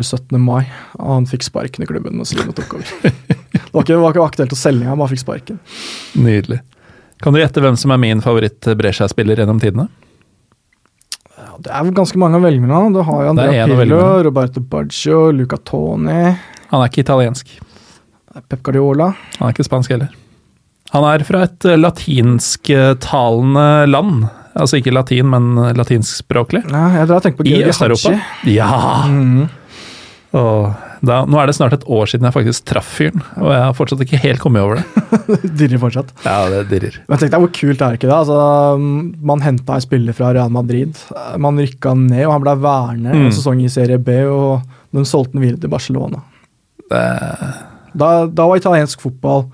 [0.00, 0.36] 17.
[0.38, 0.64] mai,
[0.98, 2.18] og han fikk sparken i klubben.
[2.22, 2.90] og Sino tok over.
[3.02, 5.58] Det var ikke, det var ikke aktuelt å selge ham, han bare fikk sparken.
[6.18, 6.60] Nydelig.
[7.22, 9.88] Kan du gjette hvem som er min favoritt-Brescia-spiller gjennom tidene?
[11.36, 12.94] Ja, det er vel ganske mange å velge mellom.
[12.94, 14.04] Du har jo Andrea Pillo Pirlo.
[14.28, 16.22] Roberto Baggio, Luca Toni,
[16.70, 17.50] Han er ikke italiensk.
[18.48, 19.10] Pep Guardiola.
[19.38, 20.08] Han er ikke spansk heller.
[20.94, 24.24] Han er fra et eh, latinsktalende land.
[24.58, 25.44] Altså ikke latin, men
[25.78, 26.64] latinskspråklig.
[26.70, 28.10] Ja, jeg drar og tenker på I Georgi Øst-Europa.
[28.50, 28.70] Ja!
[29.06, 29.44] Mm.
[30.36, 30.56] Og
[31.06, 33.72] da, nå er det snart et år siden jeg faktisk traff fyren, og jeg har
[33.74, 34.84] fortsatt ikke helt kommet over det.
[35.58, 36.10] Dirrer fortsatt.
[36.26, 36.96] Ja, det dirrer.
[37.08, 38.18] Men tenk deg hvor kult er ikke det?
[38.18, 38.36] Altså,
[39.30, 40.92] man henta en spiller fra Real Madrid.
[41.40, 43.24] Man rykka ned, og han ble værende Mm.
[43.30, 44.60] en sesong i Serie B, og
[44.94, 46.18] den solgte den videre til Barcelona.
[46.90, 47.04] Det,
[47.96, 49.48] Da, da var italiensk fotball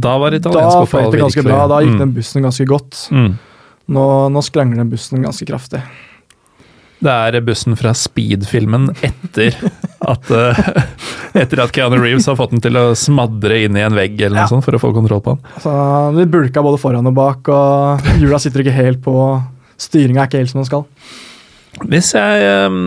[0.00, 1.66] da var italiensk da fotball det ganske virkelig- bra.
[1.68, 1.98] Da gikk Mm.
[1.98, 3.08] den bussen ganske godt.
[3.12, 3.38] Mm.
[3.88, 5.82] Nå, nå skrangler den bussen ganske kraftig.
[7.02, 9.54] Det er bussen fra Speed-filmen etter
[10.00, 10.82] at eh,
[11.34, 14.36] Etter at Keanu Reeves har fått den til å smadre inn i en vegg eller
[14.36, 14.50] noe Ja.
[14.50, 15.44] sånt for å få kontroll på den.
[15.62, 19.14] Så Vi bulka både foran og bak, og hjula sitter ikke helt på.
[19.78, 20.86] Styringa er ikke helt som den skal.
[21.90, 22.78] Hvis jeg eh,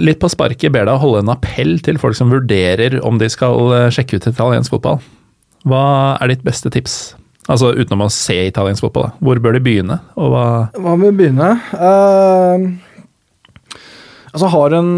[0.00, 3.28] litt på sparket ber deg å holde en appell til folk som vurderer om de
[3.32, 5.00] skal eh, sjekke ut italiensk fotball,
[5.68, 6.98] hva er ditt beste tips?
[7.48, 9.24] Altså utenom å se italiensk fotball, da.
[9.24, 9.98] Hvor bør de begynne?
[10.20, 10.46] Og hva
[10.76, 11.48] Hva bør begynne?
[11.72, 12.68] Uh,
[14.34, 14.90] altså Har en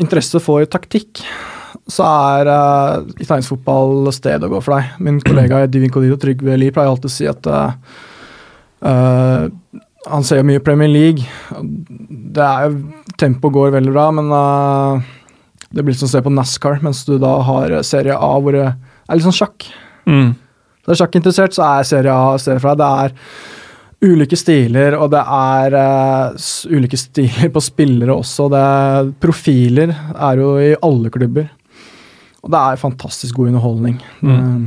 [0.00, 1.24] interesse for taktikk,
[1.90, 4.94] så er uh, italiensk fotball stedet å gå for deg.
[5.02, 7.74] Min kollega Divin Codido, Trygve Lie, pleier alltid å si at eh,
[10.10, 11.24] han ser jo mye Premier League.
[12.34, 12.78] Det er jo
[13.20, 15.02] Tempoet går veldig bra, men uh,
[15.74, 18.66] det blir som å se på NASCAR, mens du da har Serie A hvor det
[18.66, 19.68] er litt sånn sjakk.
[20.08, 20.32] mm.
[20.84, 23.14] Så er sjakkinteressert, så er Serie A stedet for deg.
[23.14, 23.14] Det
[24.04, 28.50] er ulike stiler, og det er uh, ulike stiler på spillere også.
[28.52, 31.48] Det er, profiler er jo i alle klubber.
[32.44, 33.96] Og det er fantastisk god underholdning.
[34.20, 34.66] Mm.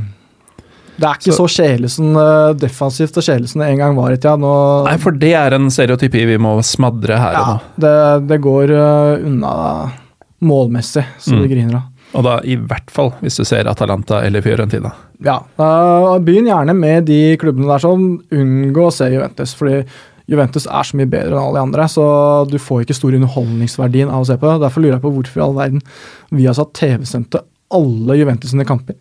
[0.98, 4.36] Det er ikke Så- så, som eh, defensivt og Kjelesen en gang var i tida.
[4.36, 7.60] Nå, Nei, for det er en stereotypi vi må smadre her og ja, nå.
[7.78, 9.92] det, det går eh, unna
[10.42, 11.40] målmessig, så Mm.
[11.42, 11.82] det griner av.
[12.14, 14.92] Og da i hvert fall hvis du ser Atalanta eller Fiorentina.
[15.22, 19.84] Ja, begynn gjerne med de klubbene der som Unngå å se Juventus, fordi
[20.28, 24.10] Juventus er så mye bedre enn alle de andre, så du får ikke stor underholdningsverdien
[24.10, 24.60] av å se på det.
[24.66, 25.82] Derfor lurer jeg på hvorfor i all verden
[26.30, 27.40] vi har satt TV-sendte
[27.72, 28.94] alle Juventus sine kamper.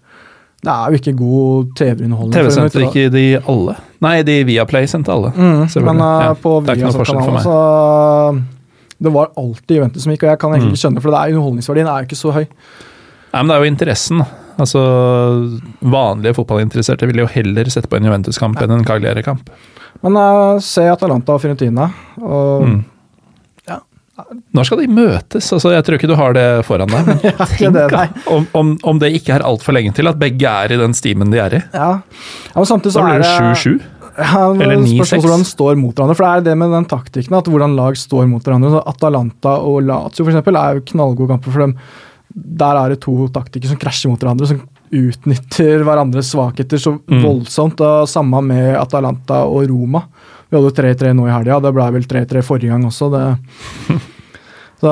[0.66, 2.34] Det er jo ikke god TV-underholdning.
[2.34, 3.76] TV-sendte ikke de alle?
[4.04, 5.30] Nei, de Viaplay sendte alle.
[5.38, 7.58] Mm, men uh, Ja, på Viasat-kanalen så
[8.98, 11.36] det var alltid Juventus som gikk, og jeg kan egentlig ikke skjønne for det er
[11.36, 12.44] underholdningsverdien er jo ikke så høy.
[12.48, 14.24] Nei, men det er jo interessen.
[14.58, 14.82] Altså,
[15.86, 19.52] Vanlige fotballinteresserte ville jo heller sette på en Juventus-kamp enn en Cagliari-kamp.
[20.02, 21.92] Men uh, se Atalanta og Fiorentina.
[22.24, 22.80] Og Mm.
[24.58, 25.48] Når skal de møtes?
[25.54, 27.06] Altså, Jeg tror ikke du har det foran deg.
[27.06, 27.20] Men
[27.52, 30.80] tenk det, om, om, om det ikke er altfor lenge til at begge er i
[30.80, 31.62] den stimen de er i.
[31.74, 31.92] ja.
[32.02, 33.30] ja, men samtidig så Da blir det
[33.62, 33.78] 7-7.
[34.18, 34.96] Ja, Eller 9-6.
[34.98, 36.16] Spørsmålet hvordan de står mot hverandre.
[36.18, 38.72] For det er det med den taktikken, at hvordan lag står mot hverandre.
[38.74, 41.76] Så Atalanta og Lazio for eksempel, er jo knallgode kamper for dem.
[42.34, 44.64] Der er det to taktikker som krasjer mot hverandre, som
[44.98, 47.22] utnytter hverandres svakheter så Mm.
[47.24, 47.80] voldsomt.
[47.82, 50.02] Og samme med Atalanta og Roma.
[50.48, 53.10] Vi hadde jo 3-3 nå i helga, det ble vel 3-3 forrige gang også.
[53.12, 53.24] det
[54.82, 54.92] så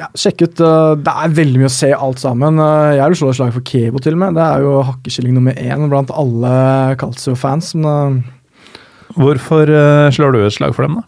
[0.00, 0.62] ja, sjekk ut.
[0.64, 2.58] uh, Det er veldig mye å se alt sammen.
[2.58, 4.38] Uh, Jeg vil slå et slag for Kevo til og med.
[4.38, 6.54] Det er jo hakkeskilling nummer én blant alle
[7.00, 7.74] Calcio-fans.
[7.78, 8.22] Uh,
[9.12, 11.02] Hvorfor eh, slår du et slag for dem, da?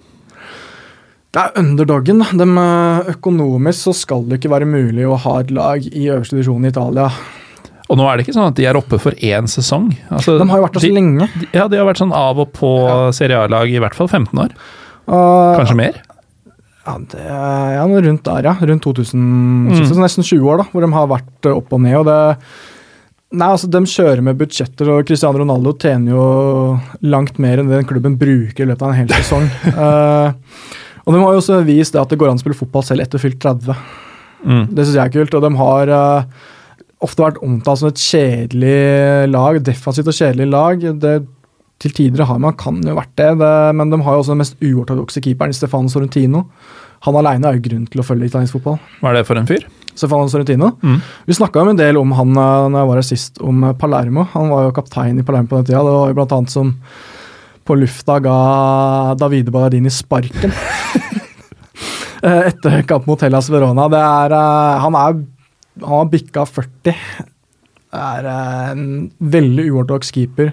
[1.34, 2.20] det er underdogen.
[2.20, 6.64] uh, økonomisk så skal det ikke være mulig å ha et lag i øverste divisjon
[6.66, 7.09] i Italia.
[7.93, 9.90] Og nå er det ikke sånn at de er oppe for én sesong.
[10.09, 11.27] Altså, De har jo vært der så de, lenge.
[11.52, 12.70] Ja, de har vært sånn av og på
[13.12, 14.55] Serie A-lag i hvert fall 15 år.
[15.05, 15.98] Uh, Kanskje mer?
[16.85, 18.55] Ja, det ja, rundt der, ja.
[18.61, 19.20] Rundt 2000,
[19.69, 19.85] Mm.
[19.89, 21.97] så nesten 20 år, da, hvor de har vært uh, opp og ned.
[22.01, 22.19] og det
[23.35, 26.24] Nei, altså De kjører med budsjetter, og Cristiano Ronaldo tjener jo
[27.02, 29.48] langt mer enn det den klubben bruker i løpet av en hel sesong.
[29.74, 30.32] uh,
[31.05, 33.02] og de har jo også vist det at det går an å spille fotball selv
[33.05, 33.74] etter fylt 30.
[34.44, 34.66] Mm.
[34.73, 35.35] Det syns jeg er kult.
[35.35, 36.44] Og de har eh,
[37.05, 40.86] ofte vært omtalt som et kjedelig lag, defensivt og kjedelig lag.
[41.02, 41.14] Det,
[41.82, 44.43] til tider har man kan jo vært det, det, men de har jo også den
[44.44, 46.47] mest uortodokse keeperen, Stefano Sorrentino.
[47.05, 48.78] Han aleine er jo grunn til å følge italiensk fotball.
[49.02, 49.66] Hva er det for en fyr?
[49.93, 50.70] Stefano Sorrentino.
[50.81, 51.02] Mm.
[51.28, 54.24] Vi snakka en del om han eh, når jeg var her sist, om eh, Palermo.
[54.32, 55.82] Han var jo kaptein i Palermo på den tida.
[55.85, 56.72] Det var jo blant annet som
[57.64, 58.39] på lufta ga
[59.20, 60.55] Davide Ballardini sparken.
[62.24, 63.85] Eh, Etter kamp mot Hellas Verona.
[63.93, 64.32] Det er,
[64.81, 65.18] han er
[65.82, 66.94] Han har bikka 40.
[67.94, 68.88] Er eh, en
[69.18, 70.52] veldig uortodoks keeper.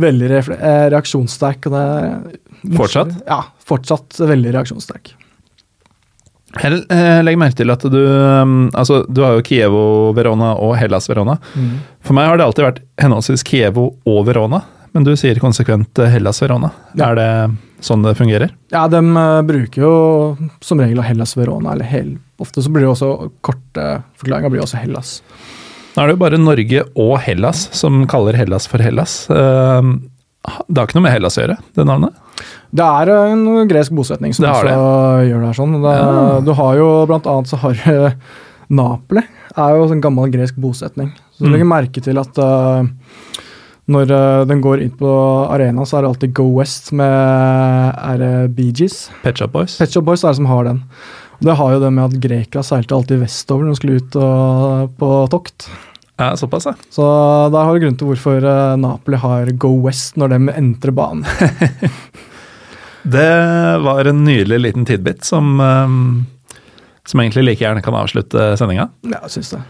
[0.00, 1.68] Veldig eh, reaksjonssterk.
[1.70, 2.18] Er
[2.76, 3.14] Fortsatt?
[3.26, 5.14] Ja, fortsatt veldig reaksjonssterk.
[6.56, 9.82] Jeg eh, legger merke til at du um, Altså, du har jo Kievo
[10.16, 11.36] Verona og Hellas Verona.
[12.00, 14.62] For meg har det alltid vært henholdsvis Kievo og Verona,
[14.96, 16.70] men du sier konsekvent Hellas Verona.
[16.94, 17.10] Ja.
[17.10, 17.30] Er det
[17.80, 18.50] sånn det fungerer?
[18.72, 22.92] Ja, de eh, bruker jo som regel Hellas Verona, eller hel, ofte så blir det
[22.94, 25.20] også korte forklaringer blir også Hellas.
[25.96, 29.26] Nå er det jo bare Norge og Hellas som kaller Hellas for Hellas.
[29.30, 29.82] Eh,
[30.68, 32.14] Det har ikke noe med Hellas å gjøre, det navnet?
[32.76, 35.30] Det er en gresk bosetning som Det også det.
[35.30, 35.72] gjør det her sånn.
[35.82, 36.40] Det, Ja.
[36.46, 38.14] Du har jo blant annet så har
[38.70, 39.22] Napoli
[39.56, 41.10] er jo en gammel gresk bosetning.
[41.34, 41.52] Så du Mm.
[41.56, 42.86] legger merke til at eh,
[43.92, 45.10] når eh, den går inn på
[45.46, 49.06] arena, så er det alltid Go West med er det Bee Gees.
[49.22, 49.76] Pet Shop Boys?
[49.78, 50.82] Pet Shop Boys er det som har den.
[51.36, 54.18] Og det har jo det med at Grekland seilte alltid vestover når de skulle ut
[54.18, 55.68] og, på tokt.
[56.16, 56.72] Ja, såpass, ja.
[56.90, 57.06] Så
[57.52, 61.26] der har du grunn til hvorfor eh, Napoli har Go West når de entrer banen.
[63.06, 63.32] Det
[63.86, 65.92] var en nydelig liten tidbit som, eh,
[67.06, 68.88] som egentlig like gjerne kan avslutte sendinga.
[69.06, 69.60] Ja, jeg syns det.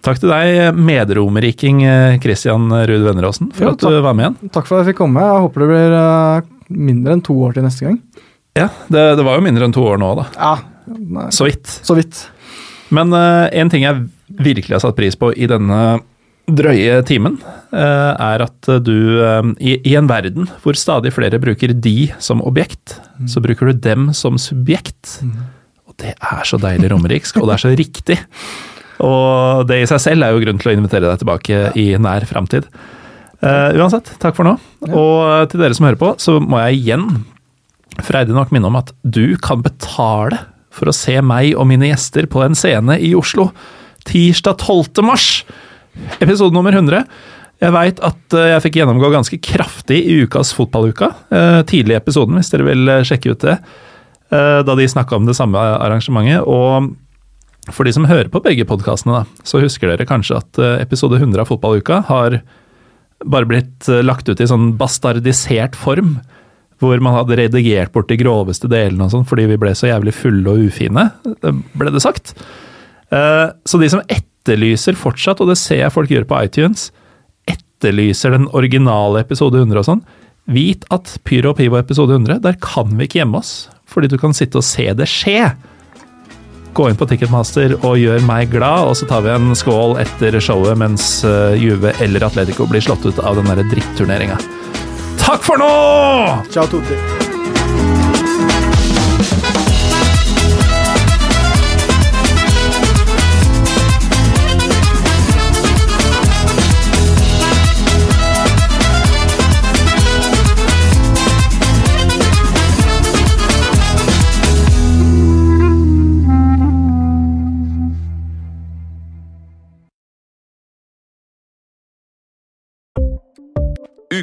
[0.00, 4.52] Takk til deg, medromeriking eh, Christian Ruud Venneråsen, for Jo, at du var med igjen.
[4.54, 5.24] Takk for at jeg fikk komme.
[5.26, 6.50] Jeg håper det blir eh,
[6.90, 7.98] mindre enn to år til neste gang.
[8.56, 10.26] Ja, det, det var jo mindre enn to år nå, da.
[10.38, 10.54] Ja,
[10.88, 11.68] nei, Så vidt.
[11.86, 12.24] så vidt.
[12.90, 14.08] Men uh, en ting jeg
[14.40, 16.00] virkelig har satt pris på i denne
[16.50, 17.36] drøye timen,
[17.70, 22.42] uh, er at du uh, i, i en verden hvor stadig flere bruker de som
[22.42, 22.96] objekt,
[23.30, 25.20] så bruker du dem som subjekt.
[25.86, 28.18] Og det er så deilig romeriksk, og det er så riktig.
[29.06, 32.26] Og det i seg selv er jo grunn til å invitere deg tilbake i nær
[32.28, 32.66] framtid.
[33.40, 34.56] Uh, uansett, takk for nå.
[34.92, 37.06] Og til dere som hører på, så må jeg igjen
[38.04, 40.38] freidig nok minne om at du kan betale
[40.72, 43.48] for å se meg og mine gjester på en scene i Oslo
[44.08, 45.02] tirsdag 12.
[45.04, 45.26] mars.
[46.22, 47.02] Episode nummer 100.
[47.60, 51.10] Jeg veit at eh, jeg fikk gjennomgå ganske kraftig i ukas fotballuka.
[51.28, 53.56] eh, Tidlig i episoden, hvis dere vil eh, sjekke ut det.
[54.32, 56.46] eh, Da de snakka om det samme arrangementet.
[56.48, 56.92] Og
[57.68, 61.42] for de som hører på begge podkastene, så husker dere kanskje at eh, episode 100
[61.42, 62.40] av Fotballuka har
[63.20, 66.16] bare blitt eh, lagt ut i sånn bastardisert form.
[66.80, 70.14] Hvor man hadde redigert bort de groveste delene og sånn, fordi vi ble så jævlig
[70.16, 72.32] fulle og ufine, eh, ble det sagt.
[73.10, 76.84] Så de som etterlyser fortsatt, og det ser jeg folk gjøre på iTunes,
[77.50, 80.04] etterlyser den originale episode 100 og sånn,
[80.46, 84.16] vit at Pyro og Pivo episode 100, der kan vi ikke gjemme oss, fordi du
[84.22, 85.50] kan sitte og se det skje.
[86.72, 90.38] Gå inn på Ticketmaster og gjør meg glad, og så tar vi en skål etter
[90.42, 94.38] showet mens eh, Juve eller Atletico blir slått ut av den derre dritturneringa.
[95.20, 95.72] Takk for nå!
[96.54, 96.98] Ciao, Tutti.